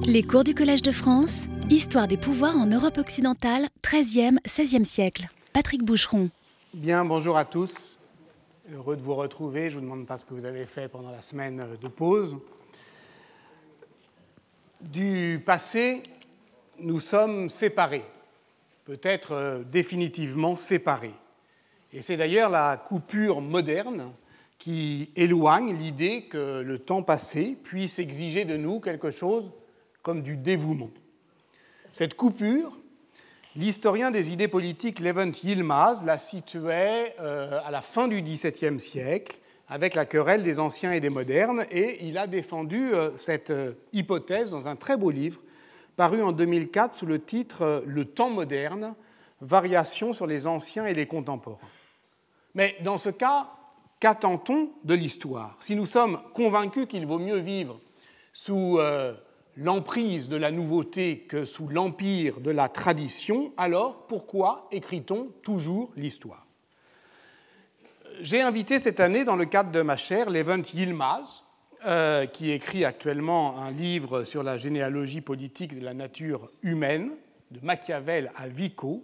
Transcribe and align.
Les 0.00 0.22
cours 0.22 0.42
du 0.44 0.54
Collège 0.54 0.82
de 0.82 0.90
France, 0.90 1.46
Histoire 1.70 2.08
des 2.08 2.16
pouvoirs 2.16 2.56
en 2.56 2.66
Europe 2.66 2.98
occidentale, 2.98 3.68
13e, 3.82 4.38
16e 4.44 4.84
siècle. 4.84 5.26
Patrick 5.52 5.84
Boucheron. 5.84 6.30
Bien, 6.74 7.04
bonjour 7.04 7.36
à 7.36 7.44
tous. 7.44 7.98
Heureux 8.72 8.96
de 8.96 9.02
vous 9.02 9.14
retrouver. 9.14 9.70
Je 9.70 9.76
ne 9.76 9.80
vous 9.80 9.86
demande 9.86 10.06
pas 10.06 10.18
ce 10.18 10.24
que 10.24 10.34
vous 10.34 10.44
avez 10.44 10.66
fait 10.66 10.88
pendant 10.88 11.10
la 11.10 11.22
semaine 11.22 11.66
de 11.80 11.88
pause. 11.88 12.36
Du 14.80 15.42
passé, 15.44 16.02
nous 16.78 16.98
sommes 16.98 17.48
séparés, 17.48 18.04
peut-être 18.84 19.32
euh, 19.32 19.62
définitivement 19.62 20.56
séparés. 20.56 21.14
Et 21.92 22.02
c'est 22.02 22.16
d'ailleurs 22.16 22.50
la 22.50 22.76
coupure 22.76 23.40
moderne 23.40 24.12
qui 24.58 25.10
éloigne 25.16 25.76
l'idée 25.76 26.22
que 26.24 26.60
le 26.60 26.78
temps 26.78 27.02
passé 27.02 27.56
puisse 27.62 27.98
exiger 27.98 28.44
de 28.44 28.56
nous 28.56 28.80
quelque 28.80 29.10
chose 29.10 29.52
comme 30.02 30.22
du 30.22 30.36
dévouement. 30.36 30.90
Cette 31.92 32.14
coupure, 32.14 32.76
l'historien 33.56 34.10
des 34.10 34.32
idées 34.32 34.48
politiques 34.48 35.00
Levent 35.00 35.32
Yilmaz 35.42 36.04
la 36.04 36.18
situait 36.18 37.14
euh, 37.20 37.60
à 37.64 37.70
la 37.70 37.82
fin 37.82 38.08
du 38.08 38.22
XVIIe 38.22 38.80
siècle 38.80 39.36
avec 39.68 39.94
la 39.94 40.04
querelle 40.04 40.42
des 40.42 40.58
anciens 40.58 40.92
et 40.92 41.00
des 41.00 41.08
modernes, 41.08 41.64
et 41.70 42.06
il 42.06 42.18
a 42.18 42.26
défendu 42.26 42.92
euh, 42.92 43.16
cette 43.16 43.50
euh, 43.50 43.74
hypothèse 43.92 44.50
dans 44.50 44.68
un 44.68 44.76
très 44.76 44.96
beau 44.96 45.10
livre 45.10 45.40
paru 45.96 46.22
en 46.22 46.32
2004 46.32 46.94
sous 46.94 47.06
le 47.06 47.22
titre 47.22 47.84
Le 47.86 48.06
temps 48.06 48.30
moderne, 48.30 48.94
variations 49.40 50.12
sur 50.12 50.26
les 50.26 50.46
anciens 50.46 50.86
et 50.86 50.94
les 50.94 51.06
contemporains. 51.06 51.58
Mais 52.54 52.76
dans 52.82 52.96
ce 52.96 53.10
cas, 53.10 53.50
qu'attend-on 54.00 54.70
de 54.84 54.94
l'histoire? 54.94 55.56
Si 55.60 55.76
nous 55.76 55.86
sommes 55.86 56.20
convaincus 56.32 56.86
qu'il 56.88 57.06
vaut 57.06 57.18
mieux 57.18 57.38
vivre 57.38 57.78
sous 58.32 58.78
l'emprise 59.56 60.28
de 60.28 60.36
la 60.36 60.50
nouveauté 60.50 61.18
que 61.20 61.44
sous 61.44 61.68
l'empire 61.68 62.40
de 62.40 62.50
la 62.50 62.68
tradition, 62.68 63.52
alors 63.56 64.06
pourquoi 64.06 64.68
écrit-on 64.72 65.28
toujours 65.42 65.92
l'histoire? 65.96 66.46
J'ai 68.20 68.42
invité 68.42 68.78
cette 68.78 69.00
année, 69.00 69.24
dans 69.24 69.36
le 69.36 69.46
cadre 69.46 69.70
de 69.70 69.82
ma 69.82 69.96
chaire, 69.96 70.30
Levent 70.30 70.62
Yilmaz, 70.72 71.44
euh, 71.84 72.26
qui 72.26 72.50
écrit 72.50 72.84
actuellement 72.84 73.58
un 73.58 73.70
livre 73.70 74.24
sur 74.24 74.42
la 74.42 74.56
généalogie 74.58 75.20
politique 75.20 75.78
de 75.78 75.84
la 75.84 75.94
nature 75.94 76.50
humaine, 76.62 77.10
de 77.50 77.58
Machiavel 77.62 78.30
à 78.36 78.48
Vico. 78.48 79.02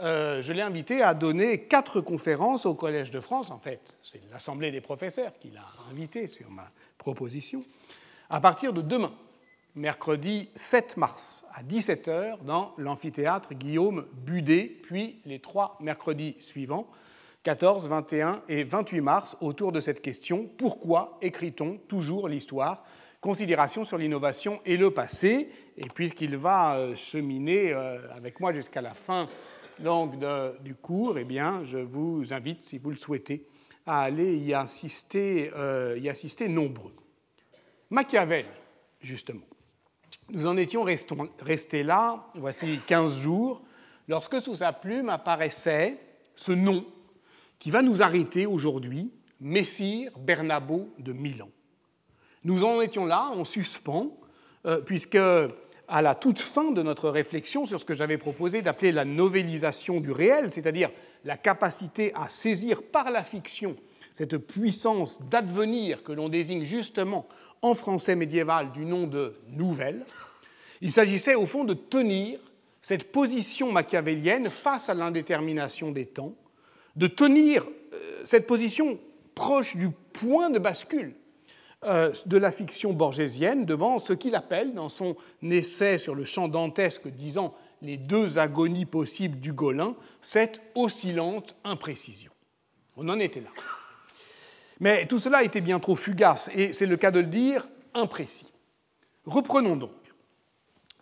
Euh, 0.00 0.40
je 0.40 0.52
l'ai 0.52 0.62
invité 0.62 1.02
à 1.02 1.14
donner 1.14 1.64
quatre 1.66 2.00
conférences 2.00 2.64
au 2.64 2.74
Collège 2.74 3.10
de 3.10 3.20
France, 3.20 3.50
en 3.50 3.58
fait, 3.58 3.98
c'est 4.02 4.22
l'Assemblée 4.30 4.70
des 4.70 4.80
professeurs 4.80 5.32
qui 5.38 5.50
l'a 5.50 5.66
invité 5.90 6.28
sur 6.28 6.50
ma 6.50 6.70
proposition, 6.96 7.64
à 8.30 8.40
partir 8.40 8.72
de 8.72 8.80
demain 8.80 9.12
mercredi 9.74 10.50
7 10.54 10.96
mars 10.96 11.44
à 11.52 11.62
17h 11.62 12.44
dans 12.44 12.74
l'amphithéâtre 12.78 13.54
Guillaume 13.54 14.06
Budet, 14.12 14.78
puis 14.82 15.20
les 15.24 15.40
trois 15.40 15.76
mercredis 15.80 16.36
suivants, 16.40 16.88
14, 17.42 17.88
21 17.88 18.42
et 18.48 18.64
28 18.64 19.00
mars, 19.00 19.36
autour 19.40 19.72
de 19.72 19.80
cette 19.80 20.02
question 20.02 20.48
pourquoi 20.58 21.18
écrit-on 21.22 21.78
toujours 21.88 22.28
l'histoire? 22.28 22.84
Considération 23.20 23.84
sur 23.84 23.98
l'innovation 23.98 24.60
et 24.64 24.76
le 24.76 24.92
passé. 24.92 25.50
Et 25.76 25.88
puisqu'il 25.88 26.36
va 26.36 26.76
euh, 26.76 26.94
cheminer 26.94 27.72
euh, 27.72 27.98
avec 28.14 28.38
moi 28.38 28.52
jusqu'à 28.52 28.80
la 28.80 28.94
fin 28.94 29.26
donc, 29.80 30.14
du 30.62 30.74
cours, 30.74 31.18
eh 31.18 31.24
bien, 31.24 31.62
je 31.64 31.78
vous 31.78 32.32
invite, 32.32 32.64
si 32.64 32.78
vous 32.78 32.90
le 32.90 32.96
souhaitez, 32.96 33.46
à 33.86 34.02
aller 34.02 34.36
y 34.36 34.52
assister, 34.52 35.50
euh, 35.56 35.96
y 36.00 36.08
assister 36.08 36.48
nombreux. 36.48 36.92
Machiavel, 37.90 38.46
justement. 39.00 39.46
Nous 40.30 40.46
en 40.46 40.58
étions 40.58 40.84
restés 41.40 41.82
là, 41.82 42.26
voici 42.34 42.80
15 42.86 43.18
jours, 43.18 43.62
lorsque 44.08 44.42
sous 44.42 44.56
sa 44.56 44.74
plume 44.74 45.08
apparaissait 45.08 45.96
ce 46.34 46.52
nom 46.52 46.84
qui 47.58 47.70
va 47.70 47.80
nous 47.80 48.02
arrêter 48.02 48.44
aujourd'hui, 48.44 49.10
Messire 49.40 50.12
Bernabo 50.18 50.90
de 50.98 51.14
Milan. 51.14 51.48
Nous 52.44 52.62
en 52.62 52.82
étions 52.82 53.06
là, 53.06 53.30
en 53.34 53.44
suspens, 53.44 54.18
euh, 54.66 54.82
puisque 54.82 55.16
à 55.16 56.02
la 56.02 56.14
toute 56.14 56.40
fin 56.40 56.72
de 56.72 56.82
notre 56.82 57.08
réflexion 57.08 57.64
sur 57.64 57.80
ce 57.80 57.86
que 57.86 57.94
j'avais 57.94 58.18
proposé 58.18 58.60
d'appeler 58.60 58.92
la 58.92 59.06
novélisation 59.06 59.98
du 59.98 60.12
réel, 60.12 60.50
c'est-à-dire 60.50 60.90
la 61.24 61.38
capacité 61.38 62.12
à 62.14 62.28
saisir 62.28 62.82
par 62.82 63.10
la 63.10 63.22
fiction 63.22 63.76
cette 64.18 64.36
puissance 64.36 65.22
d'advenir 65.28 66.02
que 66.02 66.10
l'on 66.10 66.28
désigne 66.28 66.64
justement 66.64 67.28
en 67.62 67.74
français 67.74 68.14
médiéval 68.14 68.72
du 68.72 68.84
nom 68.84 69.06
de 69.06 69.34
nouvelle. 69.48 70.04
Il 70.80 70.92
s'agissait 70.92 71.34
au 71.34 71.46
fond 71.46 71.64
de 71.64 71.74
tenir 71.74 72.38
cette 72.82 73.10
position 73.10 73.72
machiavélienne 73.72 74.50
face 74.50 74.88
à 74.88 74.94
l'indétermination 74.94 75.90
des 75.90 76.06
temps, 76.06 76.34
de 76.96 77.06
tenir 77.06 77.66
euh, 77.92 78.22
cette 78.24 78.46
position 78.46 78.98
proche 79.34 79.76
du 79.76 79.90
point 79.90 80.50
de 80.50 80.58
bascule 80.58 81.14
euh, 81.84 82.12
de 82.26 82.36
la 82.36 82.50
fiction 82.50 82.92
borgésienne 82.92 83.64
devant 83.64 83.98
ce 83.98 84.12
qu'il 84.12 84.34
appelle, 84.34 84.74
dans 84.74 84.88
son 84.88 85.16
essai 85.42 85.98
sur 85.98 86.14
le 86.14 86.24
champ 86.24 86.48
dantesque 86.48 87.08
disant 87.08 87.54
les 87.82 87.96
deux 87.96 88.38
agonies 88.38 88.86
possibles 88.86 89.38
du 89.38 89.52
Golin, 89.52 89.94
cette 90.20 90.60
oscillante 90.74 91.56
imprécision. 91.62 92.32
On 92.96 93.08
en 93.08 93.20
était 93.20 93.40
là. 93.40 93.50
Mais 94.80 95.06
tout 95.06 95.18
cela 95.18 95.42
était 95.42 95.60
bien 95.60 95.80
trop 95.80 95.96
fugace, 95.96 96.50
et 96.54 96.72
c'est 96.72 96.86
le 96.86 96.96
cas 96.96 97.10
de 97.10 97.20
le 97.20 97.26
dire, 97.26 97.68
imprécis. 97.94 98.52
Reprenons 99.26 99.76
donc. 99.76 99.90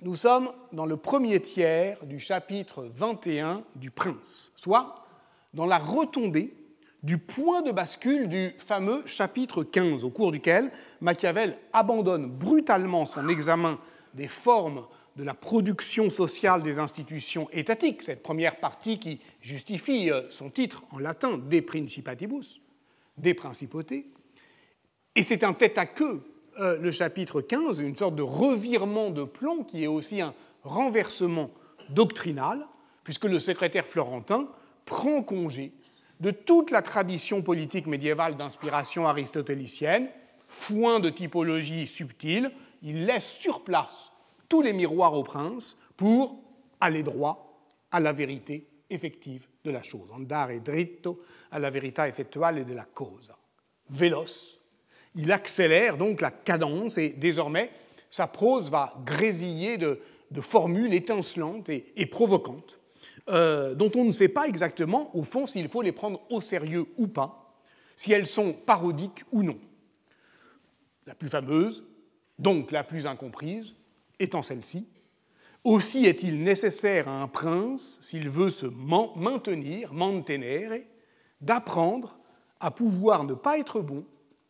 Nous 0.03 0.15
sommes 0.15 0.51
dans 0.73 0.87
le 0.87 0.97
premier 0.97 1.41
tiers 1.41 2.05
du 2.05 2.21
chapitre 2.21 2.89
21 2.95 3.65
du 3.77 3.91
Prince, 3.91 4.53
soit 4.57 5.07
dans 5.55 5.67
la 5.67 5.79
retombée 5.79 6.55
du 7.03 7.19
point 7.19 7.63
de 7.63 7.71
bascule 7.71 8.29
du 8.29 8.55
fameux 8.59 9.03
chapitre 9.07 9.63
15, 9.63 10.05
au 10.05 10.11
cours 10.11 10.33
duquel 10.33 10.71
Machiavel 11.01 11.57
abandonne 11.73 12.27
brutalement 12.27 13.07
son 13.07 13.29
examen 13.29 13.79
des 14.15 14.29
formes 14.29 14.85
de 15.17 15.23
la 15.25 15.35
production 15.35 16.11
sociale 16.11 16.63
des 16.63 16.79
institutions 16.79 17.49
étatiques, 17.53 18.03
cette 18.03 18.23
première 18.23 18.61
partie 18.61 18.99
qui 18.99 19.21
justifie 19.41 20.11
euh, 20.11 20.29
son 20.31 20.51
titre 20.51 20.85
en 20.91 20.99
latin 20.99 21.39
De 21.39 21.61
Principatibus, 21.61 22.61
des 23.19 23.35
principautés. 23.35 24.07
Et 25.15 25.23
c'est 25.23 25.45
un 25.45 25.53
tête-à-queue, 25.53 26.23
euh, 26.61 26.79
le 26.79 26.91
chapitre 26.91 27.41
15, 27.41 27.81
une 27.81 27.97
sorte 27.97 28.15
de 28.15 28.23
revirement 28.23 29.11
de 29.11 29.25
plomb 29.25 29.65
qui 29.65 29.85
est 29.85 29.89
aussi 29.89 30.21
un 30.21 30.35
renversement 30.63 31.51
doctrinal, 31.91 32.67
puisque 33.05 33.25
le 33.25 33.39
secrétaire 33.39 33.87
florentin 33.87 34.49
prend 34.85 35.23
congé 35.23 35.73
de 36.21 36.31
toute 36.31 36.71
la 36.71 36.83
tradition 36.83 37.43
politique 37.43 37.87
médiévale 37.87 38.37
d'inspiration 38.37 39.07
aristotélicienne, 39.07 40.09
foin 40.49 41.01
de 41.01 41.11
typologie 41.11 41.87
subtile, 41.87 42.51
il 42.83 43.07
laisse 43.07 43.29
sur 43.29 43.63
place 43.63 44.13
tous 44.49 44.63
les 44.63 44.73
miroirs 44.73 45.15
au 45.15 45.23
prince 45.23 45.77
pour 45.97 46.41
aller 46.81 47.03
droit 47.03 47.59
à 47.91 48.01
la 48.01 48.13
vérité 48.13 48.67
effective 48.91 49.47
de 49.67 49.71
la 49.73 49.83
chose. 49.83 50.11
Andare 50.11 50.63
dritto 50.63 51.25
alla 51.51 51.71
verità 51.71 52.07
effettuale 52.07 52.65
della 52.65 52.87
cosa. 52.87 53.37
Véloce. 53.89 54.59
Il 55.17 55.33
accélère 55.33 55.97
donc 55.97 56.21
la 56.21 56.31
cadence 56.31 56.99
et 56.99 57.11
désormais 57.11 57.71
sa 58.11 58.27
prose 58.27 58.71
va 58.71 58.95
grésiller 59.05 59.79
de, 59.79 60.01
formules 60.41 60.95
étincelantes 60.95 61.69
et, 61.69 62.07
provocantes, 62.07 62.79
euh, 63.29 63.75
dont 63.75 63.91
on 63.97 64.05
ne 64.05 64.13
sait 64.13 64.29
pas 64.29 64.47
exactement, 64.47 65.15
au 65.17 65.23
fond, 65.23 65.47
s'il 65.47 65.69
faut 65.69 65.83
les 65.83 65.93
prendre 65.93 66.21
au 66.31 66.41
sérieux 66.41 66.87
ou 66.97 67.09
pas, 67.09 67.59
si 67.97 68.13
elles 68.13 68.27
sont 68.27 68.53
parodiques 68.53 69.25
ou 69.33 69.43
non. 69.43 69.59
La 71.07 71.15
plus 71.15 71.29
fameuse, 71.29 71.85
donc 72.39 72.71
la 72.71 72.85
plus 72.85 73.07
incomprise, 73.07 73.75
étant 74.19 74.43
celle-ci, 74.43 74.87
aussi 75.67 76.07
est-il 76.07 76.43
nécessaire 76.43 77.09
à 77.09 77.23
un 77.23 77.29
prince, 77.29 77.99
s'il 78.01 78.31
veut 78.31 78.51
se 78.51 78.67
maintenir, 78.67 79.93
mantenere, 79.93 80.81
d'apprendre 81.41 82.19
à 82.61 82.71
pouvoir 82.71 83.25
ne 83.25 83.35
pas 83.35 83.59
être 83.59 83.81
bon 83.81 84.05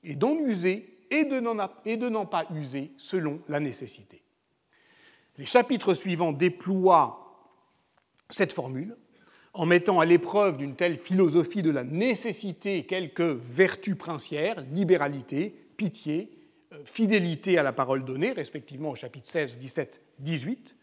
et 0.05 0.15
d'en 0.15 0.37
user 0.37 0.99
et 1.11 1.25
de 1.25 2.09
n'en 2.09 2.27
pas 2.27 2.47
user 2.55 2.93
selon 2.99 3.41
la 3.49 3.61
nécessité. 3.61 4.23
Les 5.39 5.47
chapitres 5.47 5.95
suivants 5.95 6.33
déploient 6.33 7.51
cette 8.29 8.53
formule 8.53 8.97
en 9.55 9.65
mettant 9.65 10.01
à 10.01 10.05
l'épreuve 10.05 10.59
d'une 10.59 10.77
telle 10.77 10.97
philosophie 10.97 11.63
de 11.63 11.71
la 11.71 11.83
nécessité 11.83 12.85
quelques 12.85 13.21
vertus 13.21 13.97
princières, 13.97 14.61
libéralité, 14.73 15.55
pitié, 15.79 16.31
euh, 16.73 16.79
fidélité 16.85 17.57
à 17.57 17.63
la 17.63 17.73
parole 17.73 18.05
donnée, 18.05 18.33
respectivement 18.33 18.91
au 18.91 18.97
chapitre 18.97 19.31
16, 19.31 19.57
17, 19.57 20.03
18, 20.19 20.76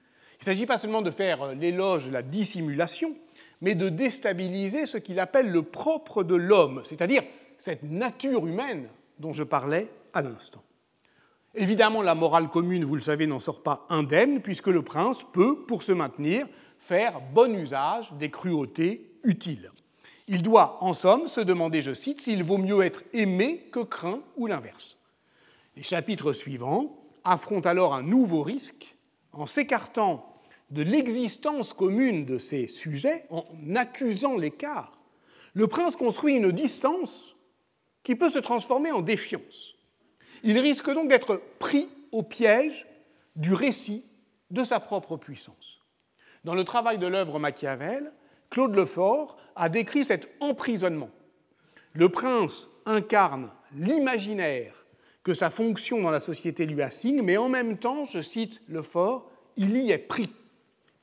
il 0.44 0.50
ne 0.50 0.56
s'agit 0.56 0.66
pas 0.66 0.78
seulement 0.78 1.01
de 1.01 1.10
faire 1.10 1.42
euh, 1.42 1.54
l'éloge 1.54 2.12
la 2.12 2.22
dissimulation, 2.22 3.16
mais 3.62 3.75
de 3.75 3.88
déstabiliser 3.88 4.86
ce 4.86 4.98
qu'il 4.98 5.22
appelle 5.22 5.50
le 5.50 5.62
propre 5.62 6.22
de 6.22 6.36
l'homme, 6.36 6.81
c'est-à-dire 6.84 7.24
cette 7.57 7.84
nature 7.84 8.45
humaine 8.45 8.90
dont 9.19 9.31
je 9.31 9.44
parlais 9.44 9.88
à 10.12 10.22
l'instant. 10.22 10.62
Évidemment, 11.56 12.01
la 12.01 12.13
morale 12.13 12.50
commune, 12.50 12.84
vous 12.84 12.98
le 12.98 13.01
savez, 13.01 13.25
n'en 13.25 13.40
sort 13.40 13.63
pas 13.63 13.86
indemne, 13.88 14.42
puisque 14.42 14.68
le 14.68 14.81
prince 14.81 15.24
peut, 15.31 15.63
pour 15.66 15.81
se 15.81 15.94
maintenir, 15.94 16.46
faire 16.78 17.22
bon 17.34 17.56
usage 17.57 18.12
des 18.19 18.30
cruautés 18.30 19.13
utiles. 19.24 19.72
Il 20.28 20.42
doit, 20.42 20.78
en 20.84 20.92
somme, 20.92 21.28
se 21.28 21.39
demander, 21.39 21.81
je 21.81 21.94
cite, 21.94 22.19
s'il 22.19 22.44
vaut 22.44 22.57
mieux 22.57 22.81
être 22.81 23.04
aimé 23.13 23.69
que 23.72 23.80
craint 23.80 24.19
ou 24.36 24.48
l'inverse. 24.48 24.98
Les 25.78 25.84
chapitres 25.84 26.34
suivants 26.34 26.98
affrontent 27.24 27.69
alors 27.69 27.94
un 27.94 28.04
nouveau 28.04 28.44
risque 28.44 28.98
en 29.31 29.46
s'écartant 29.46 30.32
de 30.74 30.81
l'existence 30.81 31.72
commune 31.72 32.25
de 32.25 32.40
ces 32.40 32.66
sujets, 32.68 33.25
en 33.30 33.46
accusant 33.75 34.36
l'écart. 34.36 35.00
Le 35.54 35.68
prince 35.68 35.96
construit 35.96 36.36
une 36.36 36.52
distance 36.52 37.36
qui 38.02 38.16
peut 38.16 38.31
se 38.31 38.40
transformer 38.40 38.92
en 38.92 39.02
défiance. 39.02 39.75
Il 40.44 40.58
risque 40.58 40.92
donc 40.92 41.10
d'être 41.10 41.40
pris 41.60 41.90
au 42.12 42.24
piège 42.24 42.88
du 43.36 43.54
récit 43.54 44.04
de 44.50 44.64
sa 44.64 44.80
propre 44.80 45.16
puissance. 45.16 45.80
Dans 46.44 46.56
le 46.56 46.64
travail 46.64 46.98
de 46.98 47.08
l'œuvre 47.08 47.38
Machiavel, 47.38 48.12
Claude 48.50 48.75
Lefort 48.75 49.38
a 49.56 49.70
décrit 49.70 50.04
cet 50.04 50.28
emprisonnement. 50.40 51.12
Le 51.94 52.10
prince 52.10 52.68
incarne 52.88 53.52
l'imaginaire 53.75 54.86
que 55.24 55.36
sa 55.36 55.52
fonction 55.52 56.02
dans 56.02 56.12
la 56.12 56.20
société 56.20 56.66
lui 56.66 56.81
assigne, 56.81 57.22
mais 57.22 57.38
en 57.38 57.48
même 57.48 57.78
temps, 57.78 58.06
je 58.06 58.22
cite 58.22 58.60
Lefort, 58.68 59.30
il 59.56 59.78
y 59.78 59.92
est 59.92 60.00
pris. 60.00 60.34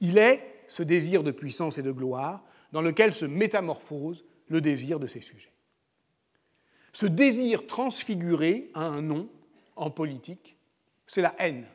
Il 0.00 0.19
est 0.19 0.62
ce 0.67 0.82
désir 0.82 1.23
de 1.23 1.31
puissance 1.31 1.79
et 1.79 1.82
de 1.82 1.93
gloire 1.93 2.43
dans 2.73 2.82
lequel 2.82 3.12
se 3.12 3.25
métamorphose 3.25 4.25
le 4.49 4.61
désir 4.61 4.99
de 5.00 5.06
ses 5.06 5.20
sujets. 5.20 5.52
Ce 6.93 7.06
désir 7.06 7.67
transfiguré 7.67 8.70
a 8.75 8.81
un 8.81 9.02
nom 9.02 9.29
en 9.76 9.91
politique, 9.91 10.56
c'est 11.06 11.23
la 11.23 11.35
haine. 11.38 11.67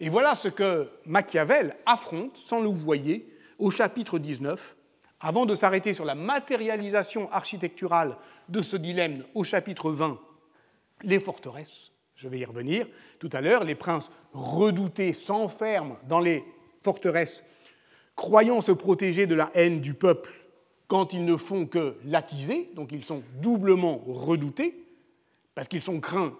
Et 0.00 0.08
voilà 0.08 0.34
ce 0.34 0.48
que 0.48 0.90
Machiavel 1.04 1.76
affronte, 1.86 2.36
sans 2.36 2.60
le 2.60 2.68
voyer, 2.68 3.32
au 3.58 3.70
chapitre 3.70 4.18
19, 4.18 4.76
avant 5.20 5.46
de 5.46 5.54
s'arrêter 5.54 5.94
sur 5.94 6.04
la 6.04 6.14
matérialisation 6.14 7.30
architecturale 7.32 8.16
de 8.48 8.62
ce 8.62 8.76
dilemme 8.76 9.24
au 9.34 9.44
chapitre 9.44 9.90
20, 9.90 10.20
les 11.02 11.18
forteresses. 11.18 11.92
Je 12.14 12.28
vais 12.28 12.38
y 12.38 12.44
revenir 12.44 12.86
tout 13.18 13.30
à 13.32 13.40
l'heure. 13.40 13.64
Les 13.64 13.74
princes 13.74 14.10
redoutés 14.32 15.12
s'enferment 15.12 15.98
dans 16.08 16.20
les 16.20 16.44
forteresses, 16.86 17.42
croyant 18.14 18.60
se 18.60 18.70
protéger 18.70 19.26
de 19.26 19.34
la 19.34 19.50
haine 19.54 19.80
du 19.80 19.92
peuple 19.92 20.32
quand 20.86 21.12
ils 21.12 21.24
ne 21.24 21.36
font 21.36 21.66
que 21.66 21.96
l'attiser, 22.04 22.70
donc 22.74 22.92
ils 22.92 23.04
sont 23.04 23.24
doublement 23.42 24.04
redoutés, 24.06 24.84
parce 25.56 25.66
qu'ils 25.66 25.82
sont 25.82 25.98
craints 25.98 26.38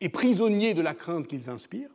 et 0.00 0.08
prisonniers 0.08 0.72
de 0.72 0.80
la 0.80 0.94
crainte 0.94 1.28
qu'ils 1.28 1.50
inspirent, 1.50 1.90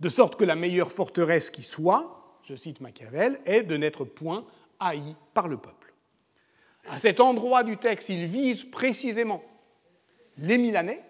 de 0.00 0.08
sorte 0.08 0.34
que 0.34 0.44
la 0.44 0.56
meilleure 0.56 0.90
forteresse 0.90 1.48
qui 1.48 1.62
soit, 1.62 2.40
je 2.42 2.56
cite 2.56 2.80
Machiavel, 2.80 3.40
est 3.46 3.62
de 3.62 3.76
n'être 3.76 4.04
point 4.04 4.44
haï 4.80 5.14
par 5.32 5.46
le 5.46 5.58
peuple. 5.58 5.94
À 6.88 6.98
cet 6.98 7.20
endroit 7.20 7.62
du 7.62 7.76
texte, 7.76 8.08
il 8.08 8.26
vise 8.26 8.64
précisément 8.64 9.44
les 10.38 10.58
Milanais, 10.58 11.04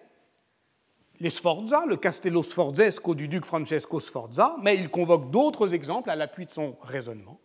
les 1.23 1.29
Sforza, 1.29 1.85
le 1.87 1.95
Castello 1.95 2.43
Sforzesco 2.43 3.15
du 3.15 3.29
duc 3.29 3.45
Francesco 3.45 4.01
Sforza, 4.01 4.57
mais 4.61 4.75
il 4.75 4.89
convoque 4.89 5.31
d'autres 5.31 5.73
exemples 5.73 6.09
à 6.09 6.17
l'appui 6.17 6.45
de 6.45 6.51
son 6.51 6.75
raisonnement. 6.81 7.39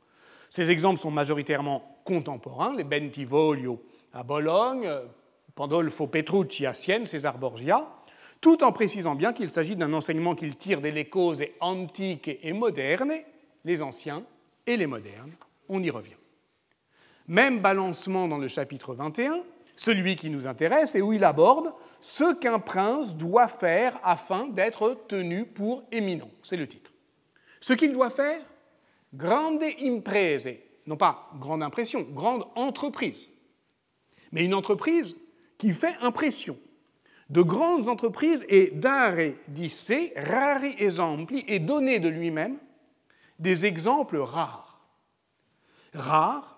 Ces 0.50 0.72
exemples 0.72 0.98
sont 0.98 1.12
majoritairement 1.12 2.00
contemporains, 2.04 2.74
les 2.74 2.82
Bentivoglio 2.82 3.80
à 4.12 4.24
Bologne, 4.24 4.90
Pandolfo 5.54 6.08
Petrucci 6.08 6.66
à 6.66 6.74
Sienne, 6.74 7.06
César 7.06 7.38
Borgia, 7.38 7.86
tout 8.40 8.64
en 8.64 8.72
précisant 8.72 9.14
bien 9.14 9.32
qu'il 9.32 9.48
s'agit 9.48 9.76
d'un 9.76 9.92
enseignement 9.92 10.34
qu'il 10.34 10.56
tire 10.56 10.80
des 10.80 11.04
causes 11.04 11.44
antiques 11.60 12.36
et 12.42 12.52
modernes, 12.52 13.12
les 13.64 13.80
anciens 13.80 14.24
et 14.66 14.76
les 14.76 14.88
modernes. 14.88 15.34
On 15.68 15.80
y 15.80 15.90
revient. 15.90 16.16
Même 17.28 17.60
balancement 17.60 18.26
dans 18.26 18.38
le 18.38 18.48
chapitre 18.48 18.94
21, 18.94 19.44
celui 19.78 20.16
qui 20.16 20.28
nous 20.28 20.46
intéresse 20.46 20.96
et 20.96 21.00
où 21.00 21.12
il 21.12 21.24
aborde 21.24 21.72
ce 22.00 22.34
qu'un 22.34 22.58
prince 22.58 23.14
doit 23.14 23.46
faire 23.46 23.98
afin 24.02 24.48
d'être 24.48 25.04
tenu 25.06 25.46
pour 25.46 25.84
éminent. 25.92 26.28
C'est 26.42 26.56
le 26.56 26.66
titre. 26.66 26.92
Ce 27.60 27.72
qu'il 27.72 27.92
doit 27.92 28.10
faire, 28.10 28.40
grande 29.14 29.62
imprese, 29.80 30.48
non 30.84 30.96
pas 30.96 31.30
grande 31.38 31.62
impression, 31.62 32.02
grande 32.02 32.46
entreprise, 32.56 33.30
mais 34.32 34.44
une 34.44 34.54
entreprise 34.54 35.16
qui 35.56 35.70
fait 35.70 35.96
impression. 36.00 36.58
De 37.30 37.42
grandes 37.42 37.88
entreprises 37.88 38.44
et 38.48 38.72
dare 38.72 39.32
disse 39.46 39.92
rari 40.16 40.74
esempi 40.78 41.44
et 41.46 41.60
donner 41.60 42.00
de 42.00 42.08
lui-même 42.08 42.58
des 43.38 43.64
exemples 43.64 44.18
rares. 44.18 44.80
Rares 45.94 46.57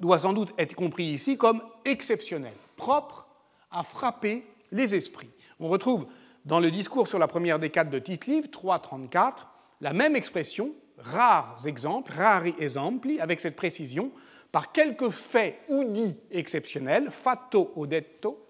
doit 0.00 0.18
sans 0.18 0.32
doute 0.32 0.52
être 0.58 0.74
compris 0.74 1.04
ici 1.04 1.36
comme 1.36 1.62
exceptionnel, 1.84 2.54
propre 2.76 3.26
à 3.70 3.82
frapper 3.82 4.44
les 4.72 4.94
esprits. 4.94 5.30
On 5.60 5.68
retrouve 5.68 6.06
dans 6.44 6.60
le 6.60 6.70
discours 6.70 7.08
sur 7.08 7.18
la 7.18 7.28
première 7.28 7.58
décade 7.58 7.90
de 7.90 7.98
Tite-Livre, 7.98 8.48
3.34, 8.48 9.32
la 9.80 9.92
même 9.92 10.16
expression, 10.16 10.72
rares 10.98 11.66
exemples, 11.66 12.12
rari 12.12 12.54
esempi, 12.58 13.20
avec 13.20 13.40
cette 13.40 13.56
précision, 13.56 14.10
par 14.52 14.72
quelques 14.72 15.10
faits 15.10 15.58
ou 15.68 15.84
dits 15.84 16.20
exceptionnels, 16.30 17.10
fatto 17.10 17.72
o 17.74 17.86
detto, 17.86 18.46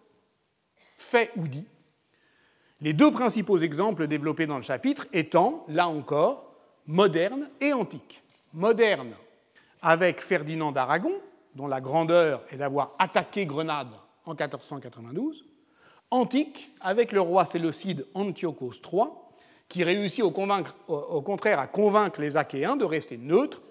fait 0.98 1.30
ou 1.36 1.46
dit, 1.48 1.66
les 2.80 2.92
deux 2.92 3.10
principaux 3.10 3.58
exemples 3.58 4.06
développés 4.06 4.46
dans 4.46 4.56
le 4.56 4.62
chapitre 4.62 5.06
étant, 5.12 5.64
là 5.68 5.88
encore, 5.88 6.54
moderne 6.86 7.48
et 7.60 7.72
antique. 7.72 8.22
Moderne 8.52 9.14
avec 9.80 10.20
Ferdinand 10.20 10.72
d'Aragon, 10.72 11.12
dont 11.54 11.66
la 11.66 11.80
grandeur 11.80 12.42
est 12.50 12.56
d'avoir 12.56 12.94
attaqué 12.98 13.46
Grenade 13.46 13.92
en 14.26 14.32
1492, 14.32 15.44
antique 16.10 16.70
avec 16.80 17.12
le 17.12 17.20
roi 17.20 17.44
séleucide 17.46 18.06
Antiochos 18.14 18.72
III, 18.92 19.04
qui 19.68 19.84
réussit 19.84 20.22
au, 20.22 20.30
contraire 20.30 21.58
à 21.58 21.66
convaincre 21.66 22.20
les 22.20 22.36
Achéens 22.36 22.76
de 22.76 22.84
rester 22.84 23.16
neutres 23.16 23.62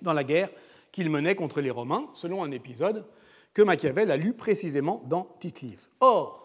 dans 0.00 0.12
la 0.12 0.24
guerre 0.24 0.50
qu'ils 0.90 1.10
menaient 1.10 1.34
contre 1.34 1.60
les 1.60 1.70
Romains, 1.70 2.06
selon 2.14 2.42
un 2.42 2.50
épisode 2.50 3.06
que 3.54 3.62
Machiavel 3.62 4.10
a 4.10 4.16
lu 4.16 4.32
précisément 4.32 5.02
dans 5.06 5.28
Tite-Live. 5.38 5.88
Or, 6.00 6.42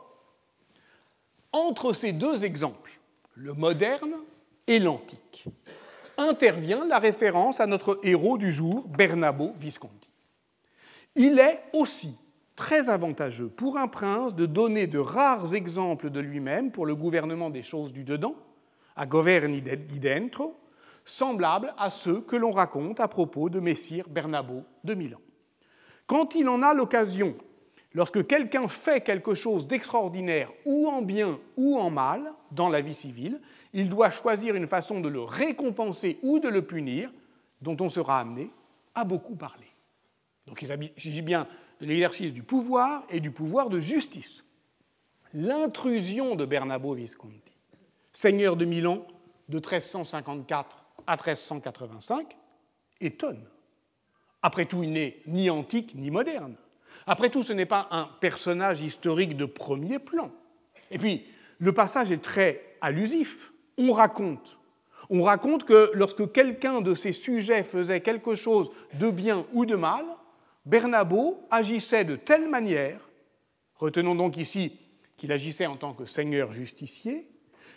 entre 1.52 1.94
ces 1.94 2.12
deux 2.12 2.46
exemples, 2.46 3.00
le 3.36 3.54
moderne 3.54 4.16
et 4.68 4.80
l'antique, 4.80 5.46
intervient 6.18 6.86
la 6.86 7.00
référence 7.00 7.60
à 7.60 7.68
notre 7.68 8.00
héros 8.04 8.38
du 8.38 8.52
jour, 8.52 8.88
Bernabo 8.88 9.54
Visconti. 9.60 10.07
Il 11.20 11.40
est 11.40 11.64
aussi 11.74 12.16
très 12.56 12.90
avantageux 12.90 13.50
pour 13.50 13.80
un 13.80 13.88
prince 13.88 14.36
de 14.36 14.46
donner 14.46 14.86
de 14.86 15.00
rares 15.00 15.56
exemples 15.56 16.12
de 16.12 16.20
lui-même 16.20 16.72
pour 16.72 16.86
le 16.86 16.96
gouvernement 16.96 17.50
des 17.50 17.64
choses 17.64 17.92
du 17.92 18.04
dedans, 18.04 18.36
à 18.96 19.08
governi 19.08 19.64
di 19.64 20.00
dentro, 20.00 20.56
semblables 21.06 21.74
à 21.76 21.90
ceux 21.90 22.22
que 22.22 22.36
l'on 22.36 22.52
raconte 22.52 23.00
à 23.00 23.08
propos 23.08 23.50
de 23.50 23.60
Messire 23.60 24.08
Bernabo 24.08 24.64
de 24.84 24.94
Milan. 24.94 25.18
Quand 26.06 26.36
il 26.36 26.48
en 26.50 26.62
a 26.62 26.76
l'occasion, 26.76 27.34
lorsque 27.96 28.28
quelqu'un 28.28 28.68
fait 28.68 29.02
quelque 29.02 29.34
chose 29.34 29.66
d'extraordinaire, 29.66 30.52
ou 30.66 30.88
en 30.88 31.02
bien 31.02 31.40
ou 31.56 31.80
en 31.80 31.90
mal, 31.90 32.32
dans 32.52 32.70
la 32.70 32.82
vie 32.82 32.94
civile, 32.94 33.42
il 33.74 33.90
doit 33.90 34.12
choisir 34.12 34.54
une 34.54 34.68
façon 34.68 35.00
de 35.00 35.10
le 35.10 35.22
récompenser 35.22 36.20
ou 36.22 36.38
de 36.38 36.48
le 36.48 36.62
punir, 36.62 37.12
dont 37.64 37.78
on 37.80 37.90
sera 37.90 38.20
amené 38.20 38.52
à 38.94 39.04
beaucoup 39.04 39.36
parler. 39.36 39.67
Donc 40.48 40.62
il 40.62 40.68
s'agit 40.68 41.22
bien 41.22 41.48
de 41.80 41.86
l'exercice 41.86 42.34
du 42.34 42.44
pouvoir 42.44 43.04
et 43.10 43.20
du 43.20 43.32
pouvoir 43.32 43.70
de 43.70 43.80
justice. 43.80 44.44
L'intrusion 45.34 46.36
de 46.36 46.46
Bernabo 46.46 46.94
Visconti, 46.94 47.52
seigneur 48.14 48.56
de 48.56 48.66
Milan 48.66 49.06
de 49.50 49.58
1354 49.58 50.86
à 51.06 51.16
1385, 51.16 52.36
étonne. 53.02 53.44
Après 54.42 54.66
tout, 54.66 54.84
il 54.84 54.92
n'est 54.94 55.22
ni 55.28 55.50
antique 55.50 55.94
ni 55.96 56.10
moderne. 56.10 56.56
Après 57.06 57.30
tout, 57.30 57.44
ce 57.44 57.54
n'est 57.54 57.66
pas 57.66 57.88
un 57.92 58.10
personnage 58.20 58.82
historique 58.82 59.38
de 59.38 59.46
premier 59.46 60.00
plan. 60.00 60.32
Et 60.90 60.98
puis, 60.98 61.26
le 61.60 61.74
passage 61.74 62.12
est 62.12 62.22
très 62.22 62.76
allusif 62.82 63.52
on 63.78 63.94
raconte. 63.94 64.58
On 65.10 65.22
raconte 65.22 65.64
que 65.64 65.92
lorsque 65.94 66.32
quelqu'un 66.32 66.82
de 66.82 66.96
ces 66.96 67.14
sujets 67.14 67.64
faisait 67.64 68.02
quelque 68.02 68.36
chose 68.36 68.72
de 69.00 69.10
bien 69.10 69.46
ou 69.54 69.66
de 69.66 69.76
mal, 69.76 70.06
Bernabo 70.68 71.48
agissait 71.50 72.04
de 72.04 72.18
telle 72.18 72.50
manière, 72.50 73.00
retenons 73.76 74.16
donc 74.16 74.36
ici 74.36 74.78
qu'il 75.16 75.32
agissait 75.32 75.66
en 75.66 75.78
tant 75.78 75.94
que 75.94 76.04
seigneur 76.04 76.52
justicier, 76.52 77.30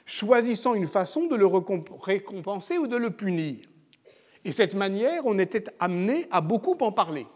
choisissant 0.05 0.75
une 0.75 0.89
façon 0.89 1.27
de 1.27 1.37
le 1.37 1.47
récompenser 1.47 2.79
ou 2.79 2.89
de 2.89 2.97
le 2.97 3.13
punir. 3.13 3.65
Et 4.45 4.51
cette 4.51 4.75
manière, 4.75 5.25
on 5.25 5.39
était 5.39 5.67
amené 5.79 6.27
à 6.33 6.41
beaucoup 6.41 6.77
en 6.81 6.91
parler. 6.91 7.29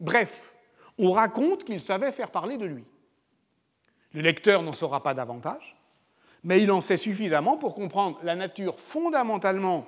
Bref, 0.00 0.56
on 0.96 1.12
raconte 1.12 1.64
qu'il 1.64 1.82
savait 1.82 2.10
faire 2.10 2.30
parler 2.30 2.56
de 2.56 2.64
lui. 2.64 2.84
Le 4.14 4.22
lecteur 4.22 4.62
n'en 4.62 4.72
saura 4.72 5.02
pas 5.02 5.12
davantage, 5.12 5.76
mais 6.42 6.62
il 6.62 6.72
en 6.72 6.80
sait 6.80 6.96
suffisamment 6.96 7.58
pour 7.58 7.74
comprendre 7.74 8.18
la 8.22 8.34
nature 8.34 8.80
fondamentalement 8.80 9.86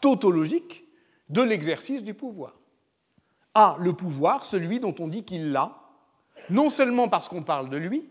tautologique 0.00 0.82
de 1.28 1.40
l'exercice 1.40 2.02
du 2.02 2.14
pouvoir. 2.14 2.56
A 3.54 3.76
le 3.80 3.92
pouvoir, 3.92 4.44
celui 4.44 4.80
dont 4.80 4.94
on 4.98 5.08
dit 5.08 5.24
qu'il 5.24 5.52
l'a, 5.52 5.76
non 6.50 6.68
seulement 6.68 7.08
parce 7.08 7.28
qu'on 7.28 7.42
parle 7.42 7.70
de 7.70 7.76
lui, 7.76 8.10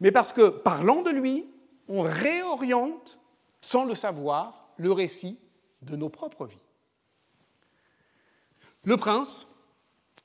mais 0.00 0.12
parce 0.12 0.32
que, 0.32 0.48
parlant 0.48 1.02
de 1.02 1.10
lui, 1.10 1.46
on 1.88 2.02
réoriente, 2.02 3.18
sans 3.60 3.84
le 3.84 3.94
savoir, 3.94 4.70
le 4.76 4.92
récit 4.92 5.38
de 5.82 5.96
nos 5.96 6.08
propres 6.08 6.46
vies. 6.46 6.58
Le 8.84 8.96
prince 8.96 9.46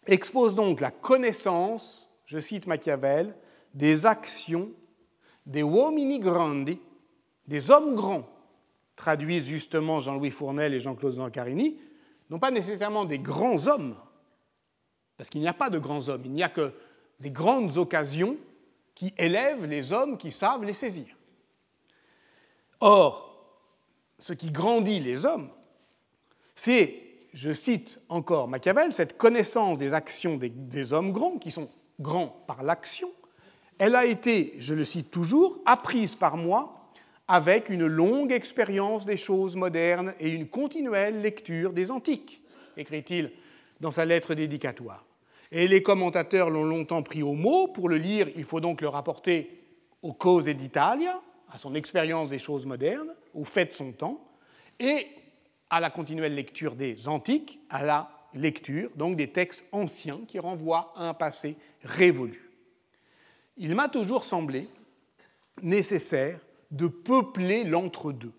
expose 0.08 0.56
donc 0.56 0.82
la 0.82 0.92
connaissance, 0.92 2.10
je 2.26 2.40
cite 2.40 2.68
Machiavel, 2.68 3.36
des 3.74 4.06
actions 4.06 4.72
des 5.46 5.62
uomini 5.62 6.20
grandi, 6.20 6.80
des 7.48 7.70
hommes 7.70 7.96
grands, 7.96 8.28
traduisent 8.96 9.46
justement 9.46 10.02
Jean-Louis 10.02 10.32
Fournel 10.32 10.74
et 10.74 10.80
Jean-Claude 10.80 11.14
Zancarini, 11.14 11.78
non 12.30 12.40
pas 12.40 12.52
nécessairement 12.52 13.06
des 13.06 13.20
grands 13.20 13.68
hommes, 13.68 13.96
parce 15.18 15.30
qu'il 15.30 15.42
n'y 15.42 15.48
a 15.48 15.54
pas 15.54 15.70
de 15.70 15.80
grands 15.80 16.10
hommes, 16.10 16.24
il 16.26 16.32
n'y 16.32 16.44
a 16.44 16.50
que 16.50 16.74
des 17.20 17.30
grandes 17.30 17.78
occasions 17.78 18.38
qui 18.94 19.14
élèvent 19.18 19.66
les 19.66 19.94
hommes 19.94 20.18
qui 20.18 20.32
savent 20.32 20.64
les 20.64 20.74
saisir. 20.74 21.08
Or, 22.80 23.36
ce 24.20 24.34
qui 24.34 24.52
grandit 24.52 25.00
les 25.00 25.26
hommes, 25.26 25.50
c'est, 26.56 27.02
je 27.34 27.52
cite 27.52 28.00
encore 28.10 28.48
Machiavel, 28.48 28.94
cette 28.94 29.18
connaissance 29.18 29.78
des 29.78 29.94
actions 29.94 30.38
des, 30.38 30.94
hommes 30.94 31.12
grands, 31.12 31.38
qui 31.38 31.52
sont 31.52 31.70
grands 32.00 32.44
par 32.48 32.64
l'action, 32.64 33.12
elle 33.78 33.96
a 33.96 34.06
été, 34.06 34.54
je 34.58 34.74
le 34.74 34.86
cite 34.86 35.12
toujours, 35.12 35.60
apprise 35.66 36.16
par 36.16 36.38
moi 36.38 36.92
avec 37.28 37.70
une 37.70 37.88
longue 37.88 38.32
expérience 38.32 39.06
des 39.06 39.18
choses 39.18 39.56
modernes 39.56 40.14
et 40.20 40.30
une 40.30 40.48
continuelle 40.48 41.22
lecture 41.22 41.74
des 41.74 41.92
antiques, 41.92 42.42
écrit-il 42.78 43.32
dans 43.82 43.92
sa 43.92 44.06
lettre 44.06 44.36
dédicatoire. 44.36 45.05
Et 45.56 45.68
les 45.68 45.82
commentateurs 45.82 46.50
l'ont 46.50 46.66
longtemps 46.66 47.02
pris 47.02 47.24
au 47.24 47.34
mot. 47.34 47.68
Pour 47.70 47.90
le 47.90 47.98
lire, 47.98 48.30
il 48.36 48.44
faut 48.44 48.60
donc 48.60 48.82
le 48.82 48.90
rapporter 48.90 49.64
aux 50.02 50.14
causes 50.14 50.46
d'Italia, 50.46 51.20
à 51.50 51.58
son 51.58 51.74
expérience 51.74 52.30
des 52.30 52.40
choses 52.40 52.66
modernes, 52.66 53.14
aux 53.34 53.46
faits 53.46 53.70
de 53.70 53.74
son 53.74 53.92
temps, 53.92 54.22
et 54.80 55.08
à 55.70 55.80
la 55.80 55.90
continuelle 55.90 56.36
lecture 56.36 56.76
des 56.76 57.08
antiques, 57.08 57.60
à 57.70 57.84
la 57.84 58.10
lecture 58.34 58.92
donc 58.96 59.16
des 59.16 59.32
textes 59.32 59.66
anciens 59.72 60.20
qui 60.28 60.38
renvoient 60.40 60.94
à 60.98 61.08
un 61.08 61.14
passé 61.14 61.56
révolu 61.84 62.46
il 63.58 63.76
m'a 63.76 63.90
toujours 63.90 64.24
semblé 64.24 64.68
nécessaire 65.62 66.40
de 66.72 66.88
peupler 66.88 67.64
l'entre-deux. 67.64 68.34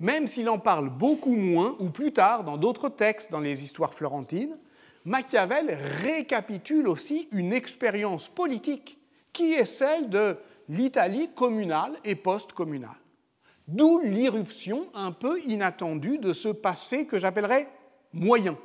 Même 0.00 0.26
s'il 0.26 0.48
en 0.48 0.58
parle 0.58 0.90
beaucoup 0.90 1.36
moins, 1.36 1.76
ou 1.78 1.88
plus 1.90 2.12
tard 2.12 2.44
dans 2.44 2.56
d'autres 2.56 2.88
textes 2.88 3.30
dans 3.30 3.40
les 3.40 3.64
histoires 3.64 3.94
florentines, 3.94 4.58
Machiavel 5.04 5.78
récapitule 6.02 6.88
aussi 6.88 7.28
une 7.32 7.52
expérience 7.52 8.28
politique 8.28 8.98
qui 9.32 9.52
est 9.52 9.64
celle 9.64 10.08
de 10.08 10.38
l'Italie 10.68 11.30
communale 11.34 11.98
et 12.04 12.14
post-communale. 12.14 12.96
D'où 13.68 14.00
l'irruption 14.00 14.88
un 14.94 15.12
peu 15.12 15.40
inattendue 15.42 16.18
de 16.18 16.32
ce 16.32 16.48
passé 16.48 17.06
que 17.06 17.18
j'appellerais 17.18 17.68
moyen. 18.12 18.58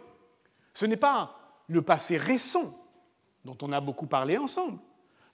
Ce 0.73 0.85
n'est 0.85 0.97
pas 0.97 1.35
le 1.67 1.81
passé 1.81 2.17
récent 2.17 2.73
dont 3.45 3.57
on 3.61 3.71
a 3.71 3.81
beaucoup 3.81 4.07
parlé 4.07 4.37
ensemble, 4.37 4.79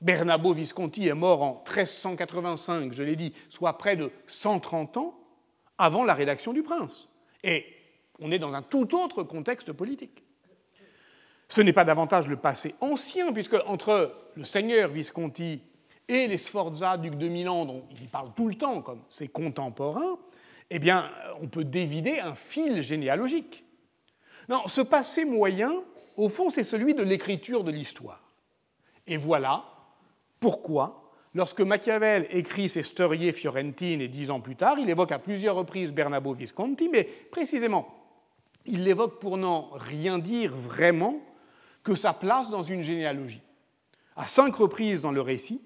Bernabo 0.01 0.53
Visconti 0.53 1.07
est 1.07 1.13
mort 1.13 1.41
en 1.41 1.63
1385, 1.65 2.91
je 2.93 3.03
l'ai 3.03 3.15
dit, 3.15 3.33
soit 3.49 3.77
près 3.77 3.95
de 3.95 4.11
130 4.27 4.97
ans 4.97 5.19
avant 5.77 6.03
la 6.03 6.13
rédaction 6.13 6.53
du 6.53 6.63
Prince. 6.63 7.09
Et 7.43 7.65
on 8.19 8.31
est 8.31 8.39
dans 8.39 8.53
un 8.53 8.61
tout 8.61 8.95
autre 8.95 9.23
contexte 9.23 9.71
politique. 9.71 10.24
Ce 11.47 11.61
n'est 11.61 11.73
pas 11.73 11.85
davantage 11.85 12.27
le 12.27 12.37
passé 12.37 12.75
ancien, 12.81 13.31
puisque 13.31 13.55
entre 13.67 14.15
le 14.35 14.43
seigneur 14.43 14.89
Visconti 14.89 15.61
et 16.07 16.27
les 16.27 16.37
Sforza, 16.37 16.97
duc 16.97 17.15
de 17.15 17.27
Milan, 17.27 17.65
dont 17.65 17.83
il 17.91 18.07
parle 18.07 18.31
tout 18.35 18.47
le 18.47 18.55
temps 18.55 18.81
comme 18.81 19.01
ses 19.09 19.27
contemporains, 19.27 20.17
eh 20.69 20.79
bien, 20.79 21.09
on 21.41 21.47
peut 21.47 21.63
dévider 21.63 22.19
un 22.19 22.35
fil 22.35 22.81
généalogique. 22.81 23.63
Non, 24.49 24.61
ce 24.67 24.81
passé 24.81 25.25
moyen, 25.25 25.83
au 26.17 26.29
fond, 26.29 26.49
c'est 26.49 26.63
celui 26.63 26.93
de 26.93 27.03
l'écriture 27.03 27.63
de 27.63 27.71
l'histoire. 27.71 28.21
Et 29.07 29.17
voilà 29.17 29.63
pourquoi 30.39 31.01
Lorsque 31.35 31.59
Machiavel 31.59 32.27
écrit 32.31 32.69
ses 32.69 32.81
Storie 32.81 33.33
fiorentines 33.33 33.99
et 33.99 34.07
dix 34.07 34.31
ans 34.31 34.39
plus 34.39 34.55
tard, 34.55 34.77
il 34.79 34.89
évoque 34.89 35.11
à 35.11 35.19
plusieurs 35.19 35.57
reprises 35.57 35.91
Bernabo 35.91 36.33
Visconti, 36.33 36.87
mais 36.87 37.03
précisément, 37.03 37.93
il 38.65 38.85
l'évoque 38.85 39.19
pour 39.19 39.35
n'en 39.35 39.69
rien 39.73 40.17
dire 40.17 40.55
vraiment 40.55 41.19
que 41.85 41.95
sa 41.95 42.11
place 42.11 42.49
dans 42.49 42.63
une 42.63 42.81
généalogie. 42.81 43.41
À 44.17 44.25
cinq 44.25 44.55
reprises 44.55 45.01
dans 45.01 45.11
le 45.11 45.21
récit, 45.21 45.61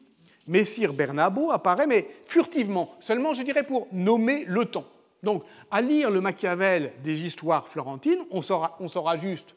Messire 0.46 0.94
Bernabo 0.94 1.52
apparaît, 1.52 1.88
mais 1.88 2.08
furtivement, 2.26 2.96
seulement, 3.00 3.34
je 3.34 3.42
dirais, 3.44 3.64
pour 3.64 3.88
nommer 3.92 4.46
le 4.46 4.66
temps. 4.66 4.86
Donc, 5.24 5.44
à 5.70 5.82
lire 5.82 6.10
le 6.10 6.22
Machiavel 6.22 6.94
des 7.04 7.26
histoires 7.26 7.68
florentines, 7.68 8.20
on 8.32 8.42
saura, 8.42 8.76
on 8.80 8.88
saura 8.88 9.18
juste 9.18 9.56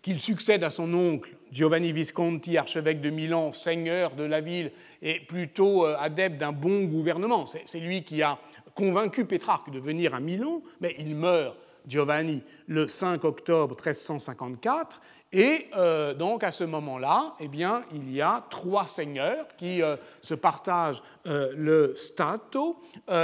qu'il 0.00 0.18
succède 0.20 0.64
à 0.64 0.70
son 0.70 0.92
oncle 0.94 1.36
Giovanni 1.52 1.92
Visconti, 1.92 2.56
archevêque 2.56 3.00
de 3.00 3.10
Milan, 3.10 3.52
seigneur 3.52 4.14
de 4.16 4.24
la 4.24 4.40
ville 4.40 4.72
et 5.00 5.20
plutôt 5.20 5.86
euh, 5.86 5.96
adepte 5.98 6.38
d'un 6.38 6.52
bon 6.52 6.84
gouvernement. 6.84 7.44
C'est 7.46 7.78
lui 7.78 8.02
qui 8.02 8.22
a 8.22 8.38
convaincu 8.74 9.26
Pétrarque 9.26 9.70
de 9.70 9.78
venir 9.78 10.14
à 10.14 10.20
Milan, 10.20 10.62
mais 10.80 10.96
il 10.98 11.14
meurt, 11.14 11.56
Giovanni, 11.86 12.42
le 12.66 12.88
5 12.88 13.24
octobre 13.24 13.76
1354. 13.76 15.00
Et 15.32 15.68
euh, 15.74 16.12
donc 16.12 16.44
à 16.44 16.52
ce 16.52 16.64
moment-là, 16.64 17.34
eh 17.40 17.48
bien, 17.48 17.84
il 17.92 18.12
y 18.12 18.20
a 18.20 18.44
trois 18.50 18.86
seigneurs 18.86 19.46
qui 19.56 19.82
euh, 19.82 19.96
se 20.20 20.34
partagent 20.34 21.02
le 21.24 21.94
Stato, 21.94 22.80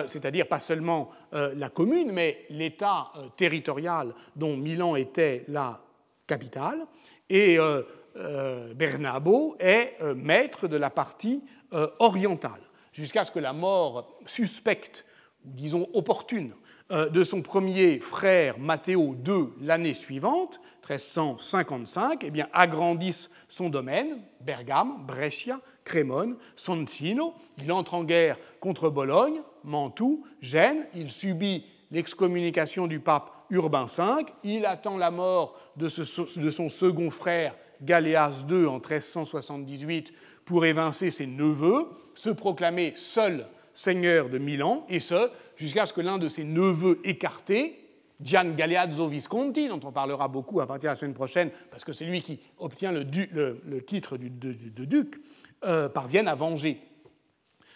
c'est-à-dire 0.06 0.46
pas 0.46 0.60
seulement 0.60 1.10
la 1.32 1.68
commune, 1.68 2.12
mais 2.12 2.46
l'État 2.48 3.12
territorial 3.36 4.14
dont 4.36 4.56
Milan 4.56 4.94
était 4.94 5.44
la 5.48 5.80
capitale, 6.28 6.86
et 7.28 7.58
euh, 7.58 7.82
euh, 8.16 8.72
Bernabo 8.74 9.56
est 9.58 9.96
euh, 10.00 10.14
maître 10.14 10.68
de 10.68 10.76
la 10.76 10.90
partie 10.90 11.42
orientale, 11.98 12.62
jusqu'à 12.94 13.24
ce 13.26 13.30
que 13.30 13.38
la 13.38 13.52
mort 13.52 14.18
suspecte, 14.24 15.04
ou 15.44 15.50
disons 15.52 15.86
opportune, 15.92 16.54
de 16.90 17.24
son 17.24 17.42
premier 17.42 17.98
frère 18.00 18.58
Matteo 18.58 19.14
II 19.26 19.48
l'année 19.60 19.92
suivante, 19.92 20.62
1355, 20.88 22.24
eh 22.24 22.30
bien, 22.30 22.48
agrandisse 22.52 23.30
son 23.48 23.68
domaine, 23.68 24.22
Bergame, 24.40 25.04
Brescia, 25.06 25.60
Crémone, 25.84 26.36
Soncino. 26.56 27.34
Il 27.58 27.70
entre 27.72 27.94
en 27.94 28.04
guerre 28.04 28.38
contre 28.60 28.88
Bologne, 28.88 29.42
Mantoue, 29.64 30.24
Gênes. 30.40 30.86
Il 30.94 31.10
subit 31.10 31.66
l'excommunication 31.90 32.86
du 32.86 33.00
pape 33.00 33.30
Urbain 33.50 33.86
V. 33.86 34.26
Il 34.44 34.66
attend 34.66 34.96
la 34.96 35.10
mort 35.10 35.58
de, 35.76 35.88
son 35.88 36.68
second 36.68 37.10
frère 37.10 37.54
Galéas 37.82 38.44
II 38.48 38.66
en 38.66 38.74
1378 38.74 40.12
pour 40.44 40.64
évincer 40.64 41.10
ses 41.10 41.26
neveux, 41.26 41.86
se 42.14 42.30
proclamer 42.30 42.94
seul 42.96 43.46
seigneur 43.74 44.28
de 44.28 44.38
Milan, 44.38 44.84
et 44.88 44.98
ce, 44.98 45.30
jusqu'à 45.56 45.86
ce 45.86 45.92
que 45.92 46.00
l'un 46.00 46.18
de 46.18 46.26
ses 46.26 46.42
neveux 46.42 46.98
écartés, 47.04 47.87
Gian 48.20 48.54
Galeazzo 48.56 49.08
Visconti, 49.08 49.68
dont 49.68 49.80
on 49.84 49.92
parlera 49.92 50.28
beaucoup 50.28 50.60
à 50.60 50.66
partir 50.66 50.88
de 50.88 50.92
la 50.92 50.96
semaine 50.96 51.14
prochaine, 51.14 51.50
parce 51.70 51.84
que 51.84 51.92
c'est 51.92 52.04
lui 52.04 52.20
qui 52.20 52.40
obtient 52.58 52.92
le, 52.92 53.04
titre 53.84 54.16
de, 54.16 54.84
duc, 54.84 55.20
euh, 55.64 55.88
parvienne 55.88 56.28
à 56.28 56.34
venger. 56.34 56.80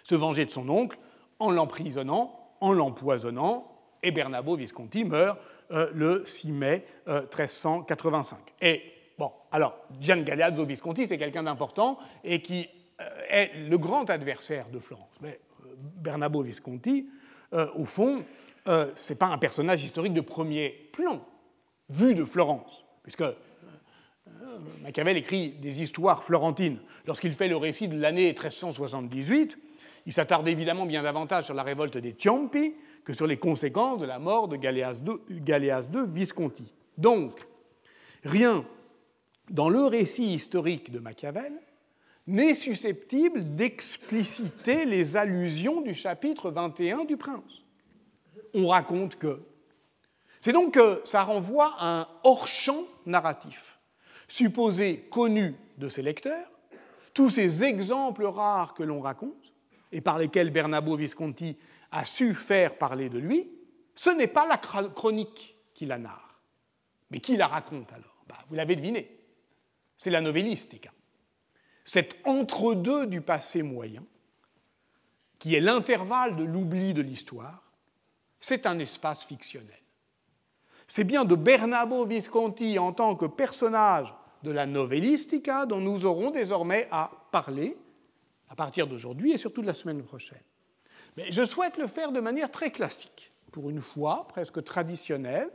Se 0.03 0.15
venger 0.15 0.45
de 0.45 0.51
son 0.51 0.69
oncle 0.69 0.99
en 1.39 1.51
l'emprisonnant, 1.51 2.57
en 2.61 2.73
l'empoisonnant, 2.73 3.73
et 4.03 4.11
Bernabo 4.11 4.57
Visconti 4.57 5.05
meurt 5.05 5.39
euh, 5.71 5.91
le 5.95 6.25
6 6.25 6.53
mai 6.53 6.85
1385. 7.07 8.39
Euh, 8.39 8.67
et 8.67 8.83
bon, 9.19 9.31
alors, 9.51 9.79
Gian 10.01 10.23
Galeazzo 10.23 10.65
Visconti, 10.65 11.07
c'est 11.07 11.19
quelqu'un 11.19 11.45
d'important 11.45 11.99
et 12.25 12.43
qui 12.43 12.69
euh, 13.01 13.05
est 13.29 13.53
le 13.69 13.79
grand 13.79 14.11
adversaire 14.11 14.69
de 14.71 14.79
Florence. 14.79 15.15
Mais 15.21 15.41
Bernabo 15.97 16.43
Visconti, 16.43 17.09
au 17.77 17.85
fond, 17.85 18.25
ce 18.67 19.13
n'est 19.13 19.19
pas 19.19 19.27
un 19.27 19.39
personnage 19.39 19.83
historique 19.85 20.15
de 20.15 20.21
premier 20.21 20.91
plan, 20.93 21.25
vu 21.89 22.15
de 22.15 22.25
Florence, 22.25 22.85
puisque 23.03 23.25
Machiavel 24.83 25.17
écrit 25.17 25.53
des 25.53 25.81
histoires 25.81 26.23
florentines. 26.23 26.79
Lorsqu'il 27.07 27.33
fait 27.33 27.49
le 27.49 27.57
récit 27.57 27.89
de 27.89 27.99
l'année 27.99 28.27
1378, 28.27 29.59
il 30.07 30.13
s'attarde 30.13 30.49
évidemment 30.49 30.87
bien 30.87 31.03
davantage 31.03 31.45
sur 31.45 31.55
la 31.55 31.63
révolte 31.63 31.97
des 31.99 32.15
Ciompi, 32.19 32.75
que 33.05 33.13
sur 33.13 33.27
les 33.27 33.37
conséquences 33.37 34.01
de 34.01 34.07
la 34.07 34.19
mort 34.19 34.49
de 34.49 34.57
Galéas 34.57 35.03
II, 35.05 36.07
Visconti. 36.09 36.75
Donc, 36.99 37.41
rien 38.25 38.65
dans 39.51 39.69
le 39.69 39.85
récit 39.85 40.35
historique 40.35 40.91
de 40.91 40.99
Machiavel 40.99 41.53
n'est 42.27 42.55
susceptible 42.55 43.55
d'expliciter 43.57 44.85
les 44.85 45.17
allusions 45.17 45.81
du 45.81 45.95
chapitre 45.95 46.51
21 46.51 47.05
du 47.05 47.17
Prince. 47.17 47.65
On 48.55 48.69
raconte 48.69 49.17
que. 49.17 49.43
C'est 50.41 50.53
donc 50.53 50.75
que 50.75 51.01
ça 51.05 51.23
renvoie 51.23 51.75
à 51.79 52.01
un 52.01 52.09
hors-champ 52.25 52.85
narratif, 53.07 53.79
supposé 54.29 55.01
connu 55.11 55.55
de 55.79 55.89
ses 55.89 56.03
lecteurs, 56.03 56.51
tous 57.15 57.31
ces 57.31 57.63
exemples 57.65 58.25
rares 58.25 58.75
que 58.75 58.83
l'on 58.83 59.01
raconte, 59.01 59.53
et 59.93 60.01
par 60.01 60.19
lesquels 60.19 60.51
Bernabo 60.51 60.97
Visconti 60.97 61.57
a 61.91 62.05
su 62.05 62.35
faire 62.35 62.79
parler 62.79 63.09
de 63.09 63.19
lui, 63.19 63.51
ce 63.95 64.11
n'est 64.11 64.27
pas 64.27 64.47
la 64.47 64.57
chronique 64.57 65.57
qui 65.75 65.87
la 65.87 65.99
narre. 65.99 66.41
Mais 67.11 67.21
qui 67.21 67.37
la 67.37 67.47
raconte 67.47 67.93
alors 67.93 68.25
bah, 68.27 68.39
Vous 68.49 68.55
l'avez 68.55 68.75
deviné, 68.75 69.21
c'est 69.97 70.11
la 70.11 70.21
novellistica. 70.21 70.91
Cet 71.85 72.17
entre-deux 72.25 73.07
du 73.07 73.21
passé 73.21 73.63
moyen, 73.63 74.05
qui 75.39 75.55
est 75.55 75.61
l'intervalle 75.61 76.37
de 76.37 76.45
l'oubli 76.45 76.95
de 76.95 77.03
l'histoire, 77.03 77.62
c'est 78.43 78.67
un 78.67 78.79
espace 78.79 79.25
fictionnel. 79.25 79.79
C'est 80.87 81.05
bien 81.05 81.25
de 81.25 81.37
Bernabo 81.37 82.05
Visconti 82.05 82.79
en 82.79 82.93
tant 82.93 83.17
que 83.17 83.25
personnage 83.25 84.13
de 84.43 84.51
la 84.51 84.67
novellistica 84.67 85.65
dont 85.65 85.81
nous 85.81 86.05
aurons 86.05 86.31
désormais 86.31 86.89
à 86.91 87.11
parler 87.31 87.79
à 88.51 88.55
partir 88.55 88.87
d'aujourd'hui 88.87 89.33
et 89.33 89.39
surtout 89.39 89.63
de 89.63 89.67
la 89.67 89.75
semaine 89.75 90.03
prochaine. 90.03 90.43
Mais 91.17 91.31
je 91.31 91.45
souhaite 91.45 91.79
le 91.79 91.87
faire 91.87 92.13
de 92.13 92.21
manière 92.21 92.51
très 92.51 92.71
classique, 92.71 93.33
pour 93.53 93.71
une 93.71 93.81
fois 93.81 94.27
presque 94.29 94.63
traditionnelle, 94.65 95.49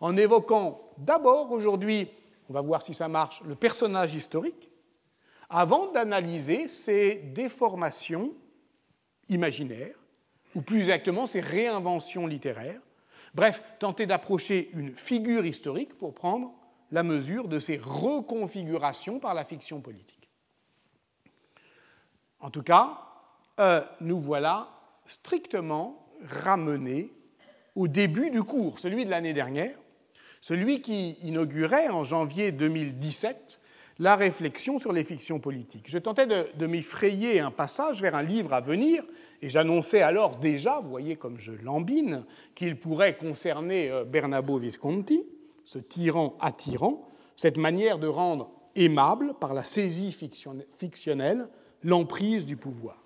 en 0.00 0.16
évoquant 0.16 0.92
d'abord 0.98 1.52
aujourd'hui, 1.52 2.10
on 2.50 2.52
va 2.52 2.60
voir 2.60 2.82
si 2.82 2.92
ça 2.92 3.08
marche, 3.08 3.40
le 3.44 3.54
personnage 3.54 4.14
historique, 4.14 4.68
avant 5.48 5.92
d'analyser 5.92 6.66
ses 6.66 7.14
déformations 7.14 8.34
imaginaires, 9.28 10.01
ou 10.54 10.62
plus 10.62 10.80
exactement 10.80 11.26
ses 11.26 11.40
réinventions 11.40 12.26
littéraires. 12.26 12.80
Bref, 13.34 13.62
tenter 13.78 14.06
d'approcher 14.06 14.70
une 14.74 14.94
figure 14.94 15.46
historique 15.46 15.96
pour 15.96 16.14
prendre 16.14 16.52
la 16.90 17.02
mesure 17.02 17.48
de 17.48 17.58
ses 17.58 17.78
reconfigurations 17.78 19.18
par 19.18 19.34
la 19.34 19.44
fiction 19.44 19.80
politique. 19.80 20.28
En 22.40 22.50
tout 22.50 22.62
cas, 22.62 22.98
euh, 23.60 23.82
nous 24.00 24.20
voilà 24.20 24.68
strictement 25.06 26.06
ramenés 26.24 27.10
au 27.74 27.88
début 27.88 28.30
du 28.30 28.42
cours, 28.42 28.78
celui 28.78 29.06
de 29.06 29.10
l'année 29.10 29.32
dernière, 29.32 29.76
celui 30.40 30.82
qui 30.82 31.12
inaugurait 31.22 31.88
en 31.88 32.04
janvier 32.04 32.52
2017 32.52 33.60
la 33.98 34.16
réflexion 34.16 34.78
sur 34.78 34.92
les 34.92 35.04
fictions 35.04 35.38
politiques. 35.38 35.88
Je 35.88 35.98
tentais 35.98 36.26
de, 36.26 36.48
de 36.54 36.66
m'y 36.66 36.82
frayer 36.82 37.40
un 37.40 37.50
passage 37.50 38.02
vers 38.02 38.14
un 38.14 38.22
livre 38.22 38.52
à 38.52 38.60
venir, 38.60 39.04
et 39.42 39.48
j'annonçais 39.48 40.02
alors 40.02 40.36
déjà, 40.36 40.80
vous 40.80 40.88
voyez 40.88 41.16
comme 41.16 41.38
je 41.38 41.52
lambine, 41.52 42.24
qu'il 42.54 42.78
pourrait 42.78 43.16
concerner 43.16 43.90
euh, 43.90 44.04
Bernabo 44.04 44.56
Visconti, 44.56 45.26
ce 45.64 45.78
tyran 45.78 46.36
attirant, 46.40 47.08
cette 47.36 47.58
manière 47.58 47.98
de 47.98 48.06
rendre 48.06 48.50
aimable 48.76 49.34
par 49.40 49.52
la 49.52 49.64
saisie 49.64 50.16
fictionnelle 50.72 51.48
l'emprise 51.82 52.46
du 52.46 52.56
pouvoir. 52.56 53.02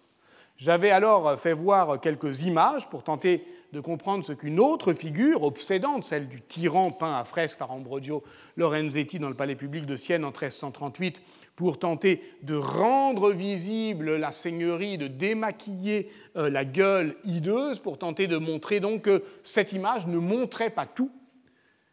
J'avais 0.59 0.91
alors 0.91 1.39
fait 1.39 1.53
voir 1.53 2.01
quelques 2.01 2.43
images 2.43 2.89
pour 2.89 3.03
tenter 3.03 3.45
de 3.73 3.81
comprendre 3.81 4.25
ce 4.25 4.33
qu'une 4.33 4.59
autre 4.59 4.95
figure 4.95 5.43
obsédante, 5.43 6.05
celle 6.05 6.29
du 6.29 6.41
tyran 6.41 6.93
peint 6.93 7.15
à 7.15 7.25
fresque 7.25 7.59
par 7.59 7.73
Ambrogio 7.73 8.23
Lorenzetti 8.57 9.19
dans 9.19 9.29
le 9.29 9.35
palais 9.35 9.57
public 9.57 9.85
de 9.85 9.97
Sienne 9.97 10.25
en 10.25 10.29
1338, 10.31 11.21
pour 11.57 11.79
tenter 11.79 12.23
de 12.43 12.55
rendre 12.55 13.33
visible 13.33 14.17
la 14.17 14.31
seigneurie, 14.31 14.99
de 14.99 15.09
démaquiller 15.09 16.11
euh, 16.37 16.51
la 16.51 16.65
gueule 16.65 17.17
hideuse, 17.25 17.79
pour 17.79 17.99
tenter 17.99 18.27
de 18.27 18.37
montrer 18.37 18.79
donc 18.79 19.03
que 19.03 19.25
cette 19.43 19.73
image 19.73 20.07
ne 20.07 20.19
montrait 20.19 20.71
pas 20.71 20.87
tout, 20.87 21.11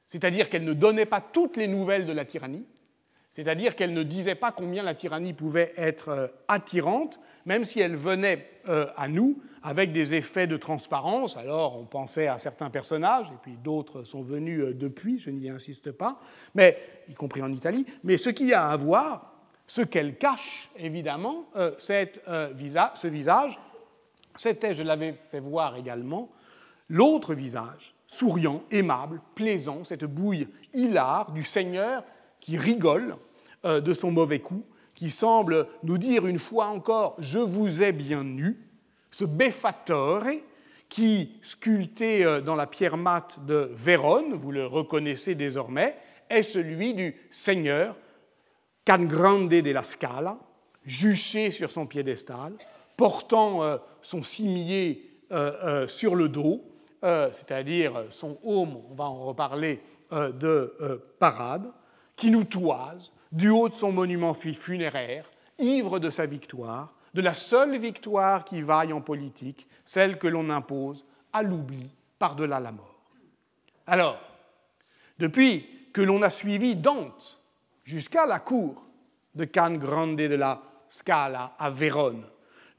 c'est-à-dire 0.08 0.50
qu'elle 0.50 0.66
ne 0.66 0.74
donnait 0.74 1.06
pas 1.06 1.22
toutes 1.22 1.58
les 1.58 1.68
nouvelles 1.68 2.06
de 2.06 2.12
la 2.12 2.26
tyrannie, 2.26 2.66
c'est-à-dire 3.32 3.76
qu'elle 3.76 3.94
ne 3.94 4.04
disait 4.04 4.36
pas 4.36 4.52
combien 4.52 4.84
la 4.84 4.94
tyrannie 4.94 5.34
pouvait 5.34 5.74
être 5.78 6.10
euh, 6.10 6.28
attirante, 6.50 7.20
même 7.46 7.64
si 7.64 7.80
elle 7.80 7.96
venait 7.96 8.46
euh, 8.68 8.88
à 8.96 9.08
nous 9.08 9.42
avec 9.64 9.94
des 9.94 10.14
effets 10.14 10.46
de 10.46 10.58
transparence. 10.58 11.38
Alors 11.38 11.80
on 11.80 11.86
pensait 11.86 12.28
à 12.28 12.38
certains 12.38 12.70
personnages, 12.70 13.28
et 13.28 13.40
puis 13.42 13.58
d'autres 13.64 14.04
sont 14.04 14.22
venus 14.22 14.76
depuis, 14.76 15.20
je 15.20 15.30
n'y 15.30 15.50
insiste 15.50 15.94
pas, 15.94 16.20
mais, 16.54 16.78
y 17.08 17.14
compris 17.14 17.42
en 17.42 17.52
Italie. 17.52 17.86
Mais 18.04 18.18
ce 18.18 18.30
qu'il 18.30 18.48
y 18.48 18.54
a 18.54 18.68
à 18.68 18.76
voir, 18.76 19.33
ce 19.68 19.82
qu'elle 19.82 20.18
cache, 20.18 20.70
évidemment, 20.78 21.46
cette, 21.78 22.22
ce 22.26 23.08
visage, 23.08 23.58
c'était, 24.36 24.74
je 24.74 24.84
l'avais 24.84 25.16
fait 25.32 25.40
voir 25.40 25.76
également, 25.76 26.30
l'autre 26.90 27.34
visage, 27.34 27.94
souriant, 28.08 28.64
aimable, 28.72 29.22
plaisant, 29.36 29.84
cette 29.84 30.06
bouille 30.06 30.48
hilare 30.74 31.32
du 31.32 31.44
Seigneur 31.44 32.04
qui 32.40 32.58
rigole 32.58 33.18
euh, 33.66 33.82
de 33.82 33.94
son 33.94 34.12
mauvais 34.12 34.40
coup, 34.40 34.66
qui 34.94 35.10
semble 35.10 35.68
nous 35.84 35.98
dire 35.98 36.28
une 36.28 36.40
fois 36.40 36.68
encore 36.68 37.16
Je 37.20 37.40
vous 37.40 37.82
ai 37.82 37.92
bien 37.92 38.24
nu, 38.24 38.60
ce 39.10 39.26
Beffatore 39.26 40.26
qui, 40.90 41.40
sculpté 41.42 42.24
euh, 42.24 42.42
dans 42.42 42.56
la 42.56 42.68
pierre 42.68 42.98
mate 42.98 43.44
de 43.46 43.72
Vérone, 43.74 44.34
vous 44.34 44.52
le 44.52 44.68
reconnaissez 44.68 45.34
désormais, 45.34 45.96
est 46.30 46.44
celui 46.44 46.94
du 46.94 47.16
Seigneur, 47.32 47.96
Can 48.86 49.06
Grande 49.06 49.62
della 49.62 49.84
Scala, 49.84 50.38
juché 50.86 51.52
sur 51.52 51.72
son 51.72 51.86
piédestal, 51.86 52.54
portant 52.98 53.64
euh, 53.64 53.78
son 54.02 54.22
cimier 54.24 55.10
sur 55.88 56.14
le 56.14 56.30
dos, 56.30 56.64
c'est-à-dire 57.02 58.06
son 58.12 58.38
haume, 58.44 58.78
on 58.92 58.94
va 58.94 59.06
en 59.06 59.26
reparler, 59.26 59.82
de 60.12 61.02
parade, 61.18 61.72
qui 62.16 62.30
nous 62.30 62.44
toise 62.44 63.12
du 63.32 63.50
haut 63.50 63.68
de 63.68 63.74
son 63.74 63.92
monument 63.92 64.36
funéraire, 64.36 65.26
ivre 65.58 65.98
de 65.98 66.12
sa 66.12 66.28
victoire, 66.28 66.94
de 67.16 67.22
la 67.22 67.34
seule 67.34 67.78
victoire 67.78 68.46
qui 68.46 68.62
vaille 68.62 68.94
en 68.94 69.02
politique, 69.02 69.68
celle 69.86 70.20
que 70.20 70.28
l'on 70.28 70.52
impose 70.52 71.04
à 71.32 71.42
l'oubli 71.42 71.90
par-delà 72.20 72.60
la 72.60 72.72
mort. 72.72 73.02
Alors, 73.88 74.20
depuis 75.18 75.68
que 75.94 76.02
l'on 76.02 76.22
a 76.22 76.30
suivi 76.30 76.76
Dante 76.76 77.42
jusqu'à 77.84 78.26
la 78.26 78.40
cour 78.40 78.84
de 79.36 79.46
Can 79.46 79.74
Grande 79.74 80.16
de 80.16 80.36
la 80.36 80.62
Scala 80.90 81.54
à 81.58 81.70
Vérone, 81.70 82.26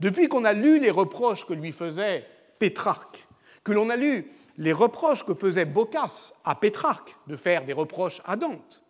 depuis 0.00 0.28
qu'on 0.28 0.44
a 0.44 0.52
lu 0.52 0.78
les 0.78 0.90
reproches 0.90 1.46
que 1.46 1.52
lui 1.52 1.72
faisait 1.72 2.26
Pétrarque, 2.58 3.26
que 3.62 3.72
l'on 3.72 3.90
a 3.90 3.96
lu 3.96 4.30
les 4.56 4.72
reproches 4.72 5.24
que 5.24 5.34
faisait 5.34 5.64
Boccace 5.64 6.32
à 6.44 6.54
Pétrarque 6.54 7.16
de 7.26 7.36
faire 7.36 7.64
des 7.64 7.72
reproches 7.72 8.22
à 8.24 8.36
Dante, 8.36 8.82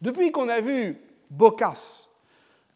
depuis 0.00 0.30
qu'on 0.30 0.48
a 0.48 0.60
vu 0.60 1.00
Boccace 1.30 2.08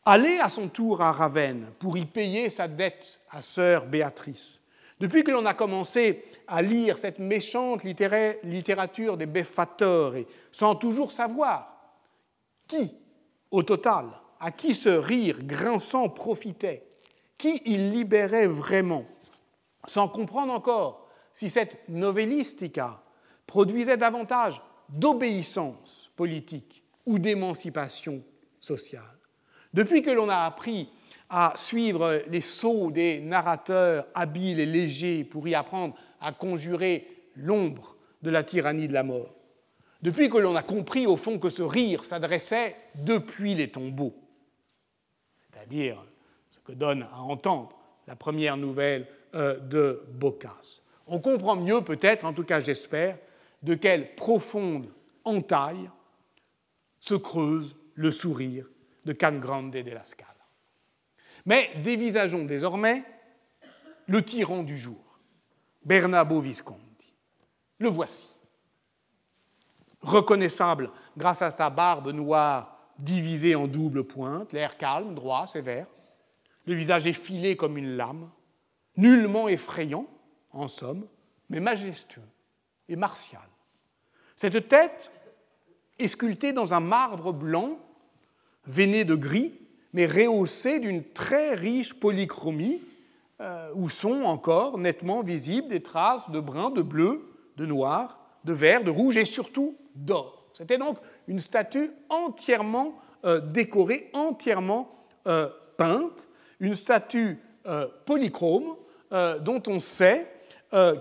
aller 0.05 0.39
à 0.39 0.49
son 0.49 0.69
tour 0.69 1.01
à 1.01 1.13
Ravenne 1.13 1.69
pour 1.79 1.97
y 1.97 2.05
payer 2.05 2.51
sa 2.51 2.67
dette 2.67 3.21
à 3.31 3.41
sœur 3.41 3.87
Béatrice, 3.87 4.61
depuis 4.99 5.25
que 5.25 5.31
l'on 5.31 5.47
a 5.47 5.55
commencé 5.55 6.23
à 6.49 6.63
lire 6.63 6.99
cette 6.99 7.19
méchante 7.19 7.85
littérature 7.85 9.17
des 9.17 9.27
beffattori, 9.27 10.27
sans 10.51 10.75
toujours 10.75 11.13
savoir 11.13 11.72
qui, 12.73 12.95
au 13.51 13.63
total, 13.63 14.07
à 14.41 14.51
qui 14.51 14.75
ce 14.75 14.89
rire 14.89 15.45
grinçant 15.45 16.09
profitait, 16.09 16.87
qui 17.37 17.61
il 17.67 17.91
libérait 17.91 18.47
vraiment, 18.47 19.05
sans 19.87 20.09
comprendre 20.09 20.55
encore 20.55 21.07
si 21.35 21.51
cette 21.51 21.87
novellistica 21.89 23.03
produisait 23.47 23.99
davantage 23.99 24.63
d'obéissance 24.89 26.11
politique 26.17 26.83
ou 27.05 27.19
d'émancipation 27.19 28.23
sociale. 28.59 29.19
Depuis 29.75 30.03
que 30.03 30.11
l'on 30.11 30.29
a 30.29 30.45
appris 30.45 30.89
à 31.29 31.53
suivre 31.57 32.23
les 32.29 32.41
sauts 32.41 32.91
des 32.91 33.21
narrateurs 33.21 34.07
habiles 34.15 34.61
et 34.61 34.67
légers 34.67 35.25
pour 35.25 35.47
y 35.47 35.55
apprendre 35.55 35.95
à 36.21 36.33
conjurer 36.33 37.07
l'ombre 37.37 37.97
de 38.23 38.31
la 38.31 38.45
tyrannie 38.45 38.89
de 38.89 38.93
la 38.93 39.03
mort, 39.03 39.35
depuis 40.03 40.29
que 40.29 40.39
l'on 40.39 40.57
a 40.57 40.63
compris 40.63 41.07
au 41.07 41.17
fond 41.17 41.39
que 41.39 41.49
ce 41.49 41.63
rire 41.63 42.05
s'adressait 42.05 42.77
depuis 42.97 43.55
les 43.55 43.71
tombeaux, 43.71 44.15
c'est-à-dire 45.41 46.05
ce 46.51 46.59
que 46.61 46.73
donne 46.73 47.05
à 47.13 47.21
entendre 47.21 47.77
la 48.07 48.17
première 48.17 48.57
nouvelle 48.57 49.07
euh, 49.35 49.59
de 49.59 50.03
Boccace. 50.13 50.83
On 51.07 51.21
comprend 51.21 51.57
mieux 51.57 51.83
peut-être, 51.83 52.25
en 52.25 52.33
tout 52.33 52.45
cas 52.45 52.61
j'espère, 52.61 53.17
de 53.63 53.75
quelle 53.75 54.15
profonde 54.15 54.89
entaille 55.25 55.89
se 56.99 57.15
creuse 57.15 57.77
le 57.95 58.11
sourire 58.11 58.67
de 59.05 59.13
Can 59.13 59.39
Grande 59.39 59.71
de 59.71 59.91
la 59.91 60.05
Scala. 60.07 60.31
Mais 61.47 61.71
dévisageons 61.83 62.45
désormais 62.45 63.05
le 64.07 64.23
tyran 64.23 64.63
du 64.63 64.79
jour, 64.79 65.19
Bernabo 65.85 66.41
Visconti. 66.41 67.15
Le 67.79 67.89
voici. 67.89 68.32
Reconnaissable 70.03 70.91
grâce 71.17 71.43
à 71.43 71.51
sa 71.51 71.71
barbe 71.71 72.13
noire 72.13 72.77
divisée 72.99 73.55
en 73.55 73.67
double 73.67 74.05
pointe, 74.05 74.53
l'air 74.53 74.77
calme, 74.77 75.15
droit, 75.15 75.47
sévère, 75.47 75.87
le 76.67 76.75
visage 76.75 77.07
effilé 77.07 77.57
comme 77.57 77.77
une 77.77 77.97
lame, 77.97 78.31
nullement 78.97 79.49
effrayant, 79.49 80.07
en 80.53 80.69
somme, 80.69 81.07
mais 81.49 81.61
majestueux 81.61 82.23
et 82.89 82.97
martial. 82.97 83.43
Cette 84.37 84.69
tête 84.69 85.11
est 85.99 86.09
sculptée 86.09 86.53
dans 86.53 86.75
un 86.75 86.81
marbre 86.81 87.33
blanc, 87.33 87.79
veiné 88.67 89.05
de 89.05 89.15
gris, 89.15 89.55
mais 89.93 90.07
rehaussé 90.07 90.79
d'une 90.79 91.05
très 91.05 91.55
riche 91.55 91.95
polychromie, 91.95 92.81
euh, 93.41 93.71
où 93.75 93.91
sont 93.91 94.23
encore 94.23 94.79
nettement 94.79 95.23
visibles 95.23 95.69
des 95.69 95.83
traces 95.83 96.31
de 96.31 96.41
brun, 96.41 96.71
de 96.71 96.83
bleu, 96.83 97.29
de 97.57 97.67
noir, 97.67 98.22
de 98.45 98.53
vert, 98.53 98.85
de 98.85 98.91
rouge 98.91 99.17
et 99.17 99.25
surtout 99.25 99.77
d'or. 99.95 100.47
C'était 100.53 100.79
donc 100.79 100.99
une 101.29 101.39
statue 101.39 101.91
entièrement 102.09 102.95
euh, 103.25 103.41
décorée, 103.41 104.11
entièrement 104.13 104.95
euh, 105.27 105.49
peinte, 105.77 106.29
une 106.61 106.75
statue 106.75 107.39
polychrome 108.07 108.75
dont 109.13 109.63
on 109.69 109.79
sait 109.79 110.27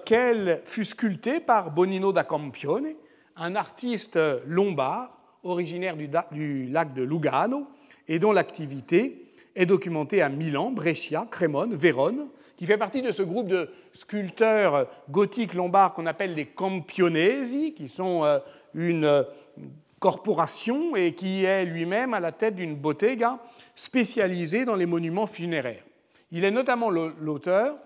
qu'elle 0.06 0.62
fut 0.64 0.86
sculptée 0.86 1.40
par 1.40 1.72
Bonino 1.72 2.14
da 2.14 2.24
Campione, 2.24 2.94
un 3.36 3.56
artiste 3.56 4.20
lombard 4.46 5.18
originaire 5.44 5.96
du 5.96 6.68
lac 6.68 6.94
de 6.94 7.02
Lugano 7.02 7.68
et 8.08 8.20
dont 8.20 8.32
l'activité 8.32 9.31
est 9.56 9.66
documentée 9.66 10.22
à 10.22 10.30
Milan, 10.30 10.72
Brescia, 10.72 11.28
Crémone, 11.30 11.76
Vérone, 11.76 12.28
qui 12.56 12.66
fait 12.66 12.78
partie 12.78 13.02
de 13.02 13.12
ce 13.12 13.24
groupe 13.24 13.48
de 13.48 13.70
sculpteurs 13.94 14.88
gothiques 15.10 15.54
lombards 15.54 15.94
qu'on 15.94 16.06
appelle 16.06 16.36
les 16.36 16.46
Campionesi, 16.46 17.74
qui 17.74 17.88
sont 17.88 18.24
euh, 18.24 18.40
une 18.74 19.06
euh, 19.06 19.24
corporation 20.00 20.96
et 20.96 21.14
qui 21.14 21.44
est 21.44 21.66
lui-même 21.66 22.14
à 22.14 22.20
la 22.20 22.32
tête 22.32 22.56
d'une 22.56 22.76
bottega 22.76 23.40
spécialisée 23.76 24.66
dans 24.66 24.76
les 24.76 24.86
monuments 24.86 25.28
funéraires. 25.28 25.84
Il 26.32 26.46
est 26.46 26.52
notamment 26.52 26.90
l'auteur 26.90 27.78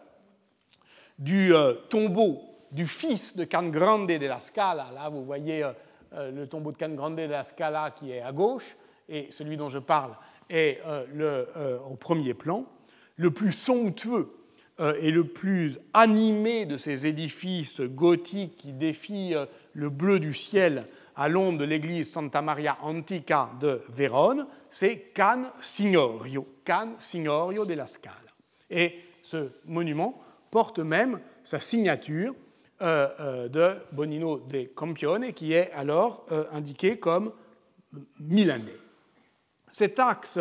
du 1.17 1.54
euh, 1.54 1.73
tombeau 1.89 2.41
du 2.71 2.86
fils 2.86 3.36
de 3.36 3.45
Can 3.45 3.69
Grande 3.69 4.08
de 4.08 4.25
la 4.25 4.41
Scala. 4.41 4.88
Là, 4.93 5.08
vous 5.08 5.23
voyez 5.23 5.65
le 6.12 6.45
tombeau 6.45 6.73
de 6.73 6.78
Can 6.78 6.89
Grande 6.89 7.15
de 7.15 7.21
la 7.21 7.45
Scala 7.45 7.91
qui 7.91 8.12
est 8.12 8.21
à 8.21 8.34
gauche, 8.34 8.75
et 9.08 9.28
celui 9.30 9.56
dont 9.56 9.69
je 9.69 9.80
parle 9.80 10.12
est 10.49 10.79
euh, 10.86 11.05
euh, 11.55 11.77
au 11.89 11.95
premier 11.95 12.34
plan, 12.34 12.65
le 13.17 13.31
plus 13.31 13.51
somptueux 13.51 14.29
euh, 14.79 14.95
et 14.99 15.12
le 15.12 15.25
plus 15.25 15.79
animé 15.93 16.65
de 16.65 16.77
ces 16.77 17.08
édifices 17.08 17.81
gothiques 17.81 18.58
qui 18.58 18.73
défient 18.73 19.36
le 19.73 19.89
bleu 19.89 20.19
du 20.19 20.34
ciel 20.34 20.86
à 21.15 21.29
l'ombre 21.29 21.60
de 21.60 21.65
l'église 21.65 22.12
Santa 22.12 22.41
Maria 22.41 22.77
Antica 22.81 23.51
de 23.62 23.81
Vérone, 23.89 24.47
c'est 24.69 25.12
Can 25.15 25.45
Signorio, 25.62 26.45
Can 26.65 26.95
Signorio 26.99 27.65
della 27.65 27.88
Scala. 27.88 28.15
Et 28.69 28.95
ce 29.21 29.51
monument 29.65 30.21
porte 30.51 30.79
même 30.79 31.21
sa 31.41 31.62
signature 31.62 32.36
de 32.81 33.77
Bonino 33.93 34.39
de 34.39 34.65
Campione, 34.75 35.31
qui 35.31 35.53
est 35.53 35.71
alors 35.71 36.25
indiqué 36.51 36.99
comme 36.99 37.31
milanais. 38.19 38.85
Cet 39.78 40.00
axe 40.00 40.40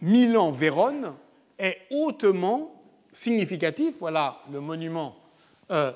Milan-Vérone 0.00 1.12
est 1.58 1.76
hautement 1.90 2.82
significatif. 3.12 3.96
Voilà 4.00 4.40
le 4.50 4.60
monument 4.60 5.14
euh, 5.70 5.92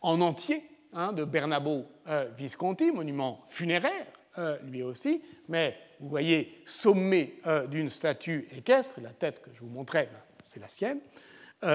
en 0.00 0.22
entier 0.22 0.64
hein, 0.94 1.12
de 1.12 1.24
Bernabo 1.24 1.84
euh, 2.08 2.30
Visconti, 2.38 2.90
monument 2.90 3.44
funéraire 3.50 4.06
euh, 4.38 4.56
lui 4.62 4.82
aussi, 4.82 5.20
mais 5.50 5.76
vous 6.00 6.08
voyez 6.08 6.62
sommé 6.64 7.38
d'une 7.68 7.90
statue 7.90 8.48
équestre, 8.56 9.02
la 9.02 9.10
tête 9.10 9.42
que 9.42 9.50
je 9.52 9.60
vous 9.60 9.68
montrais, 9.68 10.08
ben, 10.10 10.20
c'est 10.44 10.58
la 10.58 10.70
sienne. 10.70 11.00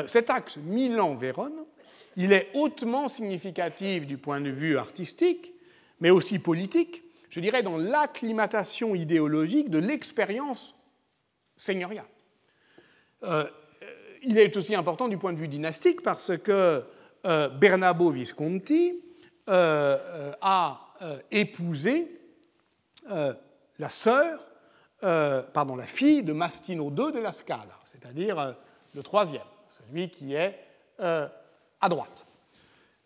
cet 0.07 0.31
axe 0.31 0.57
Milan-Vérone, 0.57 1.65
il 2.15 2.33
est 2.33 2.49
hautement 2.55 3.07
significatif 3.07 4.07
du 4.07 4.17
point 4.17 4.41
de 4.41 4.49
vue 4.49 4.75
artistique, 4.75 5.53
mais 5.99 6.09
aussi 6.09 6.39
politique, 6.39 7.03
je 7.29 7.39
dirais, 7.39 7.63
dans 7.63 7.77
l'acclimatation 7.77 8.95
idéologique 8.95 9.69
de 9.69 9.79
l'expérience 9.79 10.75
seigneuriale. 11.55 12.05
Euh, 13.23 13.45
il 14.23 14.37
est 14.37 14.55
aussi 14.55 14.75
important 14.75 15.07
du 15.07 15.17
point 15.17 15.33
de 15.33 15.37
vue 15.37 15.47
dynastique 15.47 16.01
parce 16.01 16.37
que 16.37 16.83
euh, 17.25 17.49
Bernabo 17.49 18.09
Visconti 18.11 19.01
euh, 19.49 20.31
a 20.41 20.83
épousé 21.29 22.11
la 23.07 23.89
sœur, 23.89 24.39
pardon, 24.99 25.75
la 25.75 25.85
fille 25.85 26.23
de 26.23 26.33
Mastino 26.33 26.89
II 26.89 27.13
de 27.13 27.19
la 27.19 27.31
Scala, 27.31 27.77
c'est-à-dire 27.85 28.55
le 28.95 29.03
troisième, 29.03 29.43
celui 29.77 30.09
qui 30.09 30.33
est 30.33 30.59
à 30.97 31.89
droite. 31.89 32.26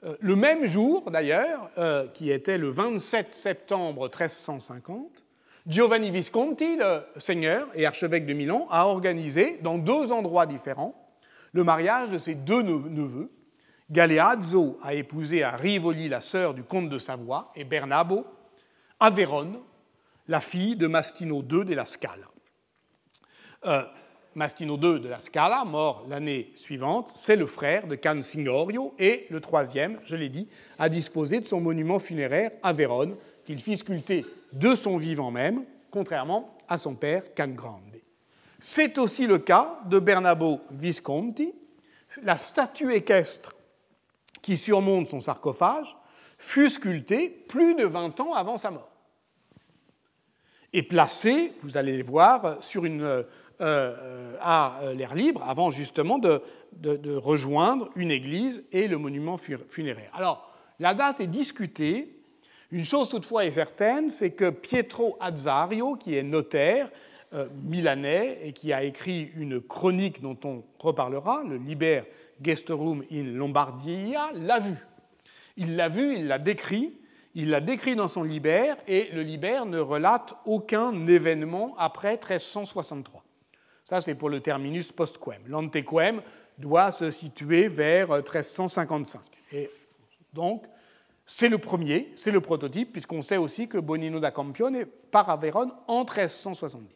Euh, 0.03 0.15
le 0.19 0.35
même 0.35 0.65
jour, 0.65 1.11
d'ailleurs, 1.11 1.69
euh, 1.77 2.07
qui 2.07 2.31
était 2.31 2.57
le 2.57 2.69
27 2.69 3.33
septembre 3.33 4.03
1350, 4.03 5.23
Giovanni 5.67 6.09
Visconti, 6.09 6.77
le 6.77 7.03
seigneur 7.17 7.67
et 7.75 7.85
archevêque 7.85 8.25
de 8.25 8.33
Milan, 8.33 8.67
a 8.71 8.87
organisé, 8.87 9.59
dans 9.61 9.77
deux 9.77 10.11
endroits 10.11 10.47
différents, 10.47 10.95
le 11.53 11.63
mariage 11.63 12.09
de 12.09 12.17
ses 12.17 12.33
deux 12.33 12.63
neveux. 12.63 13.29
Galeazzo 13.91 14.79
a 14.81 14.95
épousé 14.95 15.43
à 15.43 15.51
Rivoli 15.51 16.09
la 16.09 16.21
sœur 16.21 16.53
du 16.53 16.63
comte 16.63 16.89
de 16.89 16.97
Savoie 16.97 17.51
et 17.55 17.63
Bernabo 17.63 18.25
à 18.99 19.09
Vérone, 19.09 19.59
la 20.27 20.39
fille 20.39 20.75
de 20.75 20.87
Mastino 20.87 21.43
II 21.43 21.65
della 21.65 21.85
Scala. 21.85 22.27
Euh, 23.65 23.83
Mastino 24.35 24.77
II 24.77 25.01
de 25.01 25.09
la 25.09 25.19
Scala, 25.19 25.65
mort 25.65 26.05
l'année 26.07 26.51
suivante, 26.55 27.09
c'est 27.09 27.35
le 27.35 27.45
frère 27.45 27.87
de 27.87 27.95
Can 27.95 28.21
Signorio 28.21 28.93
et 28.97 29.27
le 29.29 29.41
troisième, 29.41 29.99
je 30.05 30.15
l'ai 30.15 30.29
dit, 30.29 30.47
a 30.79 30.87
disposé 30.87 31.39
de 31.39 31.45
son 31.45 31.59
monument 31.59 31.99
funéraire 31.99 32.51
à 32.63 32.71
Vérone, 32.71 33.17
qu'il 33.43 33.59
fit 33.59 33.77
sculpter 33.77 34.25
de 34.53 34.73
son 34.75 34.97
vivant 34.97 35.31
même, 35.31 35.65
contrairement 35.89 36.55
à 36.69 36.77
son 36.77 36.95
père 36.95 37.23
Can 37.35 37.49
Grande. 37.49 37.81
C'est 38.59 38.97
aussi 38.97 39.27
le 39.27 39.39
cas 39.39 39.79
de 39.87 39.99
Bernabo 39.99 40.61
Visconti. 40.71 41.53
La 42.23 42.37
statue 42.37 42.93
équestre 42.93 43.55
qui 44.41 44.55
surmonte 44.55 45.07
son 45.07 45.19
sarcophage 45.19 45.97
fut 46.37 46.69
sculptée 46.69 47.29
plus 47.29 47.75
de 47.75 47.85
20 47.85 48.19
ans 48.21 48.33
avant 48.33 48.57
sa 48.57 48.71
mort 48.71 48.91
et 50.73 50.83
placée, 50.83 51.53
vous 51.61 51.77
allez 51.77 51.97
le 51.97 52.03
voir, 52.03 52.63
sur 52.63 52.85
une 52.85 53.03
euh, 53.03 53.23
à 53.61 54.79
euh, 54.81 54.93
l'air 54.93 55.15
libre 55.15 55.43
avant 55.47 55.71
justement 55.71 56.17
de, 56.17 56.41
rejoindre 57.15 57.89
une 57.95 58.11
église 58.11 58.63
et 58.71 58.87
le 58.87 58.97
monument 58.97 59.37
funéraire. 59.37 60.09
Alors, 60.13 60.51
la 60.79 60.93
date 60.93 61.21
est 61.21 61.27
discutée. 61.27 62.17
Une 62.71 62.85
chose 62.85 63.09
toutefois 63.09 63.45
est 63.45 63.51
certaine, 63.51 64.09
c'est 64.09 64.31
que 64.31 64.49
Pietro 64.49 65.17
Azzario, 65.19 65.95
qui 65.95 66.15
est 66.15 66.23
notaire 66.23 66.89
euh, 67.33 67.47
milanais 67.63 68.39
et 68.43 68.53
qui 68.53 68.73
a 68.73 68.83
écrit 68.83 69.31
une 69.35 69.61
chronique 69.61 70.21
dont 70.21 70.37
on 70.43 70.63
reparlera, 70.79 71.43
le 71.47 71.57
Liber 71.57 72.03
Gesterum 72.41 73.03
in 73.11 73.23
Lombardia, 73.23 74.31
l'a 74.33 74.59
vu. 74.59 74.75
Il 75.57 75.75
l'a 75.75 75.89
vu, 75.89 76.15
il 76.15 76.27
l'a 76.27 76.39
décrit, 76.39 76.97
il 77.35 77.49
l'a 77.49 77.61
décrit 77.61 77.95
dans 77.95 78.07
son 78.07 78.23
Liber, 78.23 78.73
et 78.87 79.09
le 79.13 79.21
Liber 79.21 79.61
ne 79.67 79.79
relate 79.79 80.33
aucun 80.45 81.05
événement 81.07 81.75
après 81.77 82.13
1363. 82.13 83.23
Ça, 83.91 83.99
c'est 83.99 84.15
pour 84.15 84.29
le 84.29 84.39
terminus 84.39 84.89
postquem. 84.93 85.41
L'antequem 85.49 86.21
doit 86.57 86.93
se 86.93 87.11
situer 87.11 87.67
vers 87.67 88.07
1355. 88.07 89.19
Euh, 89.19 89.57
Et 89.57 89.71
donc, 90.31 90.63
c'est 91.25 91.49
le 91.49 91.57
premier, 91.57 92.09
c'est 92.15 92.31
le 92.31 92.39
prototype, 92.39 92.93
puisqu'on 92.93 93.21
sait 93.21 93.35
aussi 93.35 93.67
que 93.67 93.77
Bonino 93.77 94.21
da 94.21 94.31
Campione 94.31 94.85
part 94.85 95.29
à 95.29 95.35
Vérone 95.35 95.73
en 95.89 96.05
1370. 96.05 96.87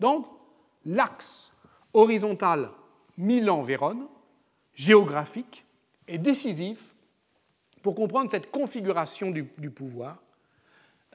Donc, 0.00 0.26
l'axe 0.84 1.52
horizontal 1.94 2.70
Milan-Vérone, 3.16 4.08
géographique, 4.74 5.64
est 6.08 6.18
décisif 6.18 6.96
pour 7.82 7.94
comprendre 7.94 8.32
cette 8.32 8.50
configuration 8.50 9.30
du 9.30 9.70
pouvoir 9.70 10.20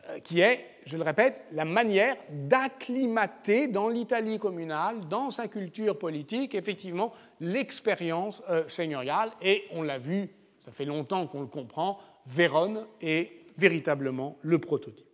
euh, 0.08 0.20
qui 0.20 0.40
est, 0.40 0.66
je 0.88 0.96
le 0.96 1.04
répète, 1.04 1.44
la 1.52 1.66
manière 1.66 2.16
d'acclimater 2.32 3.68
dans 3.68 3.90
l'Italie 3.90 4.40
communale, 4.40 5.02
dans 5.10 5.30
sa 5.30 5.50
culture 5.50 6.00
politique, 6.00 6.56
effectivement, 6.56 7.14
l'expérience 7.42 8.42
euh, 8.50 8.66
seigneuriale. 8.70 9.32
Et 9.42 9.66
on 9.72 9.84
l'a 9.84 10.00
vu, 10.00 10.30
ça 10.62 10.72
fait 10.72 10.86
longtemps 10.86 11.28
qu'on 11.28 11.42
le 11.42 11.48
comprend, 11.48 12.00
Vérone 12.26 12.88
est 13.02 13.32
véritablement 13.58 14.38
le 14.42 14.60
prototype. 14.60 15.06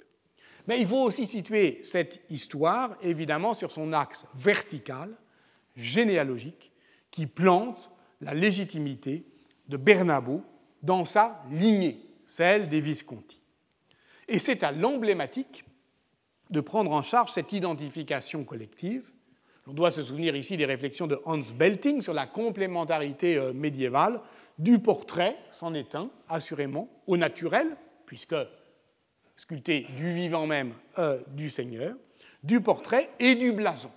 Mais 0.67 0.79
il 0.79 0.87
faut 0.87 1.01
aussi 1.01 1.25
situer 1.25 1.79
cette 1.83 2.21
histoire, 2.29 2.95
évidemment, 3.01 3.55
sur 3.55 3.71
son 3.71 3.93
axe 3.93 4.25
vertical, 4.35 5.09
généalogique, 5.75 6.71
qui 7.09 7.25
plante 7.25 7.91
la 8.21 8.35
légitimité 8.35 9.25
de 9.67 9.77
Bernabo 9.77 10.43
dans 10.83 11.03
sa 11.03 11.43
lignée, 11.49 11.99
celle 12.27 12.69
des 12.69 12.79
Visconti. 12.79 13.42
Et 14.33 14.39
c'est 14.39 14.63
à 14.63 14.71
l'emblématique 14.71 15.63
de 16.49 16.59
prendre 16.59 16.91
en 16.91 17.03
charge 17.03 17.31
cette 17.31 17.53
identification 17.53 18.43
collective 18.43 19.11
On 19.67 19.73
doit 19.73 19.91
se 19.91 20.01
souvenir 20.01 20.35
ici 20.35 20.57
des 20.57 20.65
réflexions 20.65 21.05
de 21.05 21.21
Hans 21.25 21.53
Belting 21.55 22.01
sur 22.01 22.15
la 22.15 22.25
complémentarité 22.25 23.39
médiévale 23.53 24.19
du 24.57 24.79
portrait, 24.79 25.37
c'en 25.51 25.75
est 25.75 25.93
un, 25.93 26.09
assurément, 26.29 26.89
au 27.05 27.15
naturel, 27.15 27.77
puisque 28.07 28.35
sculpté 29.35 29.85
du 29.95 30.11
vivant 30.11 30.47
même 30.47 30.73
du 31.27 31.51
Seigneur, 31.51 31.95
du 32.43 32.59
portrait 32.59 33.11
et 33.19 33.35
du 33.35 33.51
blason. 33.51 33.91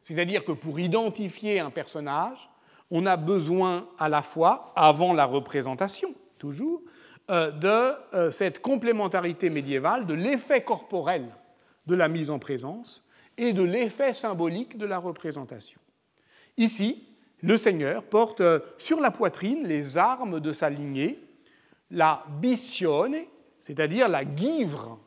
C'est-à-dire 0.00 0.46
que 0.46 0.52
pour 0.52 0.80
identifier 0.80 1.60
un 1.60 1.70
personnage, 1.70 2.48
on 2.90 3.04
a 3.04 3.18
besoin 3.18 3.90
à 3.98 4.08
la 4.08 4.22
fois, 4.22 4.72
avant 4.74 5.12
la 5.12 5.26
représentation, 5.26 6.14
toujours, 6.38 6.80
euh, 6.86 6.90
de 7.28 7.94
euh, 8.14 8.30
cette 8.30 8.60
complémentarité 8.60 9.50
médiévale, 9.50 10.06
de 10.06 10.14
l'effet 10.14 10.62
corporel 10.62 11.26
de 11.86 11.94
la 11.94 12.08
mise 12.08 12.30
en 12.30 12.38
présence 12.38 13.02
et 13.36 13.52
de 13.52 13.62
l'effet 13.62 14.12
symbolique 14.12 14.78
de 14.78 14.86
la 14.86 14.98
représentation. 14.98 15.80
Ici, 16.56 17.08
le 17.42 17.56
Seigneur 17.56 18.04
porte 18.04 18.40
euh, 18.40 18.60
sur 18.78 19.00
la 19.00 19.10
poitrine 19.10 19.66
les 19.66 19.98
armes 19.98 20.40
de 20.40 20.52
sa 20.52 20.70
lignée, 20.70 21.18
la 21.90 22.24
bicione, 22.40 23.16
c'est-à-dire 23.60 24.08
la 24.08 24.24
guivre, 24.24 24.98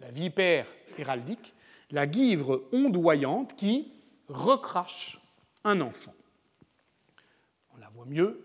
la 0.00 0.10
vipère 0.10 0.66
héraldique, 0.98 1.54
la 1.90 2.06
guivre 2.06 2.64
ondoyante 2.72 3.54
qui 3.54 3.92
recrache 4.28 5.20
un 5.64 5.80
enfant. 5.80 6.14
On 7.74 7.78
la 7.78 7.88
voit 7.90 8.06
mieux 8.06 8.40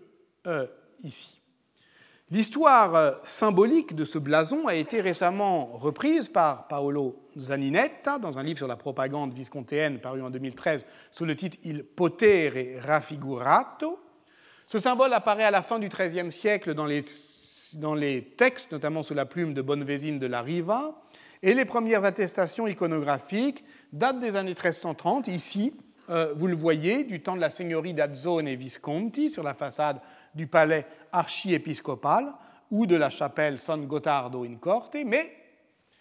euh, 0.46 0.66
ici. 1.02 1.41
L'histoire 2.32 2.94
euh, 2.94 3.10
symbolique 3.24 3.94
de 3.94 4.06
ce 4.06 4.16
blason 4.16 4.66
a 4.66 4.74
été 4.74 5.02
récemment 5.02 5.66
reprise 5.74 6.30
par 6.30 6.66
Paolo 6.66 7.14
Zaninetta 7.36 8.18
dans 8.18 8.38
un 8.38 8.42
livre 8.42 8.56
sur 8.56 8.66
la 8.66 8.76
propagande 8.76 9.34
viscontéenne 9.34 9.98
paru 9.98 10.22
en 10.22 10.30
2013 10.30 10.86
sous 11.10 11.26
le 11.26 11.36
titre 11.36 11.58
Il 11.62 11.84
potere 11.84 12.80
raffigurato. 12.82 14.02
Ce 14.66 14.78
symbole 14.78 15.12
apparaît 15.12 15.44
à 15.44 15.50
la 15.50 15.60
fin 15.60 15.78
du 15.78 15.90
XIIIe 15.90 16.32
siècle 16.32 16.72
dans 16.72 16.86
les, 16.86 17.04
dans 17.74 17.94
les 17.94 18.24
textes, 18.24 18.72
notamment 18.72 19.02
sous 19.02 19.12
la 19.12 19.26
plume 19.26 19.52
de 19.52 19.60
Bonnevésine 19.60 20.18
de 20.18 20.26
la 20.26 20.40
Riva, 20.40 21.02
et 21.42 21.52
les 21.52 21.66
premières 21.66 22.06
attestations 22.06 22.66
iconographiques 22.66 23.62
datent 23.92 24.20
des 24.20 24.36
années 24.36 24.54
1330, 24.54 25.28
ici, 25.28 25.74
euh, 26.08 26.32
vous 26.34 26.46
le 26.46 26.56
voyez, 26.56 27.04
du 27.04 27.20
temps 27.20 27.36
de 27.36 27.42
la 27.42 27.50
seigneurie 27.50 27.92
d'Azzone 27.92 28.48
et 28.48 28.56
Visconti 28.56 29.28
sur 29.28 29.42
la 29.42 29.52
façade 29.52 30.00
du 30.34 30.46
palais 30.46 30.86
archiépiscopal 31.12 32.32
ou 32.70 32.86
de 32.86 32.96
la 32.96 33.10
chapelle 33.10 33.58
San 33.58 33.86
Gottardo 33.86 34.44
in 34.44 34.56
Corte, 34.56 34.96
mais 35.04 35.32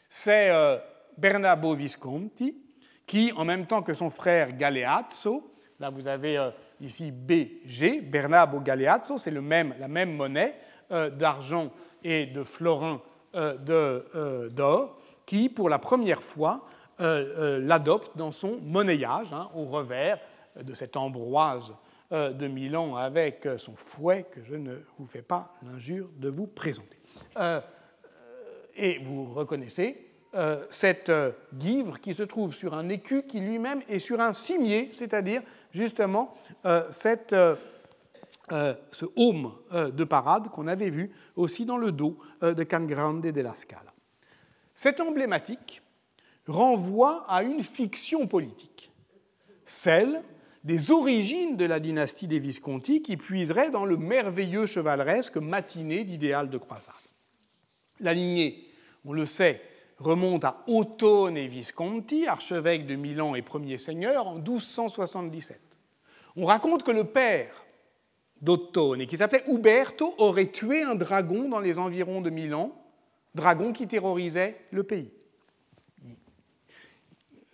c'est 0.10 0.50
euh, 0.50 0.78
Bernabo 1.18 1.76
Visconti 1.76 2.56
qui, 3.06 3.34
en 3.36 3.46
même 3.46 3.66
temps 3.66 3.82
que 3.82 3.94
son 3.94 4.10
frère 4.10 4.56
Galeazzo, 4.56 5.54
là 5.80 5.90
vous 5.90 6.08
avez 6.08 6.38
euh, 6.38 6.52
ici 6.80 7.12
BG, 7.12 8.02
Bernabo 8.02 8.60
Galeazzo, 8.60 9.18
c'est 9.18 9.32
même, 9.32 9.76
la 9.80 9.88
même 9.88 10.16
monnaie 10.16 10.56
d'argent 10.90 11.72
et 12.04 12.26
de 12.26 12.44
florin 12.44 13.02
d'or, 13.34 14.98
qui, 15.26 15.48
pour 15.48 15.70
la 15.70 15.80
première 15.80 16.22
fois, 16.22 16.66
euh, 17.02 17.34
euh, 17.40 17.60
l'adopte 17.60 18.16
dans 18.16 18.30
son 18.30 18.60
monnayage, 18.62 19.34
hein, 19.34 19.50
au 19.56 19.66
revers 19.66 20.20
de 20.62 20.72
cette 20.76 20.96
ambroise 20.96 21.72
euh, 21.72 21.74
de 22.12 22.48
Milan 22.48 22.96
avec 22.96 23.48
son 23.58 23.76
fouet 23.76 24.26
que 24.32 24.44
je 24.44 24.56
ne 24.56 24.76
vous 24.98 25.08
fais 25.08 25.22
pas 25.22 25.56
l'injure 25.64 26.10
de 26.18 26.30
vous 26.30 26.48
présenter. 26.48 26.98
et 28.76 29.00
vous 29.00 29.34
reconnaissez 29.34 30.08
cette 30.70 31.12
guivre 31.54 32.00
qui 32.00 32.14
se 32.14 32.24
trouve 32.24 32.54
sur 32.54 32.74
un 32.74 32.90
écu 32.90 33.24
qui 33.24 33.40
lui-même 33.40 33.82
est 33.88 34.00
sur 34.00 34.20
un 34.20 34.34
cimier, 34.34 34.92
c'est-à-dire 34.94 35.42
justement 35.72 36.34
cette, 36.90 37.36
ce 38.50 39.06
haume 39.16 39.54
de 39.72 40.04
parade 40.04 40.50
qu'on 40.50 40.68
avait 40.68 40.90
vu 40.90 41.12
aussi 41.36 41.66
dans 41.66 41.78
le 41.78 41.92
dos 41.92 42.18
de 42.42 42.64
Can 42.64 42.86
Grande 42.86 43.22
della 43.22 43.56
Scala. 43.56 43.92
Cette 44.74 45.00
emblématique 45.00 45.82
renvoie 46.48 47.26
à 47.28 47.44
une 47.44 47.64
fiction 47.64 48.28
politique, 48.28 48.92
celle 49.66 50.24
des 50.64 50.92
origines 50.92 51.58
de 51.58 51.66
la 51.66 51.80
dynastie 51.80 52.28
des 52.28 52.40
Visconti 52.40 53.02
qui 53.02 53.18
puiserait 53.18 53.72
dans 53.72 53.86
le 53.86 53.98
merveilleux 53.98 54.66
chevaleresque 54.66 55.38
matiné 55.38 56.04
d'idéal 56.04 56.50
de 56.50 56.58
croisade. 56.58 56.94
La 58.00 58.14
lignée, 58.14 58.68
on 59.06 59.14
le 59.14 59.26
sait, 59.26 59.62
remonte 59.98 60.44
à 60.44 60.64
Ottone 60.68 61.40
Visconti, 61.48 62.28
archevêque 62.28 62.86
de 62.86 62.96
Milan 62.96 63.36
et 63.36 63.42
premier 63.42 63.78
seigneur, 63.78 64.28
en 64.28 64.36
1277. 64.36 65.60
On 66.36 66.46
raconte 66.46 66.84
que 66.84 66.92
le 66.92 67.06
père 67.06 67.66
d'Ottone, 68.42 69.06
qui 69.06 69.18
s'appelait 69.18 69.44
Uberto, 69.48 70.16
aurait 70.18 70.52
tué 70.52 70.84
un 70.84 70.96
dragon 70.96 71.50
dans 71.50 71.60
les 71.60 71.78
environs 71.78 72.22
de 72.22 72.30
Milan, 72.30 72.72
dragon 73.36 73.74
qui 73.74 73.88
terrorisait 73.88 74.58
le 74.72 74.84
pays 74.84 75.12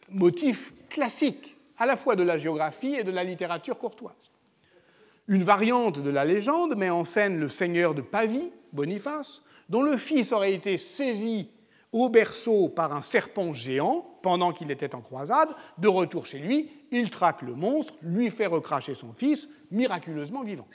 motif 0.09 0.73
classique 0.89 1.56
à 1.77 1.85
la 1.85 1.97
fois 1.97 2.15
de 2.15 2.23
la 2.23 2.37
géographie 2.37 2.95
et 2.95 3.03
de 3.03 3.11
la 3.11 3.23
littérature 3.23 3.77
courtoise. 3.77 4.15
Une 5.27 5.43
variante 5.43 5.99
de 5.99 6.09
la 6.09 6.25
légende 6.25 6.75
met 6.75 6.89
en 6.89 7.05
scène 7.05 7.39
le 7.39 7.49
seigneur 7.49 7.93
de 7.93 8.01
Pavie, 8.01 8.51
Boniface, 8.71 9.41
dont 9.69 9.81
le 9.81 9.97
fils 9.97 10.31
aurait 10.31 10.53
été 10.53 10.77
saisi 10.77 11.49
au 11.91 12.09
berceau 12.09 12.69
par 12.69 12.93
un 12.93 13.01
serpent 13.01 13.53
géant 13.53 14.19
pendant 14.21 14.53
qu'il 14.53 14.71
était 14.71 14.95
en 14.95 15.01
croisade. 15.01 15.49
De 15.77 15.87
retour 15.87 16.25
chez 16.25 16.39
lui, 16.39 16.69
il 16.91 17.09
traque 17.09 17.41
le 17.41 17.55
monstre, 17.55 17.93
lui 18.01 18.29
fait 18.29 18.45
recracher 18.45 18.95
son 18.95 19.13
fils, 19.13 19.49
miraculeusement 19.71 20.43
vivant. 20.43 20.67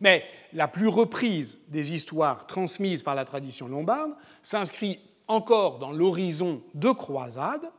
Mais 0.00 0.24
la 0.52 0.68
plus 0.68 0.88
reprise 0.88 1.58
des 1.68 1.94
histoires 1.94 2.46
transmises 2.46 3.02
par 3.02 3.14
la 3.14 3.24
tradition 3.24 3.68
lombarde 3.68 4.14
s'inscrit 4.42 4.98
encore 5.28 5.78
dans 5.78 5.92
l'horizon 5.92 6.62
de 6.74 6.90
croisade 6.90 7.70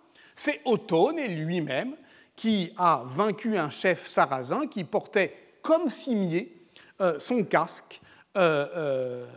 c'est 0.41 0.59
Ottone 0.65 1.21
lui-même 1.21 1.95
qui 2.35 2.73
a 2.75 3.03
vaincu 3.05 3.59
un 3.59 3.69
chef 3.69 4.07
sarrasin 4.07 4.65
qui 4.65 4.83
portait 4.83 5.35
comme 5.61 5.87
cimier 5.87 6.65
euh, 6.99 7.19
son 7.19 7.43
casque 7.43 8.01
euh, 8.35 8.67
euh, 8.75 9.27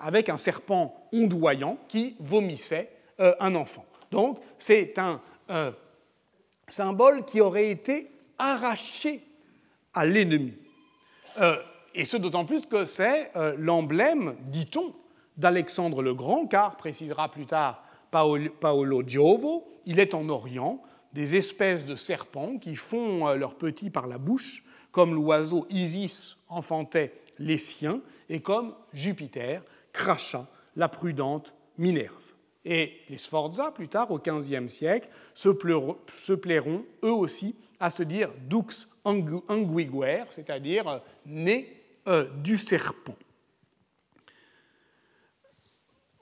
avec 0.00 0.30
un 0.30 0.36
serpent 0.36 1.08
ondoyant 1.12 1.78
qui 1.86 2.16
vomissait 2.18 2.90
un 3.18 3.54
enfant. 3.54 3.86
Donc 4.10 4.40
c'est 4.58 4.98
un 4.98 5.20
symbole 6.66 7.24
qui 7.24 7.40
aurait 7.40 7.70
été 7.70 8.10
arraché 8.36 9.22
à 9.94 10.04
l'ennemi. 10.04 10.58
et 11.94 12.04
ce 12.04 12.16
d'autant 12.16 12.44
plus 12.44 12.66
que 12.66 12.84
c'est 12.84 13.30
l'emblème, 13.56 14.34
dit-on, 14.40 14.92
d'Alexandre 15.36 16.02
le 16.02 16.12
Grand, 16.12 16.46
car, 16.46 16.76
précisera 16.76 17.30
plus 17.30 17.46
tard 17.46 17.83
Paolo 18.60 19.02
Giovo, 19.04 19.66
il 19.86 19.98
est 19.98 20.14
en 20.14 20.28
Orient, 20.28 20.80
des 21.12 21.36
espèces 21.36 21.84
de 21.84 21.96
serpents 21.96 22.58
qui 22.58 22.76
font 22.76 23.26
euh, 23.26 23.36
leurs 23.36 23.56
petits 23.56 23.90
par 23.90 24.06
la 24.06 24.18
bouche, 24.18 24.64
comme 24.92 25.14
l'oiseau 25.14 25.66
Isis 25.68 26.36
enfantait 26.48 27.12
les 27.38 27.58
siens, 27.58 28.00
et 28.28 28.40
comme 28.40 28.74
Jupiter 28.92 29.62
cracha 29.92 30.46
la 30.76 30.88
prudente 30.88 31.54
Minerve. 31.76 32.34
Et 32.64 32.92
les 33.10 33.18
Sforza, 33.18 33.72
plus 33.72 33.88
tard, 33.88 34.10
au 34.10 34.18
XVe 34.18 34.68
siècle, 34.68 35.08
se, 35.34 35.48
plairont, 35.48 36.84
eux 37.02 37.12
aussi 37.12 37.56
à 37.80 37.90
se 37.90 38.04
dire 38.04 38.30
dux 38.48 38.88
anguiguer, 39.04 40.24
c'est-à-dire 40.30 40.88
euh, 40.88 40.98
né 41.26 41.76
euh, 42.06 42.26
du 42.42 42.58
serpent. 42.58 43.16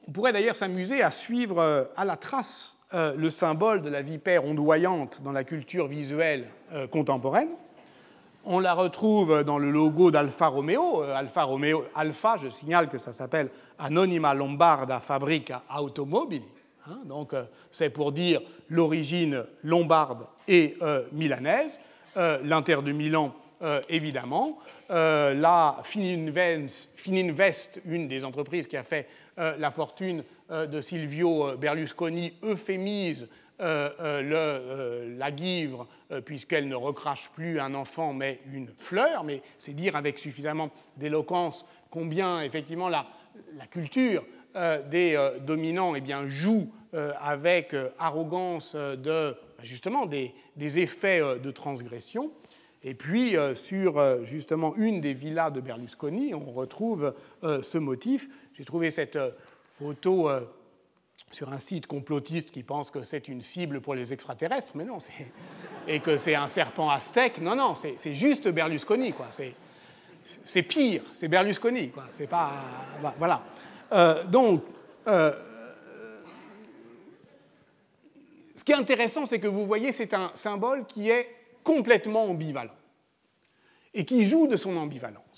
On 0.09 0.12
pourrait 0.12 0.33
d'ailleurs 0.33 0.57
s'amuser 0.57 1.03
à 1.03 1.11
suivre 1.11 1.61
euh, 1.61 1.85
à 1.97 2.05
la 2.05 2.17
trace 2.17 2.77
euh, 2.93 3.15
le 3.17 3.31
symbole 3.31 3.83
de 3.83 3.88
la 3.88 4.03
vipère 4.03 4.45
ondoyante 4.45 5.23
dans 5.23 5.31
la 5.33 5.45
culture 5.45 5.87
visuelle 5.87 6.49
euh, 6.73 6.88
contemporaine. 6.88 7.51
On 8.45 8.59
la 8.59 8.75
retrouve 8.75 9.45
dans 9.45 9.59
le 9.59 9.71
logo 9.71 10.11
d'Alfa 10.11 10.49
Romeo. 10.49 11.03
Alfa 11.03 11.45
Romeo, 11.45 11.85
Alfa, 11.95 12.37
je 12.43 12.49
signale 12.49 12.88
que 12.88 12.99
ça 12.99 13.12
s'appelle 13.12 13.51
Anonima 13.79 14.35
Lombarda 14.35 14.99
Fabrica 14.99 15.62
Automobili. 15.79 16.43
Hein. 16.88 16.99
donc 17.05 17.37
c'est 17.71 17.91
pour 17.91 18.11
dire 18.11 18.41
l'origine 18.69 19.45
lombarde 19.62 20.27
et 20.49 20.77
milanaise. 21.12 21.71
L'Inter 22.17 22.79
de 22.85 22.91
Milan, 22.91 23.33
évidemment. 23.88 24.59
la 24.88 25.77
Fininvest, 25.85 26.91
une 27.85 28.09
des 28.09 28.25
entreprises 28.25 28.67
qui 28.67 28.77
a 28.77 28.83
fait 28.83 29.07
la 29.37 29.71
fortune 29.71 30.25
euh, 30.51 30.66
de 30.66 30.81
Silvio 30.81 31.49
euh, 31.49 31.57
Berlusconi 31.57 32.35
euphémise 32.42 33.29
la 33.61 35.31
guivre 35.31 35.87
puisqu'elle 36.25 36.66
ne 36.66 36.75
recrache 36.75 37.31
plus 37.33 37.61
un 37.61 37.75
enfant 37.75 38.12
mais 38.12 38.40
une 38.53 38.66
fleur, 38.77 39.23
mais 39.23 39.40
c'est 39.59 39.73
dire 39.73 39.95
avec 39.95 40.18
suffisamment 40.18 40.71
d'éloquence 40.97 41.64
combien 41.88 42.42
effectivement 42.42 42.88
la, 42.88 43.07
culture 43.71 44.25
des 44.90 45.31
dominants 45.47 45.95
eh 45.95 46.03
avec 47.21 47.77
arrogance 48.01 48.75
de 48.75 49.37
ben, 49.62 49.68
justement 49.68 50.07
des, 50.07 50.33
effets 50.59 51.23
euh, 51.23 51.38
de 51.38 51.51
transgression. 51.51 52.33
Et 52.83 52.95
puis, 52.95 53.37
euh, 53.37 53.55
sur 53.55 54.25
justement 54.25 54.75
une 54.77 55.01
des 55.01 55.14
villas 55.14 55.53
de 55.53 55.61
Berlusconi, 55.61 56.35
on 56.35 56.51
retrouve 56.51 57.14
ce 57.42 57.79
motif. 57.79 58.29
J'ai 58.55 58.65
trouvé 58.65 58.91
cette 58.91 59.19
photo 59.79 60.31
sur 61.31 61.53
un 61.53 61.59
site 61.59 61.87
complotiste 61.87 62.51
qui 62.51 62.62
pense 62.62 62.91
que 62.91 63.03
c'est 63.03 63.29
une 63.29 63.41
cible 63.41 63.81
pour 63.81 63.95
les 63.95 64.12
extraterrestres, 64.12 64.73
mais 64.75 64.85
non, 64.85 64.99
et 65.88 66.01
que 66.01 66.17
c'est 66.17 66.35
un 66.35 66.49
serpent 66.49 66.91
aztèque. 66.91 67.38
Non, 67.38 67.57
non, 67.57 67.75
c'est 67.75 68.15
juste 68.15 68.49
Berlusconi, 68.49 69.12
quoi. 69.12 69.29
C'est 70.45 70.62
pire, 70.62 71.03
c'est 71.15 71.29
Berlusconi, 71.29 71.91
quoi. 71.91 72.05
C'est 72.12 72.27
pas. 72.27 72.53
Voilà. 73.19 73.43
donc, 74.27 74.62
ce 78.62 78.65
qui 78.65 78.73
est 78.73 78.77
intéressant, 78.77 79.27
c'est 79.27 79.41
que 79.41 79.49
vous 79.49 79.67
voyez, 79.67 79.93
c'est 79.93 80.15
un 80.15 80.31
symbole 80.35 80.87
qui 80.87 81.11
est 81.11 81.29
complètement 81.65 82.25
ambivalent 82.27 82.75
et 83.95 84.05
qui 84.05 84.25
joue 84.25 84.47
de 84.47 84.57
son 84.57 84.77
ambivalence. 84.77 85.32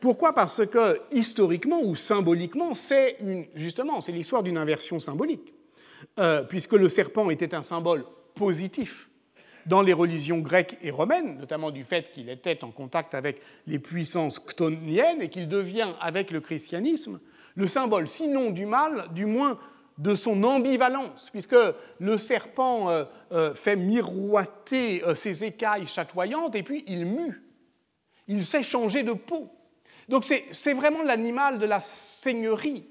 Pourquoi? 0.00 0.34
Parce 0.34 0.66
que 0.66 1.00
historiquement 1.10 1.80
ou 1.82 1.96
symboliquement, 1.96 2.74
c'est 2.74 3.16
justement 3.54 4.00
c'est 4.00 4.12
l'histoire 4.12 4.42
d'une 4.42 4.58
inversion 4.58 4.98
symbolique, 4.98 5.54
euh, 6.18 6.42
puisque 6.42 6.74
le 6.74 6.88
serpent 6.88 7.30
était 7.30 7.54
un 7.54 7.62
symbole 7.62 8.04
positif 8.34 9.08
dans 9.64 9.82
les 9.82 9.94
religions 9.94 10.38
grecques 10.38 10.76
et 10.82 10.90
romaines, 10.90 11.38
notamment 11.38 11.70
du 11.70 11.82
fait 11.82 12.12
qu'il 12.12 12.28
était 12.28 12.62
en 12.62 12.70
contact 12.70 13.14
avec 13.14 13.40
les 13.66 13.78
puissances 13.78 14.38
chtoniennes 14.38 15.22
et 15.22 15.28
qu'il 15.28 15.48
devient, 15.48 15.94
avec 16.00 16.30
le 16.30 16.40
christianisme, 16.40 17.18
le 17.54 17.66
symbole 17.66 18.06
sinon 18.06 18.50
du 18.50 18.66
mal, 18.66 19.06
du 19.14 19.24
moins 19.24 19.58
de 19.98 20.14
son 20.14 20.44
ambivalence, 20.44 21.30
puisque 21.30 21.56
le 21.98 22.18
serpent 22.18 22.90
euh, 22.90 23.04
euh, 23.32 23.54
fait 23.54 23.76
miroiter 23.76 25.02
ses 25.14 25.42
écailles 25.42 25.86
chatoyantes 25.86 26.54
et 26.54 26.62
puis 26.62 26.84
il 26.86 27.06
mue. 27.06 27.42
Il 28.28 28.44
sait 28.44 28.62
changer 28.62 29.02
de 29.02 29.14
peau. 29.14 29.55
Donc 30.08 30.24
c'est 30.24 30.72
vraiment 30.72 31.02
l'animal 31.02 31.58
de 31.58 31.66
la 31.66 31.80
seigneurie 31.80 32.86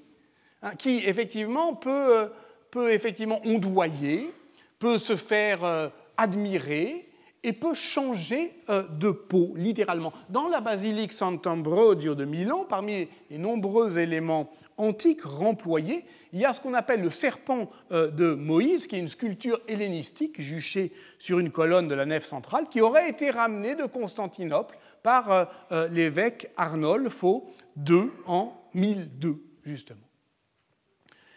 hein, 0.62 0.72
qui 0.76 0.98
effectivement 1.04 1.74
peut, 1.74 2.30
peut, 2.70 2.92
effectivement 2.92 3.40
ondoyer, 3.44 4.30
peut 4.78 4.98
se 4.98 5.16
faire 5.16 5.90
admirer 6.16 7.08
et 7.42 7.52
peut 7.52 7.74
changer 7.74 8.52
de 8.68 9.10
peau, 9.10 9.52
littéralement. 9.56 10.12
Dans 10.28 10.48
la 10.48 10.60
basilique 10.60 11.12
Sant'Ambrogio 11.12 12.14
de 12.14 12.24
Milan, 12.24 12.66
parmi 12.68 13.08
les 13.30 13.38
nombreux 13.38 13.98
éléments 13.98 14.50
antiques 14.76 15.22
remployés, 15.22 16.04
il 16.32 16.40
y 16.40 16.44
a 16.44 16.52
ce 16.52 16.60
qu'on 16.60 16.74
appelle 16.74 17.00
le 17.00 17.10
serpent 17.10 17.70
euh, 17.92 18.10
de 18.10 18.34
Moïse, 18.34 18.86
qui 18.86 18.96
est 18.96 18.98
une 18.98 19.08
sculpture 19.08 19.60
hellénistique 19.68 20.40
juchée 20.40 20.92
sur 21.18 21.38
une 21.38 21.50
colonne 21.50 21.88
de 21.88 21.94
la 21.94 22.04
nef 22.04 22.24
centrale, 22.24 22.66
qui 22.68 22.80
aurait 22.80 23.08
été 23.08 23.30
ramenée 23.30 23.74
de 23.74 23.84
Constantinople 23.84 24.76
par 25.06 25.30
euh, 25.30 25.44
euh, 25.70 25.86
l'évêque 25.86 26.50
Arnolfo 26.56 27.48
II 27.76 28.10
en 28.26 28.60
1002, 28.74 29.40
justement. 29.64 30.00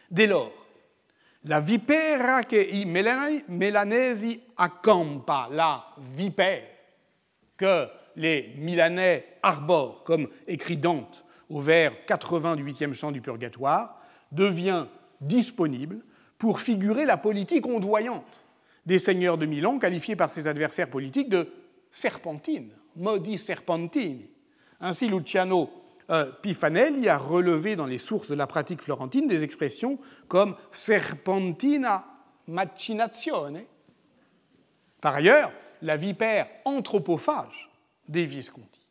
Dès 0.09 0.25
lors, 0.25 0.51
la 1.43 1.59
vipera 1.59 2.41
che 2.41 2.59
i 2.59 2.83
Melanesi 2.85 4.41
accampa, 4.55 5.49
la 5.51 5.85
vipère 5.99 6.63
que 7.55 7.87
les 8.15 8.55
Milanais 8.57 9.37
arborent, 9.43 10.03
comme 10.03 10.29
écrit 10.47 10.77
Dante 10.77 11.23
au 11.47 11.59
vers 11.59 11.93
80 12.07 12.55
du 12.55 12.65
8e 12.65 12.93
chant 12.93 13.11
du 13.11 13.21
Purgatoire, 13.21 14.01
devient 14.31 14.87
disponible 15.21 15.99
pour 16.39 16.59
figurer 16.59 17.05
la 17.05 17.17
politique 17.17 17.67
ondoyante 17.67 18.43
des 18.87 18.97
seigneurs 18.97 19.37
de 19.37 19.45
Milan, 19.45 19.77
qualifiés 19.77 20.15
par 20.15 20.31
ses 20.31 20.47
adversaires 20.47 20.89
politiques 20.89 21.29
de 21.29 21.47
serpentine, 21.91 22.71
modi 22.99 23.37
serpentini. 23.37 24.29
Ainsi, 24.79 25.07
Luciano 25.07 25.69
euh, 26.09 26.31
Pifanelli 26.41 27.09
a 27.09 27.17
relevé 27.17 27.75
dans 27.75 27.85
les 27.85 27.97
sources 27.97 28.29
de 28.29 28.35
la 28.35 28.47
pratique 28.47 28.81
florentine 28.81 29.27
des 29.27 29.43
expressions 29.43 29.99
comme 30.27 30.55
serpentina 30.71 32.05
machinazione. 32.47 33.63
Par 35.01 35.15
ailleurs, 35.15 35.51
la 35.81 35.97
vipère 35.97 36.47
anthropophage 36.65 37.69
des 38.07 38.25
Visconti 38.25 38.85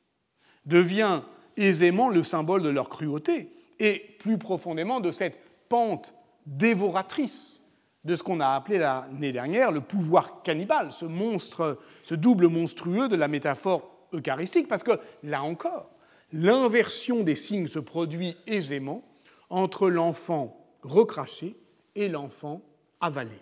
devient 0.64 1.23
aisément 1.57 2.09
le 2.09 2.23
symbole 2.23 2.62
de 2.62 2.68
leur 2.68 2.88
cruauté, 2.88 3.53
et 3.81 4.16
plus 4.18 4.38
profondément 4.38 5.01
de 5.01 5.11
cette 5.11 5.38
pente 5.68 6.14
dévoratrice 6.47 7.61
de 8.05 8.16
ce 8.16 8.23
qu'on 8.23 8.40
a 8.40 8.49
appelé 8.49 8.79
l'année 8.79 9.33
dernière 9.33 9.71
le 9.71 9.81
pouvoir 9.81 10.42
cannibale, 10.42 10.92
ce 10.92 11.05
monstre, 11.05 11.79
ce 12.03 12.14
double 12.14 12.49
monstrueux 12.49 13.09
de 13.09 13.16
la 13.16 13.29
métaphore 13.29 13.98
eucharistique, 14.12 14.68
parce 14.68 14.83
que 14.83 14.99
là 15.23 15.42
encore, 15.42 15.90
l'inversion 16.33 17.23
des 17.23 17.37
signes 17.37 17.66
se 17.66 17.79
produit 17.79 18.37
aisément 18.47 19.03
entre 19.51 19.88
l'enfant 19.88 20.66
recraché 20.83 21.57
et 21.94 22.09
l'enfant 22.09 22.62
avalé. 23.01 23.40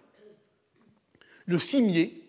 Le 1.46 1.58
cimier, 1.58 2.22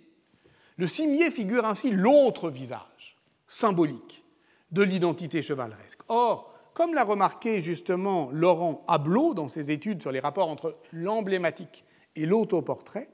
le 0.78 0.88
cimier 0.88 1.32
figure 1.32 1.66
ainsi 1.66 1.92
l'autre 1.92 2.50
visage 2.50 3.18
symbolique 3.48 4.24
de 4.72 4.84
l'identité 4.84 5.42
chevaleresque. 5.42 6.02
Or, 6.08 6.54
comme 6.74 6.94
l'a 6.94 7.04
remarqué 7.04 7.62
justement 7.62 8.30
Laurent 8.32 8.84
Ablot 8.88 9.34
dans 9.34 9.48
ses 9.48 9.72
études 9.72 10.02
sur 10.02 10.12
les 10.12 10.20
rapports 10.20 10.50
entre 10.50 10.78
l'emblématique 10.92 11.84
et 12.16 12.26
l'autoportrait, 12.26 13.10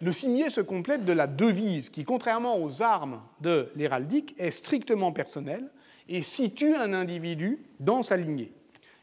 le 0.00 0.12
signet 0.12 0.50
se 0.50 0.60
complète 0.60 1.04
de 1.04 1.12
la 1.12 1.26
devise 1.26 1.88
qui, 1.88 2.04
contrairement 2.04 2.62
aux 2.62 2.82
armes 2.82 3.22
de 3.40 3.70
l'héraldique, 3.76 4.34
est 4.38 4.50
strictement 4.50 5.12
personnelle 5.12 5.70
et 6.08 6.22
situe 6.22 6.74
un 6.74 6.92
individu 6.92 7.64
dans 7.80 8.02
sa 8.02 8.16
lignée. 8.16 8.52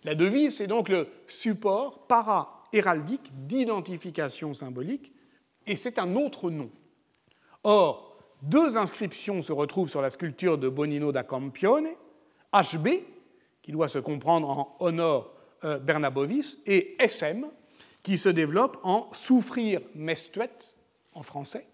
La 0.04 0.16
devise, 0.16 0.58
c'est 0.58 0.68
donc 0.68 0.90
le 0.90 1.08
support 1.28 2.06
para-héraldique 2.08 3.32
d'identification 3.48 4.54
symbolique 4.54 5.12
et 5.66 5.76
c'est 5.76 5.98
un 5.98 6.16
autre 6.16 6.52
nom. 6.52 6.70
Or, 7.64 8.18
deux 8.42 8.78
inscriptions 8.78 9.42
se 9.42 9.54
retrouvent 9.54 9.90
sur 9.90 10.02
la 10.02 10.10
sculpture 10.10 10.58
de 10.58 10.68
Bonino 10.70 11.12
da 11.12 11.24
Campione, 11.24 11.88
HB, 12.54 12.88
qui 13.62 13.72
doit 13.72 13.88
se 13.88 14.00
comprendre 14.00 14.50
en 14.50 14.76
honor 14.80 15.34
euh, 15.64 15.80
Bernabovis, 15.80 16.60
et 16.66 16.96
SM, 17.00 17.48
qui 18.04 18.18
se 18.18 18.28
développe 18.28 18.78
en 18.84 19.08
souffrir 19.14 19.80
mestuet 19.96 20.50
en 21.16 21.24
français. 21.24 21.68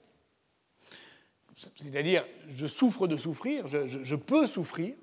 C'est-à-dire, 1.75 2.25
je 2.47 2.67
souffre 2.67 3.07
de 3.07 3.17
souffrir, 3.17 3.67
je, 3.67 4.15
peux 4.15 4.47
souffrir, 4.47 4.95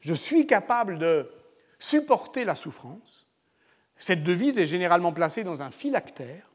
je 0.00 0.14
suis 0.14 0.46
capable 0.46 0.98
de 0.98 1.30
supporter 1.78 2.44
la 2.44 2.54
souffrance. 2.54 3.26
Cette 3.96 4.22
devise 4.22 4.58
est 4.58 4.66
généralement 4.66 5.12
placée 5.12 5.44
dans 5.44 5.62
un 5.62 5.70
phylactère, 5.70 6.50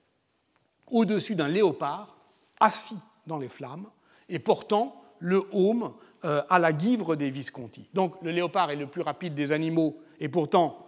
au-dessus 0.87 1.35
d'un 1.35 1.47
léopard, 1.47 2.17
assis 2.59 2.97
dans 3.25 3.37
les 3.37 3.47
flammes, 3.47 3.89
et 4.27 4.39
portant 4.39 5.01
le 5.19 5.43
haume 5.51 5.93
euh, 6.25 6.43
à 6.49 6.59
la 6.59 6.73
guivre 6.73 7.15
des 7.15 7.29
Visconti. 7.29 7.89
Donc 7.93 8.21
le 8.21 8.31
léopard 8.31 8.71
est 8.71 8.75
le 8.75 8.87
plus 8.87 9.01
rapide 9.01 9.33
des 9.35 9.51
animaux 9.51 10.01
et 10.19 10.29
pourtant 10.29 10.87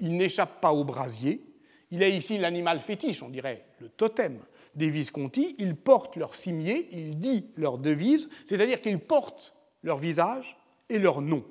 il 0.00 0.16
n'échappe 0.16 0.60
pas 0.60 0.72
au 0.72 0.84
brasier. 0.84 1.44
Il 1.90 2.02
est 2.02 2.16
ici 2.16 2.38
l'animal 2.38 2.80
fétiche, 2.80 3.22
on 3.22 3.28
dirait 3.28 3.64
le 3.78 3.88
totem 3.88 4.38
des 4.76 4.88
Visconti. 4.88 5.54
Ils 5.58 5.76
portent 5.76 6.16
leur 6.16 6.34
cimier, 6.34 6.88
ils 6.92 7.18
disent 7.18 7.44
leur 7.56 7.78
devise, 7.78 8.28
c'est-à-dire 8.46 8.80
qu'ils 8.80 8.98
portent 8.98 9.54
leur 9.82 9.96
visage 9.96 10.56
et 10.88 10.98
leur 10.98 11.20
nom. 11.20 11.44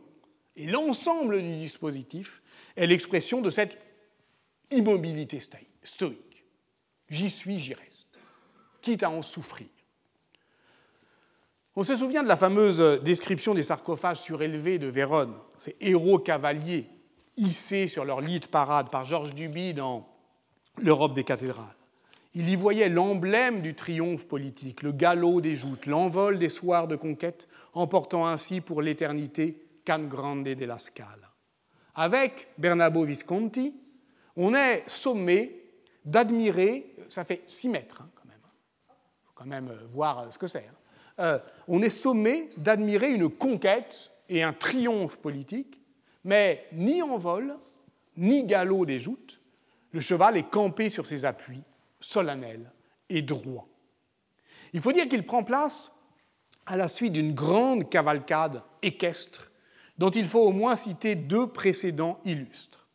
Et 0.56 0.68
l'ensemble 0.68 1.42
du 1.42 1.58
dispositif 1.58 2.42
est 2.76 2.88
l'expression 2.88 3.42
de 3.42 3.50
cette 3.50 3.78
immobilité 4.72 5.40
stoïque. 5.84 6.46
J'y 7.10 7.30
suis, 7.30 7.60
j'y 7.60 7.74
reste, 7.74 8.20
quitte 8.82 9.04
à 9.04 9.10
en 9.10 9.22
souffrir. 9.22 9.68
On 11.76 11.84
se 11.84 11.96
souvient 11.96 12.22
de 12.22 12.28
la 12.28 12.38
fameuse 12.38 13.02
description 13.02 13.56
des 13.56 13.64
sarcophages 13.64 14.22
surélevés 14.22 14.78
de 14.78 14.88
Vérone, 14.88 15.36
ces 15.58 15.76
héros 15.80 16.20
cavaliers 16.20 16.88
hissés 17.36 17.88
sur 17.88 18.06
leur 18.06 18.22
lit 18.22 18.40
de 18.40 18.46
parade 18.46 18.92
par 18.92 19.06
Georges 19.06 19.34
Duby 19.34 19.74
dans 19.74 20.08
L'Europe 20.78 21.14
des 21.14 21.24
cathédrales. 21.24 21.76
Il 22.36 22.50
y 22.50 22.56
voyait 22.56 22.90
l'emblème 22.90 23.62
du 23.62 23.76
triomphe 23.76 24.28
politique, 24.28 24.82
le 24.82 24.92
galop 24.92 25.40
des 25.40 25.56
joutes, 25.56 25.86
l'envol 25.86 26.40
des 26.40 26.50
soirs 26.50 26.88
de 26.88 26.96
conquête, 26.96 27.48
emportant 27.74 28.26
ainsi 28.26 28.60
pour 28.60 28.82
l'éternité 28.82 29.64
Can 29.86 30.06
Grande 30.06 30.48
la 30.48 30.80
Scala. 30.80 31.32
Avec 31.96 32.48
Bernabo 32.58 33.04
Visconti, 33.04 33.76
on 34.36 34.56
est 34.56 34.84
sommé 34.88 35.64
d'admirer, 36.06 36.96
ça 37.08 37.24
fait 37.24 37.44
6 37.48 37.70
mètres 37.70 38.02
hein, 38.02 38.10
quand 38.16 38.28
même, 38.28 38.42
il 38.42 39.26
faut 39.26 39.34
quand 39.36 39.46
même 39.46 39.72
voir 39.94 40.34
ce 40.34 40.38
que 40.38 40.48
c'est, 40.48 40.66
hein. 40.68 40.76
Euh, 41.20 41.38
on 41.68 41.84
est 41.84 41.90
sommé 41.90 42.50
d'admirer 42.58 43.12
une 43.12 43.30
conquête 43.30 44.10
et 44.30 44.42
un 44.42 44.54
triomphe 44.54 45.20
politique, 45.20 45.80
mais 46.24 46.66
ni 46.74 47.04
en 47.04 47.18
vol, 47.18 47.56
ni 48.18 48.44
galop 48.44 48.86
des 48.86 49.00
joutes, 49.00 49.40
le 49.92 50.00
cheval 50.00 50.38
est 50.38 50.50
campé 50.50 50.90
sur 50.90 51.06
ses 51.06 51.26
appuis, 51.26 51.62
solennel 52.04 52.72
et 53.10 53.22
droit. 53.22 53.68
Il 54.74 54.82
faut 54.82 54.92
dire 54.92 55.08
qu'il 55.08 55.26
prend 55.26 55.44
place 55.44 55.92
à 56.66 56.78
la 56.78 56.88
suite 56.88 57.14
d'une 57.14 57.34
grande 57.34 57.90
cavalcade 57.90 58.64
équestre 58.82 59.52
dont 59.98 60.10
il 60.10 60.26
faut 60.28 60.42
au 60.42 60.52
moins 60.52 60.76
citer 60.76 61.16
deux 61.16 61.48
précédents 61.48 62.20
illustres. 62.26 62.88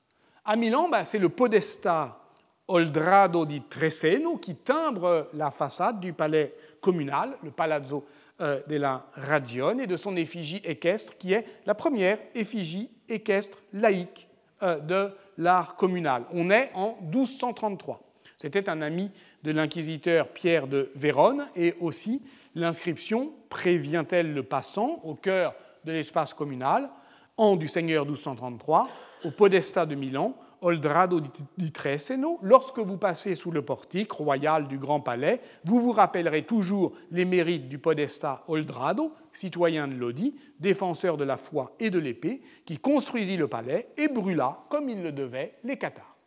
À 0.45 0.57
Milan, 0.57 0.89
ben, 0.89 1.05
c'est 1.05 1.19
le 1.19 1.29
podesta 1.29 2.21
Oldrado 2.67 3.47
di 3.47 3.63
Treseno 3.63 4.37
qui 4.37 4.57
timbre 4.57 5.29
la 5.33 5.51
façade 5.51 6.01
du 6.01 6.13
palais 6.13 6.55
communal, 6.81 7.37
le 7.43 7.51
Palazzo 7.51 8.05
euh, 8.41 8.61
della 8.67 9.07
Ragione, 9.15 9.81
et 9.81 9.87
de 9.87 9.97
son 9.97 10.17
effigie 10.17 10.61
équestre, 10.65 11.17
qui 11.17 11.33
est 11.33 11.47
la 11.67 11.75
première 11.75 12.19
effigie 12.35 12.91
équestre 13.09 13.59
laïque 13.73 14.29
euh, 14.63 14.79
de 14.79 15.11
l'art 15.39 15.77
communal. 15.77 16.25
On 16.33 16.51
est 16.51 16.71
en 16.75 16.99
1233. 17.03 18.08
C'était 18.41 18.69
un 18.69 18.83
ami 18.83 19.11
de 19.43 19.51
l'inquisiteur 19.51 20.29
Pierre 20.29 20.69
de 20.69 20.93
Vérone, 20.95 21.49
et 21.57 21.75
aussi 21.81 22.23
l'inscription 22.55 23.33
prévient-elle 23.49 24.33
le 24.33 24.45
passant 24.45 25.01
au 25.03 25.15
cœur 25.15 25.55
de 25.85 25.91
l'espace 25.91 26.35
communal, 26.35 26.89
en 27.37 27.57
du 27.57 27.67
Seigneur 27.67 28.05
1233, 28.05 28.89
au 29.25 29.33
Podesta 29.33 29.87
de 29.87 29.97
Milan, 29.97 30.37
Oldrado 30.61 31.21
di 31.57 31.73
Treseno, 31.73 32.39
lorsque 32.43 32.79
vous 32.79 32.97
passez 32.97 33.35
sous 33.35 33.51
le 33.51 33.63
portique 33.63 34.13
royal 34.13 34.69
du 34.69 34.79
Grand 34.79 35.01
Palais, 35.01 35.41
vous 35.65 35.81
vous 35.81 35.93
rappellerez 35.93 36.43
toujours 36.43 36.93
les 37.11 37.25
mérites 37.25 37.69
du 37.69 37.79
Podesta 37.79 38.45
Oldrado, 38.47 39.13
citoyen 39.33 39.89
de 39.89 39.95
Lodi, 39.95 40.35
défenseur 40.61 41.17
de 41.17 41.25
la 41.25 41.39
foi 41.39 41.75
et 41.81 41.91
de 41.91 41.99
l'épée, 41.99 42.41
qui 42.65 42.79
construisit 42.79 43.37
le 43.37 43.49
palais 43.49 43.89
et 43.97 44.07
brûla, 44.07 44.61
comme 44.69 44.89
il 44.89 45.03
le 45.03 45.11
devait, 45.11 45.55
les 45.65 45.77
cathares. 45.77 46.18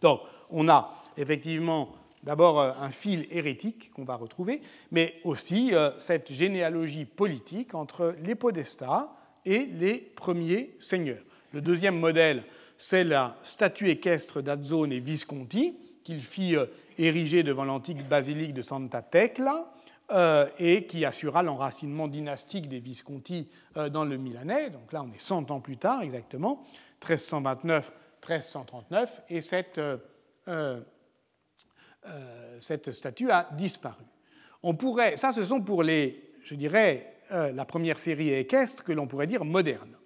Donc, 0.00 0.20
on 0.50 0.68
a 0.68 0.94
effectivement 1.16 1.94
d'abord 2.22 2.60
euh, 2.60 2.72
un 2.80 2.90
fil 2.90 3.26
hérétique 3.30 3.90
qu'on 3.92 4.04
va 4.04 4.16
retrouver, 4.16 4.60
mais 4.90 5.14
aussi 5.24 5.74
euh, 5.74 5.90
cette 5.98 6.32
généalogie 6.32 7.04
politique 7.04 7.74
entre 7.74 8.14
les 8.22 8.34
podestats 8.34 9.12
et 9.44 9.66
les 9.66 9.98
premiers 9.98 10.74
seigneurs. 10.78 11.22
Le 11.52 11.60
deuxième 11.60 11.98
modèle, 11.98 12.42
c'est 12.76 13.04
la 13.04 13.36
statue 13.42 13.88
équestre 13.88 14.42
d'Azzone 14.42 14.92
et 14.92 15.00
Visconti, 15.00 15.76
qu'il 16.04 16.20
fit 16.20 16.56
euh, 16.56 16.66
ériger 16.98 17.42
devant 17.42 17.64
l'antique 17.64 18.06
basilique 18.08 18.54
de 18.54 18.62
Santa 18.62 19.02
Tecla, 19.02 19.72
et 20.58 20.86
qui 20.86 21.04
assura 21.04 21.42
l'enracinement 21.42 22.08
dynastique 22.08 22.66
des 22.66 22.78
Visconti 22.78 23.46
dans 23.92 24.06
le 24.06 24.16
Milanais. 24.16 24.70
Donc 24.70 24.90
là, 24.90 25.04
on 25.06 25.12
est 25.12 25.20
100 25.20 25.50
ans 25.50 25.60
plus 25.60 25.76
tard 25.76 26.00
exactement, 26.00 26.64
1329-1339, 28.28 29.08
et 29.30 29.40
cette 29.40 29.80
euh, 32.06 32.58
cette 32.60 32.92
statue 32.92 33.30
a 33.30 33.48
disparu. 33.52 34.04
On 34.62 34.74
pourrait, 34.74 35.16
ça, 35.16 35.32
ce 35.32 35.44
sont 35.44 35.60
pour 35.60 35.82
les, 35.82 36.32
je 36.42 36.54
dirais, 36.54 37.14
euh, 37.32 37.52
la 37.52 37.64
première 37.64 37.98
série 37.98 38.32
équestre 38.32 38.84
que 38.84 38.92
l'on 38.92 39.06
pourrait 39.06 39.26
dire 39.26 39.44
moderne. 39.44 39.96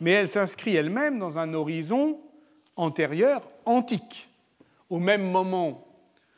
Mais 0.00 0.12
elle 0.12 0.28
s'inscrit 0.28 0.76
elle-même 0.76 1.18
dans 1.18 1.38
un 1.38 1.52
horizon 1.54 2.20
antérieur, 2.76 3.42
antique. 3.64 4.28
Au 4.90 4.98
même 4.98 5.30
moment 5.30 5.86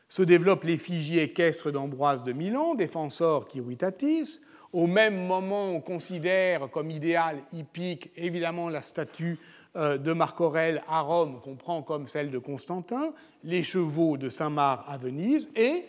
se 0.09 0.23
développe 0.23 0.65
l'effigie 0.65 1.19
équestre 1.19 1.71
d'Ambroise 1.71 2.23
de 2.23 2.33
Milan, 2.33 2.75
défenseur 2.75 3.47
Quiritatis. 3.47 4.41
Au 4.73 4.87
même 4.87 5.27
moment, 5.27 5.71
on 5.71 5.81
considère 5.81 6.71
comme 6.71 6.91
idéal 6.91 7.43
hippique 7.53 8.11
évidemment 8.17 8.69
la 8.69 8.83
statue 8.83 9.39
euh, 9.39 9.62
de 9.75 10.13
Marc 10.13 10.41
Aurèle 10.41 10.83
à 10.87 11.01
Rome 11.01 11.41
qu'on 11.43 11.57
prend 11.57 11.83
comme 11.83 12.07
celle 12.07 12.31
de 12.31 12.39
Constantin, 12.39 13.13
les 13.43 13.63
chevaux 13.63 14.17
de 14.17 14.29
Saint-Marc 14.29 14.85
à 14.87 14.99
Venise 14.99 15.49
et 15.57 15.87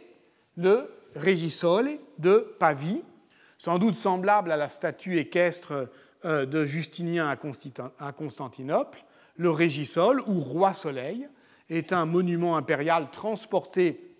le 0.55 0.89
Regisole 1.15 1.99
de 2.17 2.55
Pavie, 2.59 3.03
sans 3.57 3.79
doute 3.79 3.93
semblable 3.93 4.51
à 4.51 4.57
la 4.57 4.69
statue 4.69 5.19
équestre 5.19 5.89
euh, 6.25 6.45
de 6.45 6.65
Justinien 6.65 7.27
à 7.99 8.11
Constantinople. 8.11 9.03
Le 9.35 9.49
Régisole, 9.49 10.21
ou 10.27 10.39
Roi 10.39 10.73
Soleil, 10.73 11.27
est 11.69 11.93
un 11.93 12.05
monument 12.05 12.57
impérial 12.57 13.09
transporté 13.11 14.15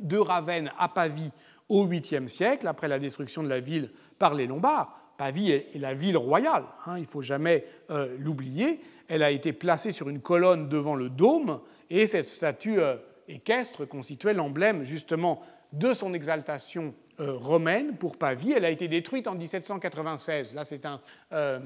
de 0.00 0.18
Ravenne 0.18 0.70
à 0.78 0.88
Pavie 0.88 1.30
au 1.68 1.86
8e 1.86 2.28
siècle, 2.28 2.66
après 2.66 2.88
la 2.88 2.98
destruction 2.98 3.42
de 3.42 3.48
la 3.48 3.60
ville 3.60 3.90
par 4.18 4.34
les 4.34 4.46
Lombards. 4.46 4.96
Pavie 5.18 5.50
est 5.50 5.78
la 5.78 5.92
ville 5.92 6.16
royale, 6.16 6.64
hein, 6.86 6.96
il 6.96 7.02
ne 7.02 7.06
faut 7.06 7.22
jamais 7.22 7.66
euh, 7.90 8.16
l'oublier. 8.18 8.80
Elle 9.10 9.24
a 9.24 9.32
été 9.32 9.52
placée 9.52 9.90
sur 9.90 10.08
une 10.08 10.20
colonne 10.20 10.68
devant 10.68 10.94
le 10.94 11.10
dôme, 11.10 11.60
et 11.90 12.06
cette 12.06 12.26
statue 12.26 12.78
euh, 12.78 12.94
équestre 13.26 13.84
constituait 13.84 14.34
l'emblème 14.34 14.84
justement 14.84 15.42
de 15.72 15.92
son 15.92 16.14
exaltation 16.14 16.94
euh, 17.18 17.32
romaine 17.32 17.96
pour 17.96 18.16
Pavie. 18.16 18.52
Elle 18.52 18.64
a 18.64 18.70
été 18.70 18.86
détruite 18.86 19.26
en 19.26 19.34
1796. 19.34 20.54
Là, 20.54 20.64
c'est 20.64 20.86
un, 20.86 21.00
euh, 21.32 21.58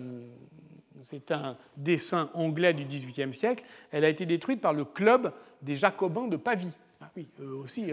un 1.28 1.56
dessin 1.76 2.30
anglais 2.32 2.72
du 2.72 2.86
XVIIIe 2.86 3.34
siècle. 3.34 3.62
Elle 3.90 4.06
a 4.06 4.08
été 4.08 4.24
détruite 4.24 4.62
par 4.62 4.72
le 4.72 4.86
club 4.86 5.30
des 5.60 5.74
Jacobins 5.74 6.28
de 6.28 6.38
Pavie. 6.38 6.72
Ah 7.02 7.10
oui, 7.14 7.28
eux 7.42 7.56
aussi 7.56 7.92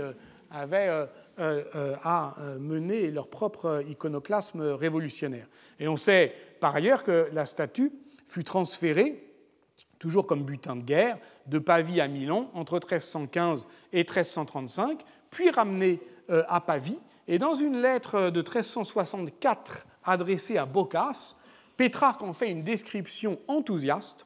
avaient 0.49 1.07
à 1.37 2.35
mener 2.57 3.11
leur 3.11 3.27
propre 3.27 3.83
iconoclasme 3.89 4.61
révolutionnaire. 4.61 5.47
Et 5.77 5.89
on 5.89 5.97
sait 5.97 6.33
par 6.61 6.73
ailleurs 6.73 7.03
que 7.03 7.27
la 7.33 7.45
statue 7.45 7.91
fut 8.27 8.45
transférée 8.45 9.30
toujours 10.01 10.25
comme 10.25 10.43
butin 10.43 10.75
de 10.75 10.81
guerre, 10.81 11.19
de 11.45 11.59
Pavie 11.59 12.01
à 12.01 12.07
Milan 12.07 12.49
entre 12.55 12.73
1315 12.73 13.67
et 13.93 13.99
1335, 13.99 14.99
puis 15.29 15.51
ramené 15.51 16.01
euh, 16.31 16.43
à 16.49 16.59
Pavie. 16.59 16.97
Et 17.27 17.37
dans 17.37 17.53
une 17.53 17.81
lettre 17.81 18.31
de 18.31 18.39
1364 18.39 19.85
adressée 20.03 20.57
à 20.57 20.65
Boccace, 20.65 21.35
Pétrarque 21.77 22.23
en 22.23 22.33
fait 22.33 22.49
une 22.49 22.63
description 22.63 23.37
enthousiaste. 23.47 24.25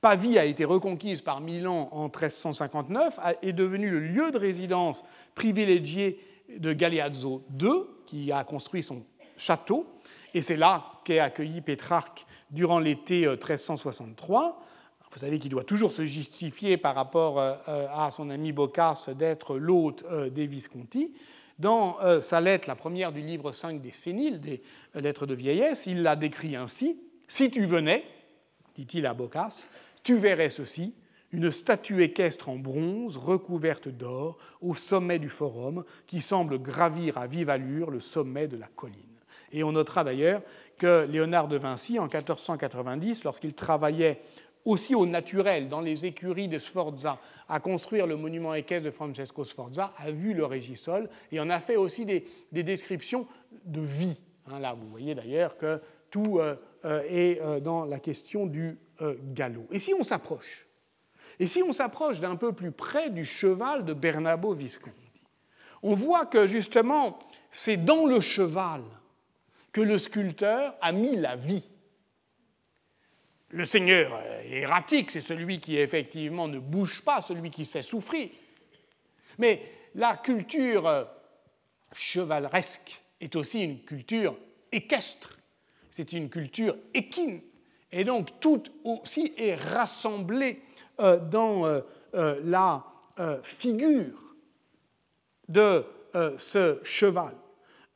Pavie 0.00 0.38
a 0.38 0.46
été 0.46 0.64
reconquise 0.64 1.20
par 1.20 1.42
Milan 1.42 1.90
en 1.92 2.04
1359, 2.04 3.20
est 3.42 3.52
devenue 3.52 3.90
le 3.90 4.00
lieu 4.00 4.30
de 4.30 4.38
résidence 4.38 5.04
privilégié 5.34 6.18
de 6.56 6.72
Galeazzo 6.72 7.44
II, 7.60 7.82
qui 8.06 8.32
a 8.32 8.42
construit 8.42 8.82
son 8.82 9.02
château, 9.36 9.86
et 10.32 10.40
c'est 10.40 10.56
là 10.56 10.82
qu'est 11.04 11.18
accueilli 11.18 11.60
Pétrarque 11.60 12.24
durant 12.50 12.78
l'été 12.78 13.28
1363. 13.28 14.62
Vous 15.12 15.18
savez 15.18 15.40
qu'il 15.40 15.50
doit 15.50 15.64
toujours 15.64 15.90
se 15.90 16.04
justifier 16.04 16.76
par 16.76 16.94
rapport 16.94 17.40
euh, 17.40 17.54
euh, 17.68 17.88
à 17.92 18.10
son 18.10 18.30
ami 18.30 18.52
Boccace 18.52 19.08
d'être 19.08 19.56
l'hôte 19.58 20.04
euh, 20.08 20.30
des 20.30 20.46
Visconti. 20.46 21.12
Dans 21.58 21.98
sa 22.22 22.40
lettre, 22.40 22.66
la 22.68 22.74
première 22.74 23.12
du 23.12 23.20
livre 23.20 23.52
5 23.52 23.82
des 23.82 23.92
Séniles, 23.92 24.40
des 24.40 24.62
lettres 24.94 25.26
de 25.26 25.34
vieillesse, 25.34 25.84
il 25.84 26.00
la 26.00 26.16
décrit 26.16 26.56
ainsi 26.56 26.98
Si 27.28 27.50
tu 27.50 27.66
venais, 27.66 28.02
dit-il 28.76 29.04
à 29.04 29.12
Boccace, 29.12 29.66
tu 30.02 30.16
verrais 30.16 30.48
ceci 30.48 30.94
une 31.32 31.50
statue 31.50 32.02
équestre 32.02 32.48
en 32.48 32.56
bronze 32.56 33.18
recouverte 33.18 33.88
d'or 33.88 34.38
au 34.62 34.74
sommet 34.74 35.18
du 35.18 35.28
forum 35.28 35.84
qui 36.06 36.22
semble 36.22 36.58
gravir 36.58 37.18
à 37.18 37.26
vive 37.26 37.50
allure 37.50 37.90
le 37.90 38.00
sommet 38.00 38.48
de 38.48 38.56
la 38.56 38.68
colline. 38.68 38.96
Et 39.52 39.62
on 39.62 39.72
notera 39.72 40.02
d'ailleurs 40.02 40.40
que 40.78 41.06
Léonard 41.06 41.48
de 41.48 41.58
Vinci, 41.58 41.98
en 41.98 42.04
1490, 42.04 43.24
lorsqu'il 43.24 43.52
travaillait 43.52 44.20
aussi 44.64 44.94
au 44.94 45.06
naturel, 45.06 45.68
dans 45.68 45.80
les 45.80 46.06
écuries 46.06 46.48
de 46.48 46.58
Sforza, 46.58 47.18
à 47.48 47.60
construire 47.60 48.06
le 48.06 48.16
monument 48.16 48.54
équestre 48.54 48.84
de 48.84 48.90
Francesco 48.90 49.44
Sforza, 49.44 49.92
a 49.98 50.10
vu 50.10 50.34
le 50.34 50.44
régisol 50.44 51.08
et 51.32 51.40
en 51.40 51.50
a 51.50 51.60
fait 51.60 51.76
aussi 51.76 52.04
des, 52.04 52.24
descriptions 52.52 53.26
de 53.64 53.80
vie. 53.80 54.16
Hein, 54.46 54.60
là, 54.60 54.74
vous 54.74 54.88
voyez 54.88 55.14
d'ailleurs 55.14 55.56
que 55.56 55.80
tout 56.10 56.38
euh, 56.38 56.56
euh, 56.84 57.02
est 57.08 57.40
euh, 57.40 57.60
dans 57.60 57.84
la 57.84 57.98
question 57.98 58.46
du 58.46 58.78
galop. 59.32 59.66
Et 59.70 59.78
si 59.78 59.94
on 59.94 60.02
s'approche? 60.02 60.66
Et 61.38 61.46
si 61.46 61.62
on 61.62 61.72
s'approche 61.72 62.20
d'un 62.20 62.36
peu 62.36 62.52
plus 62.52 62.70
près 62.70 63.08
du 63.08 63.24
cheval 63.24 63.86
de 63.86 63.94
Bernabo 63.94 64.52
Visconti? 64.52 65.10
On 65.82 65.94
voit 65.94 66.26
que 66.26 66.46
justement, 66.46 67.18
c'est 67.50 67.78
dans 67.78 68.04
le 68.04 68.20
cheval 68.20 68.82
que 69.72 69.80
le 69.80 69.96
sculpteur 69.96 70.74
a 70.80 70.92
mis 70.92 71.16
la 71.16 71.36
vie. 71.36 71.66
Le 73.50 73.64
Seigneur 73.64 74.20
est 74.44 74.60
erratique, 74.60 75.10
c'est 75.10 75.20
celui 75.20 75.58
qui 75.58 75.76
effectivement 75.76 76.46
ne 76.46 76.58
bouge 76.58 77.02
pas, 77.02 77.20
celui 77.20 77.50
qui 77.50 77.64
sait 77.64 77.82
souffrir. 77.82 78.30
Mais 79.38 79.62
la 79.94 80.16
culture 80.16 81.08
chevaleresque 81.92 83.02
est 83.20 83.34
aussi 83.34 83.62
une 83.62 83.82
culture 83.82 84.36
équestre, 84.70 85.36
c'est 85.90 86.12
une 86.12 86.30
culture 86.30 86.76
équine. 86.94 87.40
Et 87.92 88.04
donc 88.04 88.38
tout 88.40 88.62
aussi 88.84 89.32
est 89.36 89.54
rassemblé 89.54 90.62
euh, 91.00 91.18
dans 91.18 91.66
euh, 91.66 91.80
euh, 92.14 92.40
la 92.44 92.84
figure 93.42 94.34
de 95.48 95.84
ce 96.38 96.80
cheval. 96.84 97.34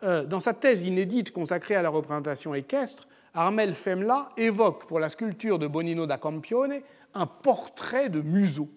Dans 0.03 0.41
sa 0.41 0.53
thèse 0.53 0.83
inédite 0.83 1.33
consacrée 1.33 1.77
à 1.77 1.83
la 1.83 1.89
représentation 1.89 2.55
équestre, 2.55 3.09
Armel 3.35 3.75
Femla 3.75 4.31
évoque 4.37 4.87
pour 4.87 5.01
la 5.01 5.09
sculpture 5.09 5.59
de 5.59 5.67
Bonino 5.67 6.07
da 6.07 6.19
Campione 6.19 6.81
un 7.15 7.27
portrait 7.27 8.09
de 8.09 8.21
museau 8.21 8.69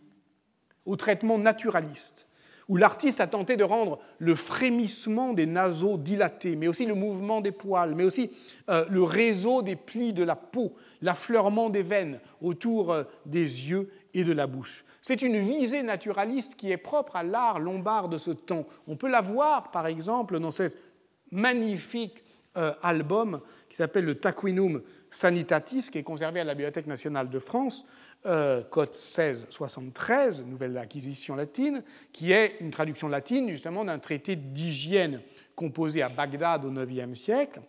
au 0.88 0.96
traitement 0.96 1.38
naturaliste, 1.38 2.28
où 2.68 2.76
l'artiste 2.76 3.22
a 3.22 3.28
tenté 3.28 3.56
de 3.56 3.64
rendre 3.64 4.00
le 4.18 4.34
frémissement 4.34 5.34
des 5.34 5.46
naseaux 5.46 5.98
dilatés, 5.98 6.56
mais 6.56 6.68
aussi 6.68 6.88
le 6.88 6.96
mouvement 6.96 7.40
des 7.40 7.52
poils, 7.52 7.94
mais 7.94 8.04
aussi 8.04 8.32
euh, 8.70 8.86
le 8.90 9.04
réseau 9.04 9.62
des 9.62 9.76
plis 9.76 10.12
de 10.12 10.24
la 10.24 10.36
peau, 10.36 10.74
l'affleurement 11.02 11.70
des 11.70 11.84
veines 11.84 12.20
autour 12.42 12.92
euh, 12.92 13.04
des 13.28 13.42
yeux 13.42 13.92
et 14.16 14.24
de 14.24 14.34
la 14.34 14.48
bouche. 14.48 14.86
C'est 15.02 15.22
une 15.22 15.38
visée 15.38 15.84
naturaliste 15.84 16.56
qui 16.56 16.72
est 16.72 16.78
propre 16.78 17.16
à 17.16 17.24
l'art 17.24 17.60
lombard 17.60 18.10
de 18.10 18.18
ce 18.18 18.32
temps. 18.32 18.66
On 18.88 18.96
peut 18.96 19.10
la 19.10 19.22
voir, 19.22 19.70
par 19.70 19.86
exemple, 19.86 20.40
dans 20.40 20.52
ce 20.52 20.72
magnifique 21.32 22.24
euh, 22.58 22.74
album 22.82 23.42
qui 23.70 23.76
s'appelle 23.76 24.06
le 24.06 24.16
Taquinum 24.16 24.82
Sanitatis, 25.10 25.90
qui 25.92 25.98
est 25.98 26.04
conservé 26.04 26.40
à 26.40 26.44
la 26.44 26.54
Bibliothèque 26.54 26.88
nationale 26.88 27.30
de 27.30 27.40
France, 27.40 27.86
euh, 28.26 28.64
code 28.64 28.90
1673, 28.90 30.44
nouvelle 30.44 30.78
acquisition 30.78 31.36
latine, 31.36 31.84
qui 32.12 32.32
est 32.32 32.58
une 32.60 32.72
traduction 32.72 33.08
latine 33.08 33.50
justement 33.50 33.86
d'un 33.86 34.00
traité 34.00 34.36
d'hygiène 34.36 35.22
composé 35.56 36.02
à 36.02 36.10
Bagdad 36.10 36.66
au 36.66 36.74
IXe 36.74 37.18
siècle 37.18 37.62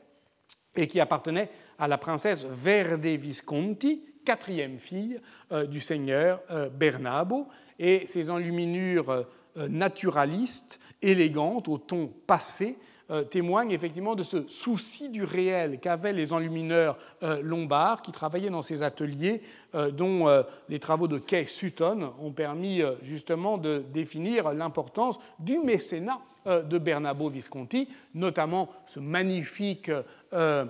et 0.74 0.86
qui 0.86 1.01
appartenait 1.01 1.51
à 1.78 1.86
la 1.86 1.99
princesse 1.99 2.44
Verde 2.44 3.07
Visconti, 3.07 4.05
quatrième 4.24 4.78
fille 4.78 5.20
euh, 5.53 5.66
du 5.66 5.80
seigneur 5.80 6.40
euh, 6.51 6.68
Bernabo, 6.68 7.49
et 7.78 8.07
ses 8.07 8.28
enluminures 8.28 9.26
naturalistes, 9.55 10.80
élégantes, 11.01 11.68
au 11.68 11.78
ton 11.78 12.09
passé, 12.09 12.76
euh, 13.11 13.24
témoigne 13.24 13.70
effectivement 13.70 14.14
de 14.14 14.22
ce 14.22 14.46
souci 14.48 15.09
du 15.09 15.24
réel 15.24 15.80
qu'avaient 15.80 16.12
les 16.12 16.34
enlumineurs 16.34 16.98
euh, 17.22 17.40
lombards 17.40 18.02
qui 18.02 18.12
travaillaient 18.12 18.50
dans 18.50 18.61
ces 18.61 18.82
ateliers 18.82 19.40
euh, 19.74 19.90
dont 19.90 20.26
les 20.68 20.78
travaux 20.78 21.09
de 21.09 21.16
Kay 21.16 21.46
Sutton 21.46 22.12
ont 22.20 22.32
permis 22.32 22.82
justement 23.02 23.56
de 23.56 23.82
définir 23.94 24.52
l'importance 24.52 25.18
du 25.38 25.59
mécénat 25.59 26.18
de 26.46 26.78
Bernabo 26.78 27.30
Visconti, 27.30 27.88
notamment 28.14 28.68
ce 28.86 29.00
magnifique, 29.00 29.90
ce 30.32 30.66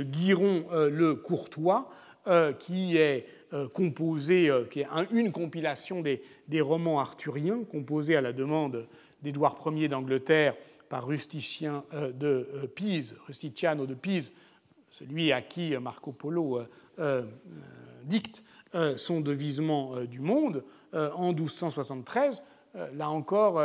Guiron 0.00 0.64
le 0.72 1.14
Courtois 1.14 1.90
qui 2.58 2.96
est 2.96 3.26
composé, 3.74 4.50
qui 4.70 4.80
est 4.80 4.88
une 5.10 5.32
compilation 5.32 6.00
des, 6.00 6.22
des 6.48 6.60
romans 6.60 7.00
arthuriens 7.00 7.64
composés 7.70 8.16
à 8.16 8.20
la 8.20 8.32
demande 8.32 8.86
d'Édouard 9.22 9.56
Ier 9.66 9.88
d'Angleterre 9.88 10.54
par 10.88 11.06
Rusticien 11.06 11.84
euh, 11.94 12.12
de 12.12 12.48
euh, 12.54 12.66
Pise, 12.66 13.14
Rusticiano 13.26 13.86
de 13.86 13.94
Pise, 13.94 14.30
celui 14.90 15.32
à 15.32 15.40
qui 15.40 15.74
Marco 15.78 16.12
Polo 16.12 16.60
euh, 16.98 17.22
dicte 18.04 18.42
son 18.96 19.20
devisement 19.20 20.00
du 20.04 20.20
monde 20.20 20.64
en 20.94 21.32
1273. 21.32 22.42
Là 22.94 23.10
encore, 23.10 23.60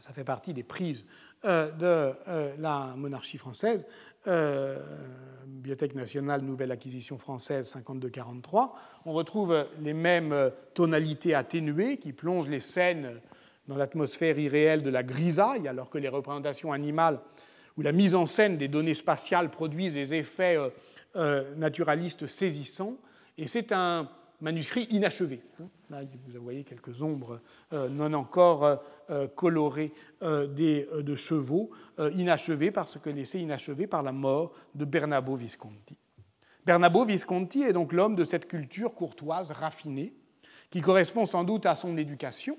ça 0.00 0.12
fait 0.12 0.24
partie 0.24 0.52
des 0.52 0.62
prises 0.62 1.06
de 1.44 2.12
la 2.58 2.94
monarchie 2.96 3.38
française. 3.38 3.86
Bibliothèque 5.46 5.94
nationale, 5.94 6.42
nouvelle 6.42 6.72
acquisition 6.72 7.16
française 7.16 7.74
52-43. 7.74 8.70
On 9.06 9.12
retrouve 9.12 9.66
les 9.80 9.94
mêmes 9.94 10.50
tonalités 10.74 11.34
atténuées 11.34 11.96
qui 11.96 12.12
plongent 12.12 12.48
les 12.48 12.60
scènes 12.60 13.20
dans 13.70 13.76
l'atmosphère 13.76 14.36
irréelle 14.36 14.82
de 14.82 14.90
la 14.90 15.04
grisaille, 15.04 15.68
alors 15.68 15.90
que 15.90 15.98
les 15.98 16.08
représentations 16.08 16.72
animales 16.72 17.20
ou 17.76 17.82
la 17.82 17.92
mise 17.92 18.16
en 18.16 18.26
scène 18.26 18.58
des 18.58 18.66
données 18.66 18.94
spatiales 18.94 19.48
produisent 19.48 19.94
des 19.94 20.12
effets 20.12 20.56
euh, 20.56 20.70
euh, 21.14 21.54
naturalistes 21.54 22.26
saisissants. 22.26 22.96
Et 23.38 23.46
c'est 23.46 23.70
un 23.70 24.10
manuscrit 24.40 24.88
inachevé. 24.90 25.40
Là, 25.88 26.00
vous 26.02 26.42
voyez 26.42 26.64
quelques 26.64 27.00
ombres 27.00 27.40
euh, 27.72 27.88
non 27.88 28.12
encore 28.14 28.82
colorées 29.36 29.92
des, 30.20 30.88
de 30.92 31.14
chevaux, 31.14 31.70
inachevés 32.14 32.70
parce 32.70 32.98
que 32.98 33.10
laissés 33.10 33.38
inachevés 33.38 33.86
par 33.86 34.02
la 34.02 34.12
mort 34.12 34.52
de 34.74 34.84
Bernabo 34.84 35.36
Visconti. 35.36 35.96
Bernabo 36.66 37.04
Visconti 37.04 37.62
est 37.62 37.72
donc 37.72 37.92
l'homme 37.92 38.16
de 38.16 38.24
cette 38.24 38.48
culture 38.48 38.94
courtoise 38.94 39.50
raffinée, 39.52 40.12
qui 40.70 40.80
correspond 40.80 41.26
sans 41.26 41.44
doute 41.44 41.66
à 41.66 41.74
son 41.74 41.96
éducation, 41.96 42.56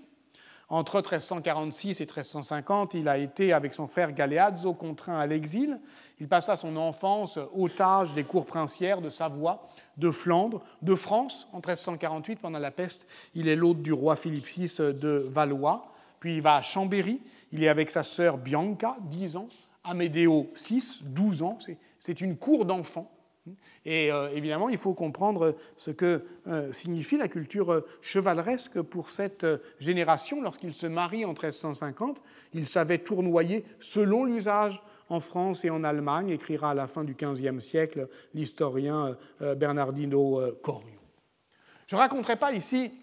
entre 0.72 0.99
1346 0.99 1.99
et 1.99 2.05
1350, 2.05 2.93
il 2.93 3.09
a 3.09 3.17
été, 3.17 3.51
avec 3.51 3.74
son 3.74 3.88
frère 3.88 4.13
Galeazzo, 4.13 4.74
contraint 4.74 5.19
à 5.19 5.28
l'exil. 5.28 5.78
Il 6.22 6.30
passa 6.30 6.55
son 6.55 6.78
enfance 6.78 7.38
otage 7.53 8.13
des 8.13 8.24
cours 8.24 8.45
princières 8.45 9.01
de 9.01 9.09
Savoie, 9.09 9.67
de 9.97 10.09
Flandre, 10.11 10.61
de 10.82 10.95
France. 10.95 11.49
En 11.51 11.57
1348, 11.57 12.39
pendant 12.39 12.57
la 12.57 12.72
peste, 12.72 13.05
il 13.36 13.49
est 13.49 13.57
l'hôte 13.57 13.82
du 13.82 13.91
roi 13.91 14.15
Philippe 14.15 14.45
VI 14.45 14.74
de 14.78 15.28
Valois. 15.30 15.91
Puis 16.22 16.36
il 16.38 16.41
va 16.41 16.55
à 16.55 16.61
Chambéry. 16.61 17.19
Il 17.51 17.65
est 17.65 17.67
avec 17.67 17.91
sa 17.91 18.03
sœur 18.03 18.38
Bianca, 18.38 18.95
10 19.01 19.36
ans, 19.36 19.49
Amédéo, 19.84 20.49
6, 20.53 21.03
12 21.03 21.41
ans. 21.41 21.57
C'est 21.99 22.22
une 22.22 22.38
cour 22.38 22.63
d'enfants. 22.63 23.11
Et 23.86 24.12
euh, 24.12 24.30
évidemment, 24.30 24.70
il 24.70 24.78
faut 24.78 24.94
comprendre 24.94 25.56
ce 25.76 25.92
que 25.92 26.24
euh, 26.48 26.72
signifie 26.72 27.18
la 27.18 27.28
culture 27.28 27.72
euh, 27.72 27.88
chevaleresque 28.02 28.82
pour 28.82 29.10
cette 29.10 29.46
génération. 29.80 30.42
Lorsqu'il 30.42 30.74
se 30.74 30.86
marie 30.86 31.26
en 31.26 31.30
1350, 31.30 32.22
il 32.54 32.68
savait 32.68 33.00
tournoyer 33.00 33.66
selon 33.80 34.26
l'usage 34.26 34.82
en 35.10 35.20
France 35.20 35.66
et 35.66 35.70
en 35.70 35.84
Allemagne, 35.84 36.30
écrira 36.30 36.72
à 36.72 36.74
la 36.74 36.88
fin 36.88 37.04
du 37.04 37.16
XVe 37.16 37.60
siècle 37.60 38.08
l'historien 38.34 39.18
Bernardino 39.58 40.39
Corio. 40.64 41.02
Je 41.88 41.98
ne 41.98 42.00
raconterai 42.00 42.38
pas 42.38 42.54
ici 42.54 42.94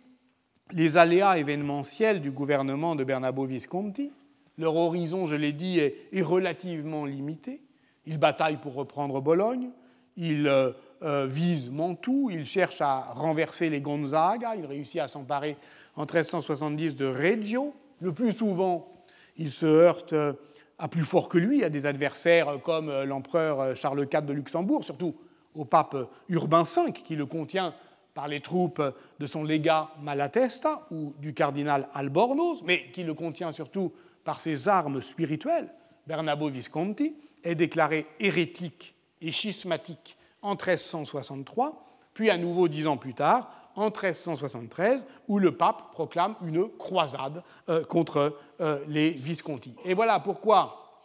les 0.72 0.96
aléas 0.96 1.36
événementiels 1.36 2.22
du 2.22 2.30
gouvernement 2.30 2.96
de 2.96 3.04
Bernabo 3.04 3.44
Visconti. 3.44 4.10
Leur 4.56 4.74
horizon, 4.76 5.26
je 5.26 5.36
l'ai 5.36 5.52
dit, 5.52 5.80
est, 5.80 6.08
est 6.10 6.22
relativement 6.22 7.04
limité. 7.04 7.60
Il 8.06 8.16
bataille 8.16 8.56
pour 8.56 8.72
reprendre 8.72 9.20
Bologne, 9.20 9.70
il 10.18 10.48
euh, 10.48 10.72
euh, 11.02 11.26
vise 11.26 11.70
Mantoue, 11.70 12.30
il 12.30 12.44
cherche 12.44 12.80
à 12.80 13.12
renverser 13.14 13.70
les 13.70 13.80
Gonzaga, 13.80 14.56
il 14.56 14.66
réussit 14.66 15.00
à 15.00 15.06
s'emparer 15.06 15.56
en 15.96 16.02
1370 16.02 16.96
de 16.96 17.06
Reggio. 17.06 17.72
Le 18.00 18.12
plus 18.12 18.32
souvent, 18.32 18.92
il 19.36 19.50
se 19.50 19.64
heurte 19.64 20.12
euh, 20.12 20.32
à 20.78 20.88
plus 20.88 21.04
fort 21.04 21.28
que 21.28 21.38
lui, 21.38 21.62
à 21.64 21.70
des 21.70 21.86
adversaires 21.86 22.60
comme 22.62 22.90
l'empereur 23.04 23.74
Charles 23.74 24.06
IV 24.12 24.26
de 24.26 24.32
Luxembourg, 24.32 24.84
surtout 24.84 25.14
au 25.54 25.64
pape 25.64 25.96
Urbain 26.28 26.64
V, 26.64 26.92
qui 26.92 27.16
le 27.16 27.26
contient 27.26 27.74
par 28.14 28.28
les 28.28 28.40
troupes 28.40 28.82
de 29.18 29.26
son 29.26 29.44
légat 29.44 29.90
Malatesta 30.02 30.86
ou 30.90 31.14
du 31.18 31.34
cardinal 31.34 31.88
Albornoz, 31.94 32.62
mais 32.64 32.90
qui 32.92 33.02
le 33.04 33.14
contient 33.14 33.52
surtout 33.52 33.92
par 34.24 34.40
ses 34.40 34.68
armes 34.68 35.00
spirituelles. 35.00 35.68
Bernabo 36.06 36.48
Visconti 36.48 37.16
est 37.42 37.56
déclaré 37.56 38.06
hérétique 38.20 38.94
et 39.20 39.32
schismatique 39.32 40.16
en 40.42 40.50
1363, 40.50 41.84
puis 42.14 42.30
à 42.30 42.36
nouveau 42.36 42.68
dix 42.68 42.86
ans 42.86 42.96
plus 42.96 43.14
tard, 43.14 43.50
en 43.76 43.86
1373, 43.86 45.04
où 45.28 45.38
le 45.38 45.56
pape 45.56 45.92
proclame 45.92 46.34
une 46.44 46.68
croisade 46.68 47.42
euh, 47.68 47.84
contre 47.84 48.36
euh, 48.60 48.80
les 48.88 49.10
Visconti. 49.10 49.74
Et 49.84 49.94
voilà 49.94 50.18
pourquoi, 50.18 51.04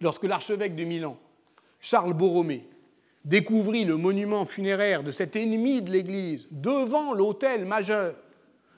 lorsque 0.00 0.24
l'archevêque 0.24 0.74
de 0.74 0.84
Milan, 0.84 1.18
Charles 1.80 2.14
Borromée, 2.14 2.66
découvrit 3.24 3.84
le 3.84 3.96
monument 3.96 4.46
funéraire 4.46 5.02
de 5.02 5.10
cet 5.10 5.36
ennemi 5.36 5.82
de 5.82 5.90
l'Église 5.90 6.48
devant 6.50 7.12
l'autel 7.12 7.66
majeur 7.66 8.14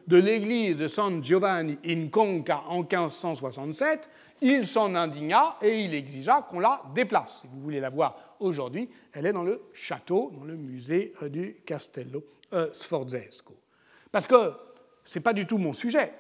de 0.09 0.17
l'église 0.17 0.77
de 0.77 0.89
San 0.89 1.23
Giovanni 1.23 1.79
in 1.87 2.09
Conca 2.09 2.65
en 2.69 2.81
1567, 2.81 4.09
il 4.43 4.67
s'en 4.67 4.95
indigna 4.95 5.57
et 5.63 5.85
il 5.85 5.95
exigea 5.95 6.43
qu'on 6.43 6.61
la 6.61 6.83
déplace. 6.95 7.41
Si 7.41 7.47
vous 7.47 7.61
voulez 7.61 7.81
la 7.81 7.91
voir 7.91 8.37
aujourd'hui, 8.41 8.89
elle 9.13 9.27
est 9.27 9.33
dans 9.33 9.43
le 9.43 9.63
château, 9.73 10.31
dans 10.35 10.45
le 10.45 10.57
musée 10.57 11.13
euh, 11.23 11.29
du 11.29 11.57
Castello 11.67 12.25
euh, 12.53 12.69
Sforzesco. 12.73 13.55
Parce 14.11 14.27
que 14.27 14.53
ce 15.05 15.19
n'est 15.19 15.23
pas 15.23 15.33
du 15.33 15.47
tout 15.47 15.59
mon 15.59 15.73
sujet, 15.73 16.13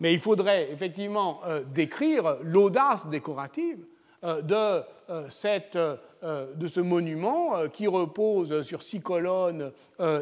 mais 0.00 0.12
il 0.12 0.20
faudrait 0.20 0.70
effectivement 0.70 1.40
euh, 1.46 1.62
décrire 1.62 2.38
l'audace 2.42 3.06
décorative 3.08 3.84
de, 4.20 4.82
cette, 5.28 5.76
de, 5.76 6.66
ce 6.66 6.80
monument 6.80 7.68
qui 7.72 7.86
repose 7.86 8.62
sur 8.62 8.82
six 8.82 9.00
colonnes 9.00 9.70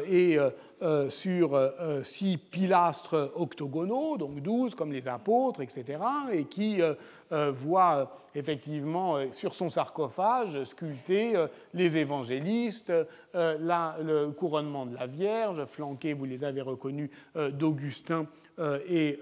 et 0.07 0.37
euh, 0.83 1.09
sur 1.09 1.55
euh, 1.55 1.71
euh, 1.79 2.03
six 2.03 2.37
pilastres 2.37 3.31
octogonaux, 3.35 4.15
donc 4.17 4.41
douze 4.41 4.75
comme 4.75 4.91
les 4.91 5.07
apôtres, 5.07 5.61
etc., 5.61 5.97
et 6.31 6.43
qui 6.43 6.81
voit 7.29 8.15
effectivement 8.35 9.17
sur 9.31 9.53
son 9.53 9.67
sarcophage 9.67 10.63
sculpté 10.63 11.33
les 11.73 11.97
évangélistes, 11.97 12.93
le 13.33 14.29
couronnement 14.29 14.85
de 14.85 14.95
la 14.95 15.07
Vierge, 15.07 15.65
flanqué, 15.65 16.13
vous 16.13 16.23
les 16.23 16.45
avez 16.45 16.61
reconnus, 16.61 17.09
d'Augustin 17.35 18.27
et 18.87 19.19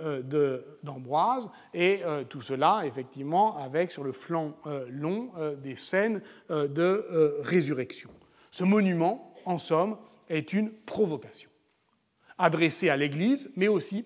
d'Ambroise, 0.84 1.50
et 1.74 2.02
tout 2.30 2.42
cela 2.42 2.84
effectivement 2.86 3.58
avec 3.58 3.90
sur 3.90 4.04
le 4.04 4.12
flanc 4.12 4.54
long 4.92 5.32
des 5.64 5.76
scènes 5.76 6.22
de 6.50 7.40
résurrection. 7.42 8.12
Ce 8.52 8.64
monument, 8.64 9.34
en 9.46 9.58
somme, 9.58 9.98
est 10.30 10.54
une 10.54 10.72
provocation, 10.72 11.50
adressée 12.38 12.90
à 12.90 12.98
l'Église, 12.98 13.52
mais 13.56 13.68
aussi 13.68 14.06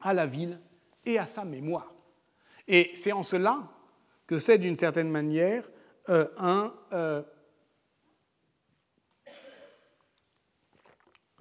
à 0.00 0.14
la 0.14 0.26
ville 0.26 0.60
et 1.04 1.18
à 1.18 1.26
sa 1.26 1.44
mémoire. 1.44 1.92
Et 2.68 2.92
c'est 2.94 3.12
en 3.12 3.22
cela 3.22 3.68
que 4.26 4.38
c'est 4.38 4.58
d'une 4.58 4.78
certaine 4.78 5.10
manière 5.10 5.68
euh, 6.08 6.26
un 6.36 6.74
euh, 6.92 7.22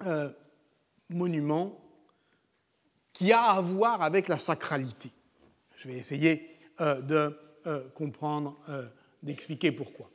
euh, 0.06 0.30
monument 1.10 1.80
qui 3.14 3.32
a 3.32 3.44
à 3.44 3.62
voir 3.62 4.02
avec 4.02 4.28
la 4.28 4.38
sacralité. 4.38 5.12
Je 5.78 5.88
vais 5.88 5.96
essayer 5.96 6.60
de 6.80 7.38
comprendre, 7.94 8.58
d'expliquer 9.22 9.72
pourquoi. 9.72 10.10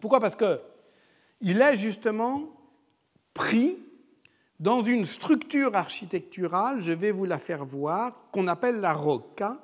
Pourquoi? 0.00 0.20
Parce 0.20 0.36
qu'il 0.36 1.60
est 1.60 1.76
justement 1.76 2.61
pris 3.34 3.78
dans 4.60 4.82
une 4.82 5.04
structure 5.04 5.74
architecturale, 5.74 6.80
je 6.80 6.92
vais 6.92 7.10
vous 7.10 7.24
la 7.24 7.38
faire 7.38 7.64
voir, 7.64 8.28
qu'on 8.30 8.46
appelle 8.46 8.80
la 8.80 8.92
rocca, 8.92 9.58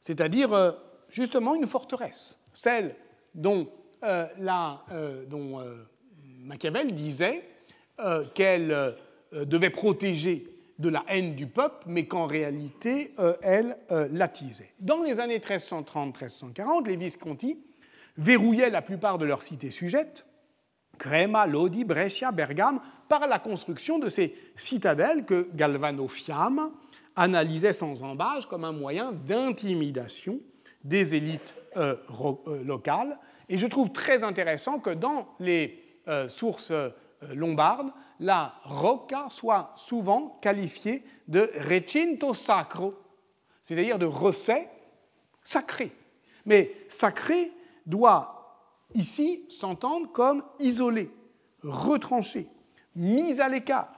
c'est-à-dire 0.00 0.76
justement 1.10 1.54
une 1.54 1.66
forteresse, 1.66 2.38
celle 2.52 2.94
dont, 3.34 3.68
euh, 4.04 4.26
euh, 4.92 5.24
dont 5.26 5.60
euh, 5.60 5.84
Machiavel 6.40 6.94
disait 6.94 7.42
qu'elle 8.34 8.94
devait 9.32 9.70
protéger 9.70 10.46
de 10.78 10.88
la 10.88 11.04
haine 11.08 11.34
du 11.34 11.48
peuple, 11.48 11.82
mais 11.86 12.06
qu'en 12.06 12.28
réalité, 12.28 13.12
elle 13.42 13.76
l'attisait. 14.12 14.72
Dans 14.78 15.02
les 15.02 15.18
années 15.18 15.40
1330-1340, 15.40 16.86
les 16.86 16.94
Visconti 16.94 17.58
verrouillaient 18.16 18.70
la 18.70 18.82
plupart 18.82 19.18
de 19.18 19.24
leurs 19.24 19.42
cités 19.42 19.72
sujettes, 19.72 20.24
Crema, 20.96 21.48
Lodi, 21.48 21.82
Brescia, 21.82 22.30
Bergame, 22.30 22.80
par 23.08 23.26
la 23.26 23.38
construction 23.38 23.98
de 23.98 24.08
ces 24.08 24.34
citadelles 24.54 25.24
que 25.24 25.48
Galvano 25.54 26.08
Fiamma 26.08 26.70
analysait 27.16 27.72
sans 27.72 28.02
embâche 28.02 28.46
comme 28.46 28.64
un 28.64 28.72
moyen 28.72 29.12
d'intimidation 29.12 30.40
des 30.84 31.14
élites 31.14 31.56
euh, 31.76 31.96
euh, 32.46 32.64
locales. 32.64 33.18
Et 33.48 33.58
je 33.58 33.66
trouve 33.66 33.92
très 33.92 34.22
intéressant 34.22 34.78
que 34.78 34.90
dans 34.90 35.28
les 35.40 35.82
euh, 36.06 36.28
sources 36.28 36.72
lombardes, 37.32 37.90
la 38.20 38.54
rocca 38.64 39.26
soit 39.30 39.72
souvent 39.76 40.38
qualifiée 40.40 41.02
de 41.26 41.50
recinto 41.56 42.34
sacro, 42.34 42.94
c'est-à-dire 43.62 43.98
de 43.98 44.06
recet 44.06 44.68
sacré. 45.42 45.92
Mais 46.46 46.72
sacré 46.88 47.52
doit 47.86 48.38
ici 48.94 49.44
s'entendre 49.48 50.10
comme 50.12 50.42
isolé, 50.58 51.10
retranché, 51.62 52.48
mis 52.98 53.40
à 53.40 53.48
l'écart, 53.48 53.92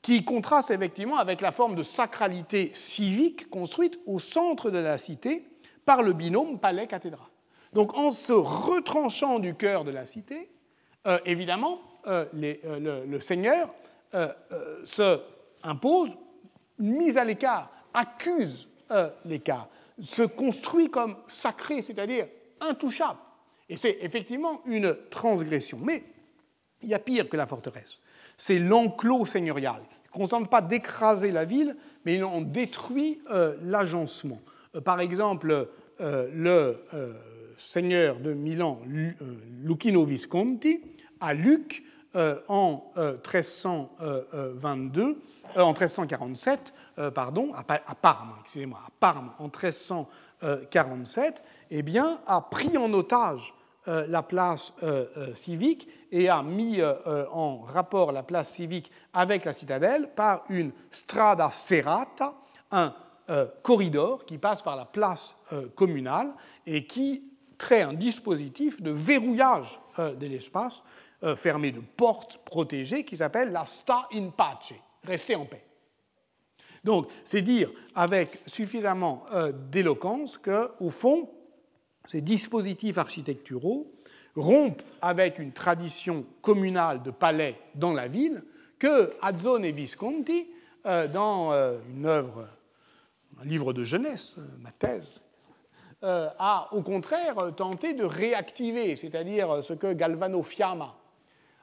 qui 0.00 0.24
contraste 0.24 0.70
effectivement 0.70 1.18
avec 1.18 1.40
la 1.40 1.50
forme 1.50 1.74
de 1.74 1.82
sacralité 1.82 2.70
civique 2.72 3.50
construite 3.50 3.98
au 4.06 4.18
centre 4.18 4.70
de 4.70 4.78
la 4.78 4.98
cité 4.98 5.46
par 5.84 6.02
le 6.02 6.12
binôme 6.12 6.58
palais-cathédrale. 6.58 7.28
Donc 7.72 7.94
en 7.94 8.10
se 8.10 8.32
retranchant 8.32 9.38
du 9.38 9.54
cœur 9.54 9.84
de 9.84 9.90
la 9.90 10.06
cité, 10.06 10.50
euh, 11.06 11.18
évidemment, 11.24 11.80
euh, 12.06 12.24
euh, 12.34 13.04
le, 13.06 13.20
Seigneur 13.20 13.74
se 14.84 15.20
impose 15.62 16.16
mise 16.78 17.18
à 17.18 17.24
l'écart, 17.24 17.70
accuse 17.92 18.68
l'écart, 19.24 19.68
se 19.98 20.22
construit 20.22 20.90
comme 20.90 21.16
sacré, 21.26 21.82
c'est-à-dire 21.82 22.28
intouchable. 22.60 23.18
Et 23.68 23.76
c'est 23.76 23.98
effectivement 24.00 24.62
une 24.64 24.96
transgression. 25.10 25.78
Mais 25.82 26.04
il 26.82 26.88
y 26.88 26.94
a 26.94 26.98
pire 26.98 27.28
que 27.28 27.36
la 27.36 27.46
forteresse. 27.46 28.00
C'est 28.36 28.58
l'enclos 28.58 29.26
seigneurial. 29.26 29.80
Il 29.82 30.18
ne 30.18 30.24
consente 30.24 30.50
pas 30.50 30.62
d'écraser 30.62 31.30
la 31.30 31.44
ville, 31.44 31.76
mais 32.04 32.22
en 32.22 32.40
détruit 32.40 33.20
l'agencement. 33.62 34.40
Euh, 34.76 34.80
par 34.80 35.00
exemple, 35.00 35.68
euh, 36.00 36.30
le 36.32 36.84
euh, 36.94 37.12
seigneur 37.56 38.20
de 38.20 38.32
Milan, 38.32 38.78
Lucchino 39.62 40.04
Visconti, 40.04 40.80
à 41.20 41.34
Luc, 41.34 41.82
en 42.48 42.92
1322, 42.96 45.20
en 45.56 45.72
1347, 45.72 46.72
pardon, 47.14 47.52
à, 47.54 47.62
Parme, 47.94 48.32
excusez-moi, 48.42 48.80
à 48.86 48.90
Parme, 48.98 49.32
en 49.38 49.44
1347, 49.44 51.44
eh 51.70 51.82
bien, 51.82 52.18
a 52.26 52.40
pris 52.40 52.78
en 52.78 52.90
otage 52.94 53.52
la 53.86 54.22
place 54.22 54.72
civique 55.34 55.88
et 56.10 56.28
a 56.28 56.42
mis 56.42 56.80
en 56.82 57.58
rapport 57.58 58.12
la 58.12 58.22
place 58.22 58.50
civique 58.50 58.90
avec 59.12 59.44
la 59.44 59.52
citadelle 59.52 60.08
par 60.14 60.44
une 60.48 60.72
strada 60.90 61.50
serrata, 61.50 62.34
un 62.70 62.94
euh, 63.28 63.46
corridor 63.60 64.24
qui 64.24 64.38
passe 64.38 64.62
par 64.62 64.76
la 64.76 64.84
place 64.84 65.34
euh, 65.52 65.66
communale 65.74 66.32
et 66.64 66.86
qui 66.86 67.24
crée 67.58 67.82
un 67.82 67.92
dispositif 67.92 68.80
de 68.80 68.92
verrouillage 68.92 69.80
euh, 69.98 70.14
de 70.14 70.26
l'espace 70.26 70.82
fermé 71.34 71.72
de 71.72 71.80
portes 71.80 72.38
protégées 72.44 73.02
qui 73.02 73.16
s'appelle 73.16 73.50
la 73.50 73.64
sta 73.64 74.06
in 74.12 74.28
pace, 74.28 74.74
rester 75.02 75.34
en 75.34 75.46
paix. 75.46 75.64
Donc, 76.84 77.08
c'est 77.24 77.40
dire 77.40 77.70
avec 77.94 78.42
suffisamment 78.46 79.24
d'éloquence 79.70 80.36
qu'au 80.36 80.90
fond, 80.90 81.30
ces 82.06 82.20
dispositifs 82.20 82.98
architecturaux 82.98 83.92
rompent 84.34 84.82
avec 85.00 85.38
une 85.38 85.52
tradition 85.52 86.24
communale 86.42 87.02
de 87.02 87.10
palais 87.10 87.58
dans 87.74 87.92
la 87.92 88.06
ville 88.08 88.42
que 88.78 89.10
Azzone 89.22 89.64
et 89.64 89.72
Visconti, 89.72 90.46
dans 90.84 91.52
une 91.88 92.06
œuvre 92.06 92.46
un 93.40 93.44
livre 93.44 93.72
de 93.72 93.84
jeunesse, 93.84 94.34
euh, 94.38 94.42
ma 94.60 94.72
thèse, 94.72 95.20
euh, 96.02 96.28
a 96.38 96.68
au 96.72 96.82
contraire 96.82 97.36
tenté 97.56 97.94
de 97.94 98.04
réactiver, 98.04 98.96
c'est-à-dire 98.96 99.62
ce 99.62 99.72
que 99.72 99.92
Galvano 99.92 100.42
Fiamma 100.42 100.94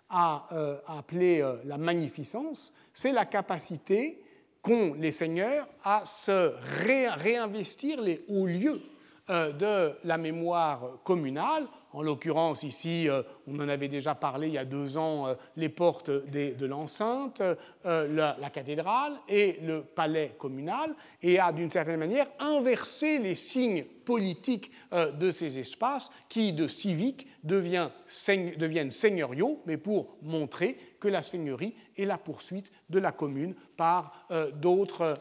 a 0.10 0.48
euh, 0.52 0.78
appelé 0.88 1.44
la 1.66 1.78
magnificence, 1.78 2.74
c'est 2.94 3.12
la 3.12 3.26
capacité 3.26 4.24
qu'ont 4.62 4.94
les 4.94 5.12
seigneurs 5.12 5.68
à 5.84 6.04
se 6.06 6.54
réinvestir 6.84 8.02
les 8.02 8.24
hauts 8.28 8.46
lieux 8.46 8.82
de 9.30 9.94
la 10.04 10.18
mémoire 10.18 11.00
communale 11.04 11.68
en 11.94 12.02
l'occurrence, 12.02 12.64
ici, 12.64 13.08
euh, 13.08 13.22
on 13.48 13.60
en 13.60 13.70
avait 13.70 13.88
déjà 13.88 14.16
parlé 14.16 14.48
il 14.48 14.54
y 14.54 14.58
a 14.58 14.66
deux 14.66 14.98
ans, 14.98 15.28
euh, 15.28 15.36
les 15.56 15.70
portes 15.70 16.10
de 16.10 16.66
l'enceinte, 16.66 17.42
euh, 17.86 18.36
la, 18.40 18.50
cathédrale 18.50 19.14
et 19.30 19.60
le 19.62 19.84
palais 19.84 20.36
communal, 20.40 20.96
et 21.22 21.40
a 21.40 21.52
d'une 21.52 21.70
certaine 21.70 22.00
manière 22.00 22.28
inversé 22.40 23.20
les 23.20 23.36
signes 23.36 23.86
politiques 24.06 24.72
de 24.92 25.30
ces 25.30 25.58
espaces 25.58 26.10
qui, 26.28 26.52
de 26.52 26.68
civiques, 26.68 27.28
deviennent 27.44 28.92
seigneuriaux, 28.92 29.62
mais 29.66 29.78
pour 29.78 30.18
montrer 30.22 30.78
que 31.00 31.08
la 31.08 31.22
seigneurie 31.22 31.74
est 31.98 32.06
la 32.06 32.18
poursuite 32.18 32.70
de 32.90 33.00
la 33.00 33.12
commune 33.12 33.56
par 33.78 34.28
d'autres 34.56 35.18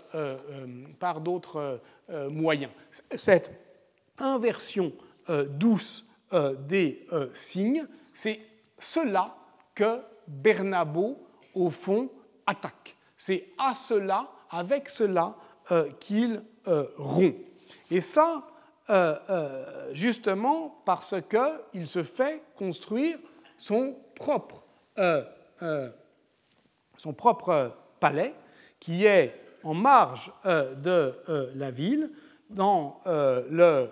moyens. 2.28 2.72
Cette 3.14 3.71
inversion 4.18 4.92
douce 5.28 6.04
euh, 6.32 6.54
des 6.54 7.06
euh, 7.12 7.28
signes, 7.34 7.86
c'est 8.14 8.40
cela 8.78 9.36
que 9.74 10.00
Bernabo, 10.26 11.18
au 11.52 11.68
fond, 11.68 12.08
attaque. 12.46 12.96
C'est 13.18 13.50
à 13.58 13.74
cela, 13.74 14.30
avec 14.48 14.88
cela, 14.88 15.34
euh, 15.70 15.90
qu'il 16.00 16.42
rompt. 16.96 17.34
Et 17.90 18.00
ça, 18.00 18.44
justement, 19.92 20.82
parce 20.86 21.16
qu'il 21.28 21.86
se 21.86 22.02
fait 22.02 22.42
construire 22.56 23.18
son 23.58 23.96
propre 24.14 24.64
palais, 28.00 28.34
qui 28.78 29.04
est 29.04 29.34
en 29.64 29.74
marge 29.74 30.32
de 30.44 31.14
la 31.56 31.70
ville, 31.72 32.10
dans 32.54 33.00
le 33.06 33.88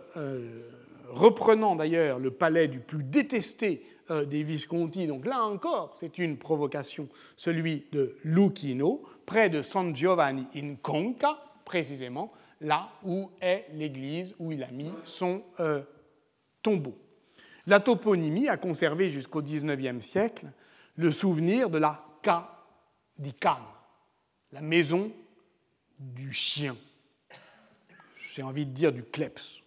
reprenant 1.11 1.77
d'ailleurs 1.77 2.19
le 2.19 2.31
palais 2.31 2.69
du 2.69 2.81
plus 2.81 3.03
détesté 3.03 3.85
euh, 4.11 4.25
des 4.25 4.43
Visconti, 4.43 5.07
donc 5.07 5.27
là 5.27 5.45
encore, 5.45 5.97
c'est 5.99 6.19
une 6.19 6.37
provocation, 6.37 7.09
celui 7.37 7.87
de 7.93 8.17
Lucchino, 8.25 9.03
près 9.27 9.51
de 9.51 9.63
San 9.63 9.95
Giovanni 9.95 10.47
in 10.57 10.75
Conca, 10.77 11.39
précisément 11.65 12.33
là 12.61 12.91
où 13.05 13.31
est 13.41 13.67
l'église 13.75 14.35
où 14.39 14.53
il 14.53 14.63
a 14.63 14.71
mis 14.71 14.93
son 15.05 15.43
euh, 15.61 15.83
tombeau. 16.63 16.97
La 17.67 17.81
toponymie 17.81 18.49
a 18.49 18.57
conservé 18.57 19.11
jusqu'au 19.11 19.43
XIXe 19.43 20.05
siècle 20.05 20.47
le 20.97 21.11
souvenir 21.11 21.71
de 21.71 21.79
la 21.79 22.05
Ca 22.25 22.51
di 23.17 23.33
Can, 23.33 23.61
la 24.53 24.61
maison 24.61 25.13
du 25.99 26.33
chien. 26.33 26.77
J'ai 28.35 28.43
envie 28.43 28.67
de 28.67 28.73
dire 28.73 28.93
du 28.93 29.03
kleps. 29.03 29.63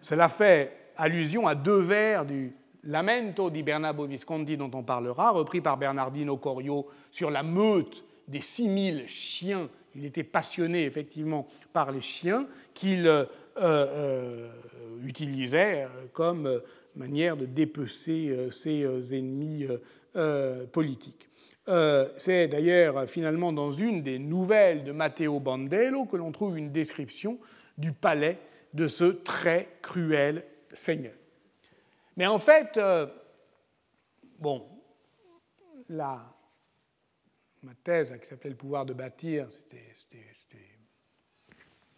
Cela 0.00 0.28
fait 0.28 0.92
allusion 0.96 1.46
à 1.46 1.54
deux 1.54 1.80
vers 1.80 2.24
du 2.24 2.52
Lamento 2.84 3.50
di 3.50 3.62
Bernabo 3.62 4.06
Visconti 4.06 4.56
dont 4.56 4.70
on 4.74 4.82
parlera, 4.82 5.30
repris 5.30 5.60
par 5.60 5.76
Bernardino 5.76 6.36
Corio 6.36 6.86
sur 7.10 7.30
la 7.30 7.42
meute 7.42 8.04
des 8.28 8.40
6000 8.40 9.06
chiens 9.06 9.68
il 9.96 10.04
était 10.04 10.24
passionné 10.24 10.84
effectivement 10.84 11.46
par 11.72 11.92
les 11.92 12.00
chiens 12.00 12.46
qu'il 12.72 13.08
utilisait 15.04 15.86
comme 16.12 16.60
manière 16.96 17.36
de 17.36 17.46
dépecer 17.46 18.48
ses 18.50 19.14
ennemis 19.14 19.66
politiques. 20.72 21.28
C'est 22.16 22.48
d'ailleurs 22.48 23.08
finalement 23.08 23.52
dans 23.52 23.70
une 23.70 24.02
des 24.02 24.18
nouvelles 24.18 24.84
de 24.84 24.92
Matteo 24.92 25.40
Bandello 25.40 26.04
que 26.04 26.16
l'on 26.16 26.32
trouve 26.32 26.58
une 26.58 26.72
description 26.72 27.38
du 27.78 27.92
palais 27.92 28.38
de 28.72 28.88
ce 28.88 29.04
très 29.04 29.68
cruel 29.82 30.44
seigneur. 30.72 31.14
Mais 32.16 32.26
en 32.26 32.38
fait, 32.38 32.78
bon, 34.38 34.66
la, 35.88 36.20
ma 37.62 37.74
thèse 37.82 38.16
qui 38.20 38.26
s'appelait 38.26 38.50
Le 38.50 38.56
pouvoir 38.56 38.84
de 38.86 38.92
bâtir, 38.92 39.50
c'était 39.50 39.94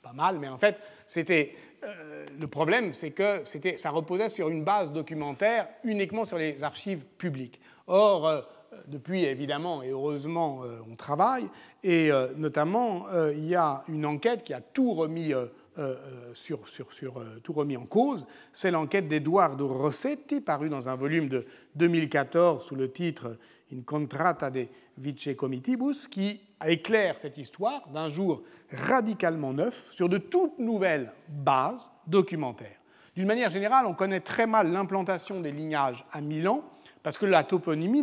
pas 0.07 0.13
mal, 0.13 0.39
mais 0.39 0.49
en 0.49 0.59
fait, 0.59 0.77
c'était 1.07 1.57
euh, 1.83 2.25
le 2.39 2.47
problème, 2.47 2.93
c'est 2.93 3.11
que 3.11 3.43
ça 3.77 3.91
reposait 3.91 4.29
sur 4.29 4.49
une 4.49 4.63
base 4.63 4.93
documentaire 4.93 5.69
uniquement 5.83 6.25
sur 6.25 6.39
les 6.39 6.63
archives 6.63 7.05
publiques. 7.19 7.61
Or, 7.89 8.27
euh, 8.27 8.41
depuis 8.87 9.25
évidemment 9.25 9.83
et 9.83 9.91
heureusement, 9.91 10.63
euh, 10.63 10.79
on 10.89 10.95
travaille, 10.95 11.49
et 11.83 12.11
notamment, 12.37 13.07
il 13.33 13.47
y 13.47 13.55
a 13.55 13.85
une 13.89 14.05
enquête 14.05 14.43
qui 14.43 14.53
a 14.53 14.61
tout 14.61 14.93
remis 14.93 15.33
euh, 15.79 15.95
euh, 15.95 16.35
sur, 16.35 17.19
euh, 17.19 17.39
tout 17.43 17.53
remis 17.53 17.77
en 17.77 17.85
cause, 17.85 18.25
c'est 18.51 18.71
l'enquête 18.71 19.09
d'Eduardo 19.09 19.69
Rossetti, 19.69 20.41
parue 20.41 20.71
dans 20.71 20.89
un 20.89 20.95
volume 20.95 21.29
de 21.29 21.45
2014 21.75 22.65
sous 22.65 22.77
le 22.77 22.91
titre 22.91 23.37
In 23.71 23.83
contrata 23.83 24.51
de 24.51 24.69
vice 24.97 25.29
comitibus, 25.37 26.09
qui 26.09 26.41
éclaire 26.65 27.19
cette 27.19 27.37
histoire 27.37 27.89
d'un 27.89 28.09
jour 28.09 28.43
radicalement 28.73 29.53
neuf 29.53 29.87
sur 29.91 30.09
de 30.09 30.17
toutes 30.17 30.59
nouvelles 30.59 31.13
bases 31.29 31.91
documentaires. 32.07 32.81
D'une 33.15 33.27
manière 33.27 33.51
générale, 33.51 33.85
on 33.85 33.95
connaît 33.95 34.21
très 34.21 34.47
mal 34.47 34.73
l'implantation 34.73 35.41
des 35.41 35.53
lignages 35.53 36.07
à 36.11 36.23
Milan, 36.23 36.63
parce 37.03 37.19
que 37.19 37.27
la 37.27 37.45
toponymie 37.45 38.03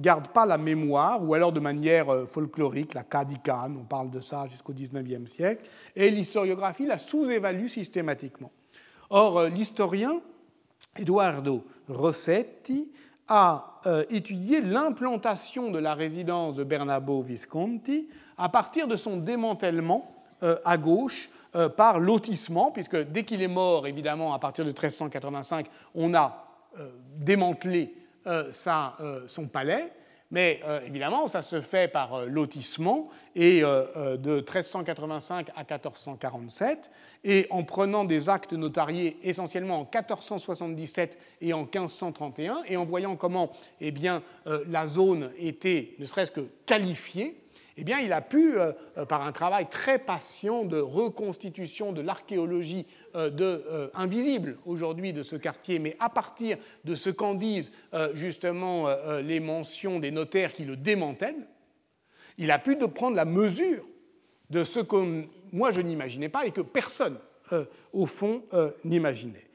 garde 0.00 0.28
pas 0.28 0.46
la 0.46 0.58
mémoire, 0.58 1.22
ou 1.22 1.34
alors 1.34 1.52
de 1.52 1.60
manière 1.60 2.08
euh, 2.08 2.26
folklorique, 2.26 2.94
la 2.94 3.04
Cadican, 3.04 3.74
on 3.78 3.84
parle 3.84 4.10
de 4.10 4.20
ça 4.20 4.46
jusqu'au 4.48 4.72
XIXe 4.72 5.30
siècle, 5.30 5.64
et 5.94 6.10
l'historiographie 6.10 6.86
la 6.86 6.98
sous-évalue 6.98 7.66
systématiquement. 7.66 8.50
Or, 9.10 9.38
euh, 9.38 9.48
l'historien 9.48 10.20
Eduardo 10.96 11.64
Rossetti 11.88 12.90
a 13.28 13.80
euh, 13.86 14.04
étudié 14.10 14.60
l'implantation 14.60 15.70
de 15.70 15.78
la 15.78 15.94
résidence 15.94 16.56
de 16.56 16.64
Bernabo 16.64 17.20
Visconti 17.20 18.08
à 18.38 18.48
partir 18.48 18.88
de 18.88 18.96
son 18.96 19.18
démantèlement 19.18 20.16
à 20.64 20.78
gauche 20.78 21.28
par 21.76 22.00
lotissement, 22.00 22.70
puisque 22.70 22.96
dès 22.96 23.24
qu'il 23.24 23.42
est 23.42 23.48
mort, 23.48 23.86
évidemment, 23.86 24.32
à 24.32 24.38
partir 24.38 24.64
de 24.64 24.70
1385, 24.70 25.66
on 25.94 26.14
a 26.14 26.46
démantelé 27.18 27.99
euh, 28.26 28.50
euh, 28.66 29.22
son 29.26 29.46
palais, 29.46 29.92
mais 30.30 30.60
euh, 30.64 30.80
évidemment, 30.86 31.26
ça 31.26 31.42
se 31.42 31.60
fait 31.60 31.88
par 31.88 32.26
lotissement, 32.26 33.08
et 33.34 33.62
de 33.62 34.34
1385 34.34 35.48
à 35.56 35.60
1447, 35.60 36.90
et 37.24 37.46
en 37.50 37.64
prenant 37.64 38.04
des 38.04 38.28
actes 38.28 38.52
notariés 38.52 39.16
essentiellement 39.22 39.80
en 39.80 39.84
1477 39.84 41.18
et 41.40 41.52
en 41.52 41.62
1531, 41.62 42.62
et 42.68 42.76
en 42.76 42.84
voyant 42.84 43.16
comment 43.16 43.52
eh 43.80 43.90
bien, 43.90 44.22
la 44.46 44.86
zone 44.86 45.30
était 45.38 45.94
ne 45.98 46.04
serait-ce 46.04 46.30
que 46.30 46.46
qualifiée, 46.66 47.36
eh 47.80 47.84
bien, 47.84 47.98
il 48.00 48.12
a 48.12 48.20
pu, 48.20 48.58
euh, 48.58 48.72
euh, 48.98 49.06
par 49.06 49.26
un 49.26 49.32
travail 49.32 49.66
très 49.70 49.98
patient 49.98 50.66
de 50.66 50.78
reconstitution 50.78 51.92
de 51.92 52.02
l'archéologie 52.02 52.86
euh, 53.16 53.88
invisible 53.94 54.58
aujourd'hui 54.66 55.14
de 55.14 55.22
ce 55.22 55.34
quartier, 55.34 55.78
mais 55.78 55.96
à 55.98 56.10
partir 56.10 56.58
de 56.84 56.94
ce 56.94 57.08
qu'en 57.08 57.34
disent 57.34 57.72
justement 58.12 58.88
les 59.20 59.40
mentions 59.40 59.98
des 59.98 60.10
notaires 60.10 60.52
qui 60.52 60.64
le 60.64 60.76
démantèlent, 60.76 61.48
il 62.38 62.50
a 62.50 62.58
pu 62.58 62.76
prendre 62.76 63.16
la 63.16 63.24
mesure 63.24 63.84
de 64.50 64.62
ce 64.62 64.80
que 64.80 65.24
moi 65.52 65.72
je 65.72 65.80
n'imaginais 65.80 66.28
pas 66.28 66.46
et 66.46 66.50
que 66.50 66.60
personne, 66.60 67.18
au 67.92 68.06
fond, 68.06 68.42
n'imaginait. 68.84 69.48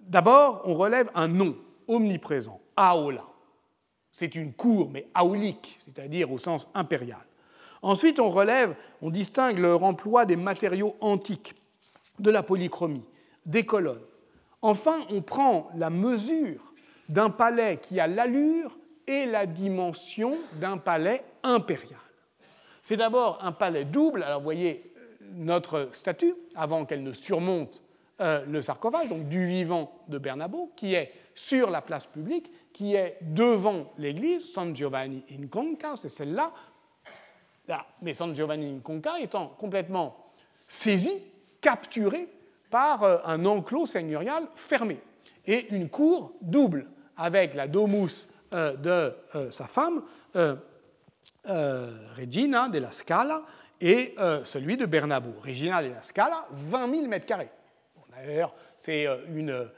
D'abord, 0.00 0.62
on 0.64 0.74
relève 0.74 1.10
un 1.14 1.28
nom 1.28 1.56
omniprésent, 1.86 2.60
Aola. 2.76 3.29
C'est 4.12 4.34
une 4.34 4.52
cour, 4.52 4.90
mais 4.90 5.06
aulique, 5.20 5.78
c'est-à-dire 5.84 6.30
au 6.32 6.38
sens 6.38 6.68
impérial. 6.74 7.24
Ensuite, 7.82 8.20
on 8.20 8.30
relève, 8.30 8.74
on 9.00 9.10
distingue 9.10 9.58
leur 9.58 9.82
emploi 9.82 10.26
des 10.26 10.36
matériaux 10.36 10.96
antiques, 11.00 11.54
de 12.18 12.30
la 12.30 12.42
polychromie, 12.42 13.04
des 13.46 13.64
colonnes. 13.64 14.02
Enfin, 14.62 14.98
on 15.10 15.22
prend 15.22 15.70
la 15.74 15.88
mesure 15.88 16.72
d'un 17.08 17.30
palais 17.30 17.78
qui 17.78 17.98
a 17.98 18.06
l'allure 18.06 18.76
et 19.06 19.26
la 19.26 19.46
dimension 19.46 20.32
d'un 20.60 20.76
palais 20.76 21.24
impérial. 21.42 21.98
C'est 22.82 22.96
d'abord 22.96 23.38
un 23.42 23.52
palais 23.52 23.84
double. 23.84 24.22
Alors, 24.22 24.42
voyez 24.42 24.92
notre 25.34 25.88
statue, 25.92 26.34
avant 26.54 26.84
qu'elle 26.84 27.02
ne 27.02 27.12
surmonte 27.12 27.82
euh, 28.20 28.44
le 28.46 28.60
sarcophage, 28.62 29.08
donc 29.08 29.28
du 29.28 29.46
vivant 29.46 29.92
de 30.08 30.18
Bernabo, 30.18 30.72
qui 30.76 30.94
est 30.94 31.12
sur 31.34 31.70
la 31.70 31.82
place 31.82 32.06
publique, 32.06 32.50
qui 32.72 32.94
est 32.94 33.18
devant 33.22 33.92
l'église, 33.98 34.52
San 34.52 34.74
Giovanni 34.74 35.24
in 35.30 35.46
Conca, 35.48 35.96
c'est 35.96 36.08
celle-là. 36.08 36.52
Mais 38.02 38.14
San 38.14 38.34
Giovanni 38.34 38.66
in 38.66 38.80
Conca 38.80 39.20
étant 39.20 39.48
complètement 39.58 40.32
saisi, 40.66 41.22
capturé 41.60 42.28
par 42.70 43.02
euh, 43.02 43.18
un 43.24 43.44
enclos 43.44 43.86
seigneurial 43.86 44.44
fermé. 44.54 45.00
Et 45.46 45.68
une 45.74 45.88
cour 45.88 46.32
double, 46.40 46.86
avec 47.16 47.54
la 47.54 47.66
domus 47.66 48.26
euh, 48.54 48.76
de 48.76 49.14
euh, 49.34 49.50
sa 49.50 49.64
femme, 49.64 50.02
Regina 52.16 52.68
della 52.68 52.92
Scala, 52.92 53.42
et 53.80 54.14
celui 54.44 54.76
de 54.76 54.84
Bernabo. 54.84 55.32
Regina 55.42 55.82
della 55.82 56.02
Scala, 56.02 56.46
20 56.50 56.94
000 56.94 57.06
mètres 57.08 57.26
carrés. 57.26 57.50
D'ailleurs, 58.10 58.54
c'est 58.76 59.06
une 59.28 59.68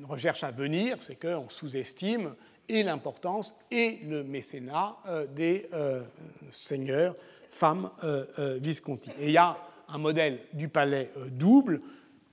une 0.00 0.06
recherche 0.06 0.42
à 0.44 0.50
venir, 0.50 0.96
c'est 1.00 1.16
qu'on 1.16 1.50
sous-estime 1.50 2.34
et 2.70 2.82
l'importance 2.82 3.54
et 3.70 3.98
le 4.08 4.24
mécénat 4.24 4.96
euh, 5.06 5.26
des 5.26 5.68
euh, 5.74 6.02
seigneurs, 6.52 7.14
femmes 7.50 7.90
euh, 8.02 8.58
Visconti. 8.58 9.10
Et 9.20 9.26
il 9.26 9.32
y 9.32 9.36
a 9.36 9.56
un 9.88 9.98
modèle 9.98 10.40
du 10.54 10.68
palais 10.68 11.10
double 11.32 11.82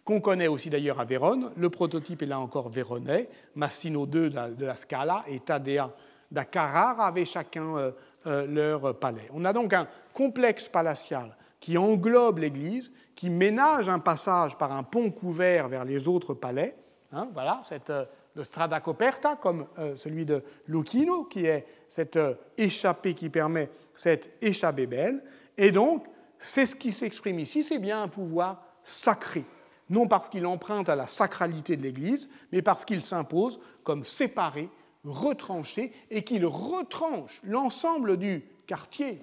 qu'on 0.06 0.22
connaît 0.22 0.48
aussi 0.48 0.70
d'ailleurs 0.70 1.02
à 1.02 1.06
Vérone. 1.06 1.52
Le 1.58 1.70
prototype 1.70 2.22
est 2.22 2.28
là 2.28 2.40
encore 2.40 2.70
véronais. 2.70 3.28
Mastino 3.56 4.06
II 4.06 4.30
de 4.30 4.66
la 4.66 4.76
Scala 4.78 5.26
et 5.28 5.42
Tadea 5.42 5.92
da 6.32 6.46
Carrara 6.46 7.08
avaient 7.08 7.26
chacun 7.26 7.92
leur 8.26 8.98
palais. 9.00 9.28
On 9.34 9.44
a 9.44 9.52
donc 9.52 9.74
un 9.74 9.88
complexe 10.14 10.70
palatial 10.70 11.36
qui 11.60 11.78
englobe 11.78 12.38
l'église, 12.38 12.92
qui 13.16 13.30
ménage 13.30 13.90
un 13.90 14.00
passage 14.00 14.58
par 14.58 14.72
un 14.72 14.84
pont 14.84 15.10
couvert 15.10 15.68
vers 15.68 15.84
les 15.84 16.08
autres 16.08 16.36
palais, 16.36 16.76
Hein, 17.12 17.30
voilà, 17.34 17.62
cette, 17.64 17.90
euh, 17.90 18.06
le 18.36 18.44
strada 18.44 18.80
coperta, 18.82 19.38
comme 19.38 19.68
euh, 19.80 19.96
celui 19.96 20.26
de 20.26 20.44
Lucchino, 20.68 21.24
qui 21.24 21.46
est 21.46 21.66
cette 21.88 22.18
euh, 22.18 22.36
échappée 22.58 23.14
qui 23.14 23.30
permet 23.30 23.70
cette 23.96 24.32
échappée 24.42 24.88
belle. 24.88 25.24
Et 25.58 25.72
donc, 25.72 26.06
c'est 26.38 26.66
ce 26.66 26.76
qui 26.76 26.92
s'exprime 26.92 27.40
ici, 27.40 27.64
c'est 27.64 27.80
bien 27.80 28.04
un 28.04 28.08
pouvoir 28.08 28.62
sacré. 28.84 29.46
Non 29.90 30.08
parce 30.08 30.28
qu'il 30.28 30.46
emprunte 30.46 30.90
à 30.90 30.96
la 30.96 31.08
sacralité 31.08 31.78
de 31.78 31.84
l'Église, 31.84 32.30
mais 32.52 32.62
parce 32.62 32.84
qu'il 32.84 33.02
s'impose 33.02 33.60
comme 33.84 34.04
séparé, 34.04 34.70
retranché, 35.06 35.94
et 36.12 36.24
qu'il 36.24 36.46
retranche 36.46 37.40
l'ensemble 37.44 38.18
du 38.18 38.44
quartier. 38.66 39.22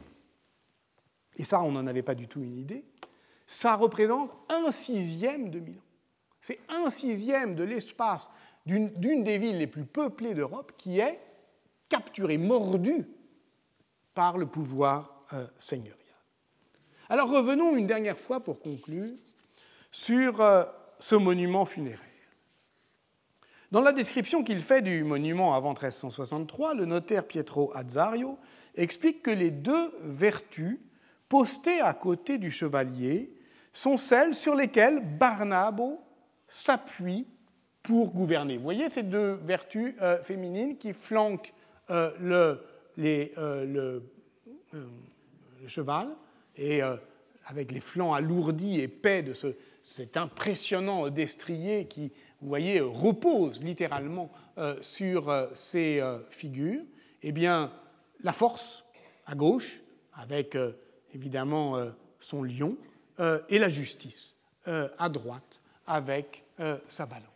Et 1.37 1.45
ça, 1.45 1.63
on 1.63 1.73
n'en 1.73 1.87
avait 1.87 2.03
pas 2.03 2.15
du 2.15 2.27
tout 2.29 2.41
une 2.41 2.57
idée. 2.57 2.85
Ça 3.47 3.77
représente 3.77 4.33
un 4.49 4.71
sixième 4.71 5.51
de 5.51 5.61
Milan. 5.61 5.84
C'est 6.45 6.61
un 6.69 6.91
sixième 6.91 7.55
de 7.55 7.65
l'espace 7.65 8.29
d'une 8.67 9.25
des 9.25 9.39
villes 9.39 9.57
les 9.57 9.67
plus 9.67 9.87
peuplées 9.87 10.35
d'Europe 10.35 10.73
qui 10.77 11.01
est 11.01 11.19
capturée, 11.89 12.37
mordue 12.37 13.07
par 14.13 14.37
le 14.37 14.45
pouvoir 14.45 15.25
euh, 15.33 15.47
seigneurial. 15.57 15.99
Alors 17.09 17.31
revenons 17.31 17.75
une 17.77 17.87
dernière 17.87 18.19
fois 18.19 18.41
pour 18.41 18.61
conclure 18.61 19.17
sur 19.91 20.43
euh, 20.43 20.65
ce 20.99 21.15
monument 21.15 21.65
funéraire. 21.65 21.99
Dans 23.71 23.81
la 23.81 23.95
description 23.95 24.45
qu'il 24.45 24.61
fait 24.61 24.83
du 24.83 25.03
monument 25.03 25.55
avant 25.55 25.71
1363, 25.71 26.75
le 26.75 26.85
notaire 26.85 27.27
Pietro 27.27 27.75
Azzario 27.75 28.39
explique 28.75 29.23
que 29.23 29.31
les 29.31 29.51
deux 29.51 29.95
vertus 30.03 30.79
postées 31.27 31.81
à 31.81 31.95
côté 31.95 32.37
du 32.37 32.51
chevalier 32.51 33.35
sont 33.73 33.97
celles 33.97 34.35
sur 34.35 34.55
lesquelles 34.55 35.01
Barnabo 35.01 36.04
s'appuie 36.55 37.27
pour 37.83 38.13
gouverner. 38.13 38.57
Vous 38.57 38.63
voyez 38.63 38.89
ces 38.89 39.03
deux 39.03 39.33
vertus 39.33 39.95
euh, 40.01 40.23
féminines 40.23 40.79
qui 40.79 40.93
flanquent 40.93 41.53
euh, 41.91 42.57
euh, 42.99 43.65
le 43.67 44.03
cheval, 45.67 46.09
et 46.57 46.81
avec 47.47 47.73
les 47.73 47.81
flancs 47.81 48.15
alourdis, 48.15 48.81
épais 48.81 49.23
de 49.23 49.33
ce, 49.33 49.49
cet 49.83 50.17
impressionnant 50.17 51.09
destrier 51.09 51.87
qui, 51.87 52.13
vous 52.41 52.49
voyez, 52.49 52.81
repose 52.81 53.63
littéralement 53.63 54.31
sur 54.81 55.49
ces 55.55 56.01
figures, 56.31 56.83
eh 57.23 57.33
bien, 57.33 57.73
la 58.21 58.33
force 58.33 58.85
à 59.27 59.35
gauche, 59.35 59.83
avec 60.13 60.57
évidemment 61.13 61.77
son 62.21 62.45
lion, 62.45 62.77
et 63.49 63.59
la 63.59 63.69
justice 63.69 64.37
à 64.67 65.09
droite, 65.09 65.61
avec 65.87 66.45
sa 66.89 67.07
balance. 67.07 67.29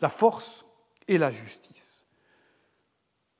La 0.00 0.08
force 0.08 0.64
et 1.08 1.18
la 1.18 1.30
justice. 1.30 2.06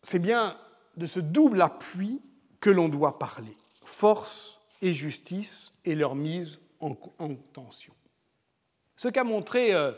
C'est 0.02 0.18
bien 0.18 0.56
de 0.96 1.06
ce 1.06 1.20
double 1.20 1.62
appui 1.62 2.20
que 2.61 2.70
l'on 2.70 2.88
doit 2.88 3.18
parler, 3.18 3.56
force 3.82 4.61
et 4.82 4.92
justice 4.92 5.72
et 5.84 5.94
leur 5.94 6.14
mise 6.14 6.61
en, 6.80 6.94
tension. 7.52 7.92
Ce 8.96 9.08
qu'a 9.08 9.24
montré 9.24 9.74
euh, 9.74 9.92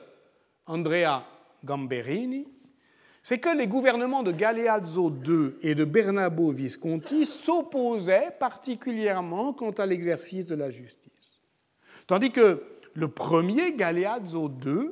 Andrea 0.67 1.25
Gamberini, 1.65 2.47
c'est 3.23 3.39
que 3.39 3.57
les 3.57 3.69
gouvernements 3.69 4.25
de 4.25 4.33
Galeazzo 4.33 5.11
II 5.25 5.55
et 5.63 5.75
de 5.77 5.85
Bernabo 5.85 6.51
Visconti 6.51 7.25
s'opposaient 7.25 8.33
particulièrement 8.39 9.53
quant 9.53 9.71
à 9.71 9.87
l'exercice 9.87 10.47
de 10.47 10.57
la 10.57 10.71
justice. 10.71 11.41
Tandis 12.09 12.33
que 12.33 12.65
le 12.95 13.09
premier, 13.09 13.73
Galeazzo 13.73 14.51
II, 14.65 14.91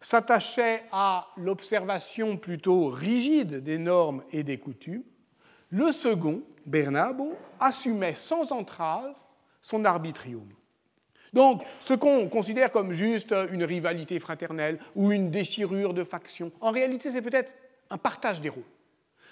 s'attachait 0.00 0.84
à 0.92 1.28
l'observation 1.36 2.36
plutôt 2.36 2.88
rigide 2.88 3.62
des 3.62 3.78
normes 3.78 4.22
et 4.30 4.42
des 4.42 4.58
coutumes, 4.58 5.02
le 5.70 5.92
second, 5.92 6.42
Bernabo, 6.66 7.34
assumait 7.60 8.14
sans 8.14 8.52
entrave 8.52 9.14
son 9.60 9.84
arbitrium. 9.84 10.48
Donc, 11.32 11.62
ce 11.80 11.92
qu'on 11.94 12.28
considère 12.28 12.72
comme 12.72 12.92
juste 12.92 13.34
une 13.50 13.64
rivalité 13.64 14.18
fraternelle 14.18 14.78
ou 14.94 15.12
une 15.12 15.30
déchirure 15.30 15.92
de 15.92 16.04
faction, 16.04 16.52
en 16.60 16.70
réalité, 16.70 17.10
c'est 17.12 17.22
peut-être 17.22 17.52
un 17.90 17.98
partage 17.98 18.40
des 18.40 18.48
rôles. 18.48 18.62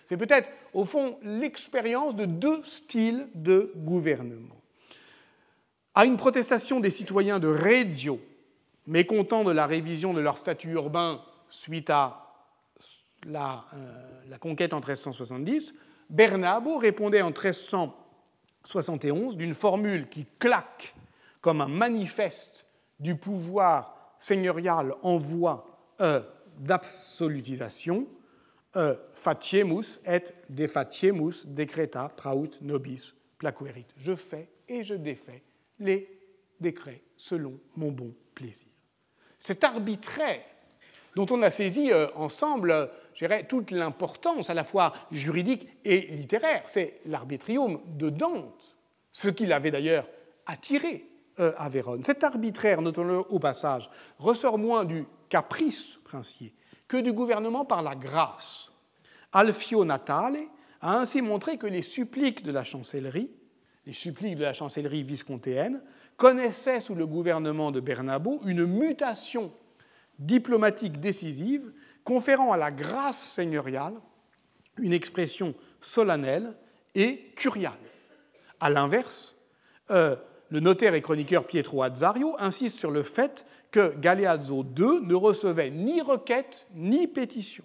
C'est 0.05 0.17
peut-être, 0.17 0.49
au 0.75 0.85
fond, 0.85 1.19
l'expérience 1.23 2.14
de 2.14 2.27
deux 2.27 2.62
styles 2.64 3.29
de 3.35 3.73
gouvernement. 3.77 4.56
À 5.99 6.05
une 6.05 6.18
protestation 6.18 6.78
des 6.78 6.90
citoyens 6.90 7.38
de 7.38 7.49
Reggio, 7.49 8.20
mécontents 8.86 9.44
de 9.44 9.51
la 9.51 9.66
révision 9.66 10.12
de 10.12 10.20
leur 10.20 10.36
statut 10.36 10.72
urbain 10.72 11.22
suite 11.49 11.88
à 11.88 12.34
la, 13.26 13.64
euh, 13.72 14.36
conquête 14.36 14.74
en 14.74 14.80
1370, 14.80 15.72
Bernabo 16.11 16.76
répondait 16.76 17.22
en 17.22 17.30
1371 17.30 19.38
d'une 19.38 19.55
formule 19.55 20.07
qui 20.11 20.26
claque 20.38 20.94
comme 21.40 21.62
un 21.62 21.68
manifeste 21.68 22.66
du 23.01 23.16
pouvoir 23.16 24.14
seigneurial 24.18 24.92
en 25.03 25.16
voie 25.16 25.64
euh, 26.03 26.20
d'absolutisation, 26.59 28.07
euh, 28.76 28.97
faciemus 29.14 29.99
et 30.07 30.24
defatiemus 30.51 31.47
decreta 31.47 32.11
praut 32.14 32.51
nobis 32.61 33.14
placuerit. 33.38 33.86
Je 33.97 34.14
fais 34.14 34.51
et 34.68 34.84
je 34.84 34.92
défais 34.92 35.42
les 35.79 36.09
décrets 36.61 37.03
selon 37.16 37.59
mon 37.77 37.91
bon 37.91 38.14
plaisir. 38.35 38.68
Cet 39.39 39.64
arbitraire 39.64 40.43
dont 41.16 41.27
on 41.31 41.43
a 41.43 41.51
saisi 41.51 41.91
euh, 41.91 42.07
ensemble 42.14 42.91
toute 43.49 43.70
l'importance 43.70 44.51
à 44.51 44.55
la 44.55 44.62
fois 44.62 44.93
juridique 45.11 45.66
et 45.85 46.03
littéraire. 46.09 46.62
C'est 46.66 47.01
l'arbitrium 47.07 47.81
de 47.87 48.11
Dante, 48.11 48.77
ce 49.11 49.29
qui 49.29 49.47
l'avait 49.47 49.70
d'ailleurs 49.70 50.07
attiré 50.45 51.09
euh, 51.41 51.53
à 51.57 51.70
Vérone. 51.70 52.05
Cet 52.05 52.22
arbitraire, 52.22 52.83
notons-le 52.83 53.18
au 53.18 53.39
passage, 53.39 53.91
ressort 54.18 54.59
moins 54.59 54.85
du 54.85 55.07
caprice 55.31 55.99
princier 56.05 56.53
que 56.87 56.99
du 56.99 57.12
gouvernement 57.12 57.64
par 57.64 57.83
la 57.83 57.97
grâce. 57.97 58.68
Alfio 59.33 59.85
Natale 59.85 60.39
a 60.83 60.99
ainsi 60.99 61.22
montré 61.22 61.57
que 61.57 61.66
les 61.66 61.83
suppliques 61.83 62.45
de 62.45 62.53
la 62.53 62.62
chancellerie, 62.62 63.31
les 63.87 63.93
suppliques 63.93 64.37
de 64.37 64.43
la 64.43 64.53
chancellerie 64.53 65.03
viscontéenne, 65.03 65.80
connaissaient 66.16 66.80
sous 66.80 66.95
le 66.95 67.07
gouvernement 67.07 67.70
de 67.70 67.80
Bernabo 67.80 68.41
une 68.45 68.66
mutation 68.66 69.53
diplomatique 70.18 70.99
décisive 70.99 71.72
conférant 72.05 72.53
à 72.53 72.57
la 72.57 72.70
grâce 72.70 73.22
seigneuriale 73.34 73.95
une 74.78 74.93
expression 74.93 75.55
solennelle 75.80 76.55
et 76.95 77.32
curiale. 77.37 77.78
À 78.61 78.70
l'inverse, 78.70 79.37
euh, 79.91 80.16
le 80.51 80.61
notaire 80.61 80.95
et 80.95 81.03
chroniqueur 81.03 81.47
Pietro 81.47 81.82
Azzario 81.82 82.34
insiste 82.39 82.78
sur 82.78 82.91
le 82.91 83.03
fait 83.03 83.47
que 83.70 83.95
Galeazzo 83.99 84.64
II 84.76 85.01
ne 85.03 85.14
recevait 85.14 85.70
ni 85.70 86.01
requête 86.01 86.66
ni 86.74 87.07
pétition. 87.07 87.64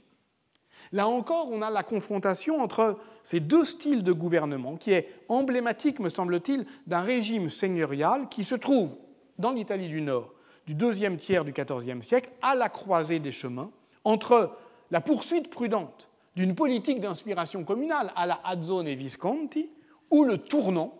Là 0.94 1.08
encore, 1.08 1.50
on 1.52 1.62
a 1.62 1.70
la 1.70 1.84
confrontation 1.84 2.62
entre 2.62 2.98
ces 3.24 3.40
deux 3.40 3.64
styles 3.64 4.04
de 4.04 4.12
gouvernement 4.12 4.76
qui 4.76 4.92
est 4.92 5.10
emblématique, 5.30 6.00
me 6.00 6.10
semble-t-il, 6.10 6.66
d'un 6.88 7.02
régime 7.02 7.50
seigneurial 7.50 8.28
qui 8.30 8.44
se 8.44 8.56
trouve 8.56 8.96
dans 9.38 9.52
l'Italie 9.52 9.88
du 9.88 10.02
Nord 10.02 10.34
du 10.68 10.76
deuxième 10.76 11.18
tiers 11.18 11.44
du 11.44 11.54
XIVe 11.54 12.02
siècle 12.02 12.30
à 12.42 12.56
la 12.56 12.70
croisée 12.70 13.20
des 13.20 13.32
chemins 13.32 13.72
entre 14.04 14.52
la 14.92 15.02
poursuite 15.02 15.50
prudente 15.50 16.10
d'une 16.36 16.56
politique 16.56 17.02
d'inspiration 17.02 17.64
communale 17.64 18.12
à 18.16 18.26
la 18.26 18.40
Azzone 18.44 18.88
et 18.88 18.96
Visconti 18.96 19.70
ou 20.10 20.24
le 20.24 20.38
tournant 20.38 20.94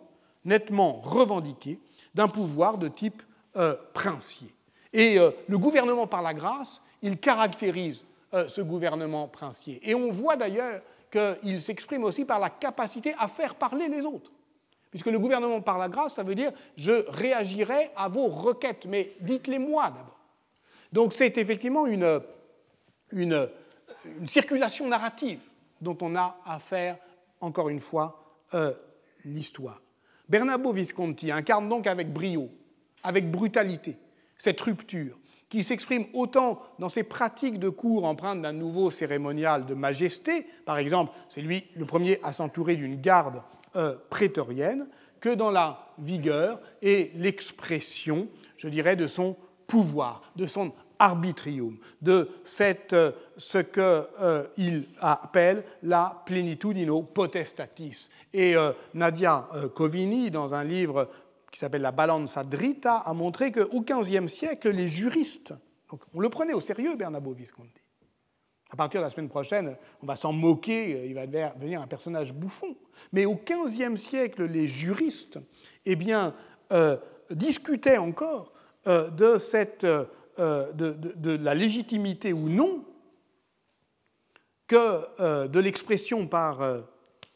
nettement 0.44 1.00
revendiqué 1.02 1.78
d'un 2.14 2.28
pouvoir 2.28 2.78
de 2.78 2.88
type 2.88 3.22
euh, 3.56 3.76
princier. 3.94 4.52
Et 4.92 5.18
euh, 5.18 5.30
le 5.48 5.58
gouvernement 5.58 6.06
par 6.06 6.22
la 6.22 6.34
grâce, 6.34 6.82
il 7.02 7.18
caractérise 7.18 8.04
euh, 8.34 8.48
ce 8.48 8.60
gouvernement 8.60 9.28
princier. 9.28 9.78
Et 9.82 9.94
on 9.94 10.10
voit 10.10 10.36
d'ailleurs 10.36 10.80
qu'il 11.10 11.60
s'exprime 11.60 12.04
aussi 12.04 12.24
par 12.24 12.40
la 12.40 12.48
capacité 12.48 13.14
à 13.18 13.28
faire 13.28 13.54
parler 13.54 13.88
les 13.88 14.06
autres. 14.06 14.32
Puisque 14.90 15.06
le 15.06 15.18
gouvernement 15.18 15.60
par 15.60 15.78
la 15.78 15.88
grâce, 15.88 16.14
ça 16.14 16.22
veut 16.22 16.34
dire 16.34 16.52
je 16.76 17.04
réagirai 17.10 17.90
à 17.96 18.08
vos 18.08 18.28
requêtes, 18.28 18.86
mais 18.86 19.12
dites-les 19.20 19.58
moi 19.58 19.84
d'abord. 19.84 20.18
Donc 20.92 21.12
c'est 21.12 21.36
effectivement 21.38 21.86
une, 21.86 22.20
une, 23.10 23.48
circulation 24.24 24.88
narrative 24.88 25.40
dont 25.80 25.96
on 26.00 26.16
a 26.16 26.38
à 26.44 26.58
faire, 26.58 26.96
encore 27.40 27.68
une 27.68 27.80
fois, 27.80 28.36
euh, 28.54 28.72
l'histoire. 29.24 29.80
Bernabo 30.28 30.72
Visconti 30.72 31.30
incarne 31.30 31.68
donc 31.68 31.86
avec 31.86 32.12
brio, 32.12 32.48
avec 33.02 33.30
brutalité, 33.30 33.96
cette 34.38 34.60
rupture 34.60 35.18
qui 35.52 35.62
s'exprime 35.62 36.06
autant 36.14 36.62
dans 36.78 36.88
ses 36.88 37.02
pratiques 37.02 37.58
de 37.58 37.68
cours 37.68 38.06
empreintes 38.06 38.40
d'un 38.40 38.54
nouveau 38.54 38.90
cérémonial 38.90 39.66
de 39.66 39.74
majesté, 39.74 40.46
par 40.64 40.78
exemple, 40.78 41.12
c'est 41.28 41.42
lui 41.42 41.64
le 41.76 41.84
premier 41.84 42.18
à 42.22 42.32
s'entourer 42.32 42.74
d'une 42.74 42.98
garde 42.98 43.42
euh, 43.76 43.94
prétorienne, 44.08 44.86
que 45.20 45.28
dans 45.28 45.50
la 45.50 45.88
vigueur 45.98 46.58
et 46.80 47.12
l'expression, 47.16 48.28
je 48.56 48.68
dirais, 48.68 48.96
de 48.96 49.06
son 49.06 49.36
pouvoir, 49.66 50.22
de 50.36 50.46
son 50.46 50.72
arbitrium, 50.98 51.76
de 52.00 52.30
cette, 52.44 52.94
euh, 52.94 53.12
ce 53.36 53.58
qu'il 53.58 53.82
euh, 53.82 54.80
appelle 55.02 55.64
la 55.82 56.22
plenitudino 56.24 57.02
potestatis. 57.02 58.08
Et 58.32 58.56
euh, 58.56 58.72
Nadia 58.94 59.50
Covini, 59.74 60.30
dans 60.30 60.54
un 60.54 60.64
livre 60.64 61.10
qui 61.52 61.60
s'appelle 61.60 61.82
La 61.82 61.92
Balanza 61.92 62.42
Dritta, 62.42 62.96
a 62.96 63.12
montré 63.14 63.52
qu'au 63.52 63.80
XVe 63.80 64.26
siècle, 64.26 64.70
les 64.70 64.88
juristes, 64.88 65.54
on 66.12 66.20
le 66.20 66.28
prenait 66.28 66.54
au 66.54 66.60
sérieux, 66.60 66.96
Bernabo 66.96 67.32
Visconti. 67.32 67.80
À 68.70 68.76
partir 68.76 69.00
de 69.00 69.04
la 69.04 69.10
semaine 69.10 69.28
prochaine, 69.28 69.76
on 70.02 70.06
va 70.06 70.16
s'en 70.16 70.32
moquer, 70.32 71.06
il 71.06 71.14
va 71.14 71.26
devenir 71.26 71.80
un 71.80 71.86
personnage 71.86 72.32
bouffon. 72.32 72.74
Mais 73.12 73.26
au 73.26 73.36
XVe 73.36 73.96
siècle, 73.96 74.46
les 74.46 74.66
juristes 74.66 75.38
eh 75.84 75.94
bien, 75.94 76.34
discutaient 77.30 77.98
encore 77.98 78.54
de 78.86 79.36
cette 79.36 79.86
euh, 80.38 80.72
de, 80.72 81.36
la 81.36 81.54
légitimité 81.54 82.32
ou 82.32 82.48
non 82.48 82.86
que 84.66 85.04
euh, 85.20 85.46
de 85.46 85.60
l'expression 85.60 86.26
par 86.26 86.62
euh, 86.62 86.80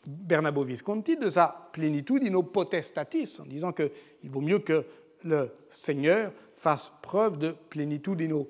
Bernabo 0.06 0.64
Visconti 0.64 1.16
de 1.16 1.28
sa 1.28 1.70
plenitudino 1.72 2.42
potestatis, 2.42 3.40
en 3.40 3.46
disant 3.46 3.72
qu'il 3.72 3.90
vaut 4.30 4.40
mieux 4.40 4.60
que 4.60 4.86
le 5.24 5.52
Seigneur 5.68 6.32
fasse 6.54 6.92
preuve 7.02 7.38
de 7.38 7.52
plenitudino 7.52 8.48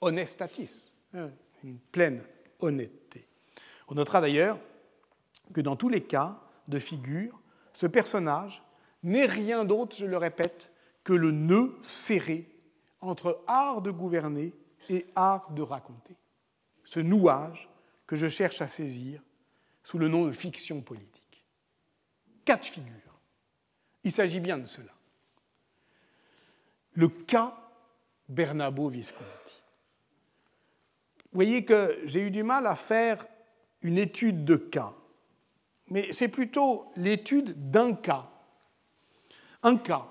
honestatis, 0.00 0.90
hein, 1.14 1.30
une 1.62 1.78
pleine 1.78 2.22
honnêteté. 2.60 3.28
On 3.88 3.94
notera 3.94 4.20
d'ailleurs 4.20 4.58
que 5.52 5.60
dans 5.60 5.76
tous 5.76 5.88
les 5.88 6.02
cas 6.02 6.40
de 6.66 6.78
figure, 6.78 7.38
ce 7.72 7.86
personnage 7.86 8.62
n'est 9.02 9.26
rien 9.26 9.64
d'autre, 9.64 9.96
je 9.96 10.06
le 10.06 10.16
répète, 10.16 10.72
que 11.04 11.12
le 11.12 11.30
nœud 11.30 11.76
serré 11.82 12.48
entre 13.00 13.42
art 13.46 13.82
de 13.82 13.90
gouverner 13.90 14.52
et 14.88 15.06
art 15.14 15.52
de 15.52 15.62
raconter. 15.62 16.16
Ce 16.84 17.00
nouage 17.00 17.68
que 18.06 18.16
je 18.16 18.28
cherche 18.28 18.60
à 18.60 18.68
saisir 18.68 19.22
sous 19.86 19.98
le 19.98 20.08
nom 20.08 20.26
de 20.26 20.32
fiction 20.32 20.80
politique. 20.80 21.44
Quatre 22.44 22.66
figures 22.66 23.20
Il 24.02 24.10
s'agit 24.10 24.40
bien 24.40 24.58
de 24.58 24.66
cela. 24.66 24.90
Le 26.94 27.06
cas 27.06 27.56
Bernabo 28.28 28.88
Visconti. 28.88 29.62
Vous 31.30 31.36
voyez 31.36 31.64
que 31.64 32.00
j'ai 32.02 32.20
eu 32.22 32.32
du 32.32 32.42
mal 32.42 32.66
à 32.66 32.74
faire 32.74 33.24
une 33.80 33.96
étude 33.96 34.44
de 34.44 34.56
cas, 34.56 34.92
mais 35.86 36.12
c'est 36.12 36.26
plutôt 36.26 36.90
l'étude 36.96 37.70
d'un 37.70 37.94
cas. 37.94 38.28
Un 39.62 39.76
cas, 39.76 40.08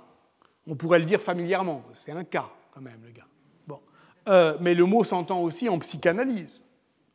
on 0.67 0.75
pourrait 0.75 0.99
le 0.99 1.05
dire 1.05 1.19
familièrement, 1.19 1.83
c'est 1.91 2.13
un 2.13 2.23
cas 2.23 2.49
quand 2.71 2.81
même, 2.81 3.03
le 3.03 3.11
gars. 3.11 3.27
Euh, 4.27 4.57
mais 4.61 4.73
le 4.73 4.85
mot 4.85 5.03
s'entend 5.03 5.41
aussi 5.41 5.67
en 5.67 5.77
psychanalyse, 5.79 6.63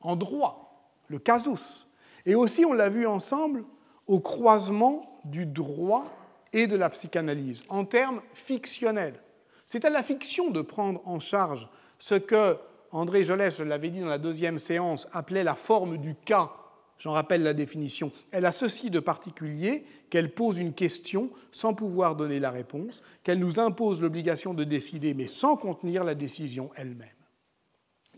en 0.01 0.15
droit, 0.15 0.93
le 1.09 1.19
casus. 1.19 1.87
Et 2.27 2.35
aussi, 2.35 2.65
on 2.65 2.73
l'a 2.73 2.89
vu 2.89 3.07
ensemble, 3.07 3.65
au 4.07 4.21
croisement 4.21 5.21
du 5.25 5.47
droit 5.47 6.05
et 6.53 6.67
de 6.67 6.77
la 6.77 6.91
psychanalyse, 6.91 7.65
en 7.69 7.85
termes 7.85 8.21
fictionnels. 8.35 9.21
C'est 9.67 9.85
à 9.85 9.91
la 9.91 10.03
fiction 10.03 10.51
de 10.51 10.63
prendre 10.63 11.01
en 11.07 11.21
charge 11.21 11.69
ce 11.99 12.17
que 12.17 12.57
André 12.93 13.23
Jolès, 13.23 13.57
je 13.57 13.63
l'avais 13.63 13.91
dit 13.91 14.01
dans 14.01 14.09
la 14.09 14.19
deuxième 14.19 14.59
séance, 14.59 15.07
appelait 15.13 15.45
la 15.45 15.55
forme 15.55 15.99
du 15.99 16.17
cas. 16.17 16.51
J'en 16.99 17.13
rappelle 17.13 17.43
la 17.43 17.55
définition. 17.55 18.11
Elle 18.33 18.47
a 18.47 18.53
ceci 18.53 18.91
de 18.91 19.01
particulier 19.01 19.85
qu'elle 20.11 20.35
pose 20.35 20.59
une 20.59 20.75
question 20.75 21.31
sans 21.53 21.73
pouvoir 21.73 22.17
donner 22.17 22.41
la 22.41 22.51
réponse, 22.51 23.01
qu'elle 23.23 23.39
nous 23.39 23.61
impose 23.61 24.03
l'obligation 24.03 24.55
de 24.55 24.65
décider 24.65 25.15
mais 25.15 25.29
sans 25.29 25.57
contenir 25.57 26.05
la 26.05 26.15
décision 26.15 26.71
elle-même. 26.75 27.09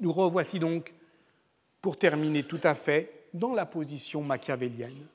Nous 0.00 0.12
revoici 0.12 0.58
donc, 0.58 0.94
pour 1.82 1.98
terminer 1.98 2.44
tout 2.44 2.60
à 2.62 2.74
fait, 2.74 3.21
dans 3.34 3.54
la 3.54 3.66
position 3.66 4.22
machiavélienne, 4.22 5.06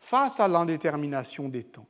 face 0.00 0.40
à 0.40 0.48
l'indétermination 0.48 1.48
des 1.48 1.64
temps. 1.64 1.86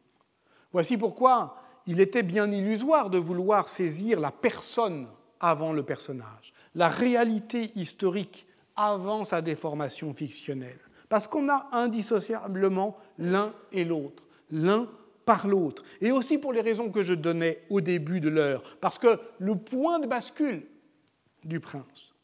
Voici 0.72 0.96
pourquoi 0.96 1.56
il 1.86 2.00
était 2.00 2.22
bien 2.22 2.50
illusoire 2.50 3.10
de 3.10 3.18
vouloir 3.18 3.68
saisir 3.68 4.20
la 4.20 4.32
personne 4.32 5.06
avant 5.40 5.72
le 5.72 5.82
personnage, 5.82 6.52
la 6.74 6.88
réalité 6.88 7.70
historique 7.76 8.46
avant 8.74 9.24
sa 9.24 9.40
déformation 9.40 10.12
fictionnelle, 10.12 10.80
parce 11.08 11.28
qu'on 11.28 11.48
a 11.48 11.68
indissociablement 11.72 12.96
l'un 13.18 13.52
et 13.72 13.84
l'autre, 13.84 14.24
l'un 14.50 14.88
par 15.24 15.46
l'autre, 15.46 15.82
et 16.00 16.12
aussi 16.12 16.38
pour 16.38 16.52
les 16.52 16.60
raisons 16.60 16.90
que 16.90 17.02
je 17.02 17.14
donnais 17.14 17.62
au 17.70 17.80
début 17.80 18.20
de 18.20 18.28
l'heure, 18.28 18.62
parce 18.80 18.98
que 18.98 19.20
le 19.38 19.56
point 19.56 19.98
de 19.98 20.06
bascule 20.06 20.66
du 21.44 21.60
prince, 21.60 22.14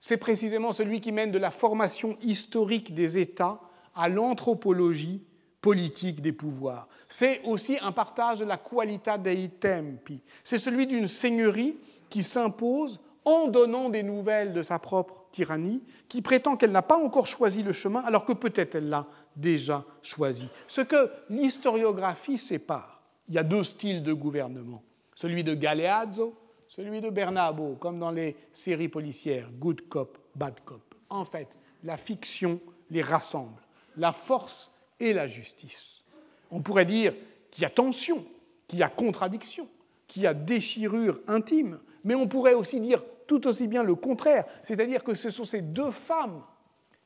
c'est 0.00 0.16
précisément 0.16 0.72
celui 0.72 1.00
qui 1.00 1.12
mène 1.12 1.30
de 1.30 1.38
la 1.38 1.50
formation 1.50 2.16
historique 2.22 2.94
des 2.94 3.18
États 3.18 3.60
à 3.94 4.08
l'anthropologie 4.08 5.22
politique 5.60 6.22
des 6.22 6.32
pouvoirs. 6.32 6.88
C'est 7.06 7.42
aussi 7.44 7.76
un 7.82 7.92
partage 7.92 8.38
de 8.38 8.46
la 8.46 8.56
qualità 8.56 9.18
dei 9.18 9.50
tempi. 9.50 10.22
C'est 10.42 10.58
celui 10.58 10.86
d'une 10.86 11.06
seigneurie 11.06 11.76
qui 12.08 12.22
s'impose 12.22 13.00
en 13.26 13.48
donnant 13.48 13.90
des 13.90 14.02
nouvelles 14.02 14.54
de 14.54 14.62
sa 14.62 14.78
propre 14.78 15.26
tyrannie, 15.30 15.82
qui 16.08 16.22
prétend 16.22 16.56
qu'elle 16.56 16.72
n'a 16.72 16.82
pas 16.82 16.96
encore 16.96 17.26
choisi 17.26 17.62
le 17.62 17.72
chemin, 17.72 18.00
alors 18.00 18.24
que 18.24 18.32
peut-être 18.32 18.76
elle 18.76 18.88
l'a 18.88 19.06
déjà 19.36 19.84
choisi. 20.00 20.48
Ce 20.66 20.80
que 20.80 21.10
l'historiographie 21.28 22.38
sépare, 22.38 23.02
il 23.28 23.34
y 23.34 23.38
a 23.38 23.42
deux 23.42 23.62
styles 23.62 24.02
de 24.02 24.14
gouvernement, 24.14 24.82
celui 25.14 25.44
de 25.44 25.54
Galeazzo, 25.54 26.34
celui 26.70 27.00
de 27.00 27.10
Bernabo, 27.10 27.74
comme 27.80 27.98
dans 27.98 28.12
les 28.12 28.36
séries 28.52 28.88
policières, 28.88 29.50
Good 29.58 29.88
Cop, 29.88 30.18
Bad 30.36 30.54
Cop. 30.64 30.94
En 31.10 31.24
fait, 31.24 31.48
la 31.82 31.96
fiction 31.96 32.60
les 32.90 33.02
rassemble. 33.02 33.60
La 33.96 34.12
force 34.12 34.70
et 35.00 35.12
la 35.12 35.26
justice. 35.26 36.04
On 36.52 36.62
pourrait 36.62 36.84
dire 36.84 37.12
qu'il 37.50 37.62
y 37.62 37.66
a 37.66 37.70
tension, 37.70 38.24
qu'il 38.68 38.78
y 38.78 38.84
a 38.84 38.88
contradiction, 38.88 39.68
qu'il 40.06 40.22
y 40.22 40.26
a 40.28 40.32
déchirure 40.32 41.20
intime, 41.26 41.80
mais 42.04 42.14
on 42.14 42.28
pourrait 42.28 42.54
aussi 42.54 42.80
dire 42.80 43.02
tout 43.26 43.48
aussi 43.48 43.66
bien 43.66 43.82
le 43.82 43.96
contraire, 43.96 44.44
c'est-à-dire 44.62 45.02
que 45.02 45.14
ce 45.14 45.30
sont 45.30 45.44
ces 45.44 45.62
deux 45.62 45.90
femmes 45.90 46.42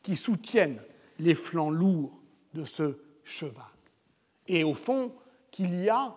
qui 0.03 0.15
soutiennent 0.15 0.81
les 1.19 1.35
flancs 1.35 1.71
lourds 1.71 2.21
de 2.53 2.67
ce 2.67 2.99
cheval. 3.25 3.65
Et 4.47 4.63
au 4.63 4.75
fond, 4.75 5.13
qu'il 5.51 5.83
y 5.83 5.89
a, 5.89 6.15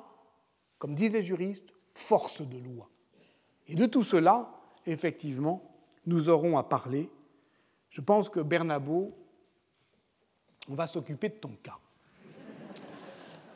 comme 0.79 0.95
disent 0.95 1.13
les 1.13 1.23
juristes, 1.23 1.69
force 1.93 2.41
de 2.41 2.57
loi. 2.57 2.89
Et 3.67 3.75
de 3.75 3.85
tout 3.85 4.03
cela, 4.03 4.49
effectivement, 4.85 5.61
nous 6.05 6.29
aurons 6.29 6.57
à 6.57 6.63
parler. 6.63 7.09
Je 7.89 8.01
pense 8.01 8.29
que 8.29 8.39
Bernabo 8.39 9.13
on 10.69 10.75
va 10.75 10.87
s'occuper 10.87 11.29
de 11.29 11.35
ton 11.35 11.55
cas. 11.63 11.77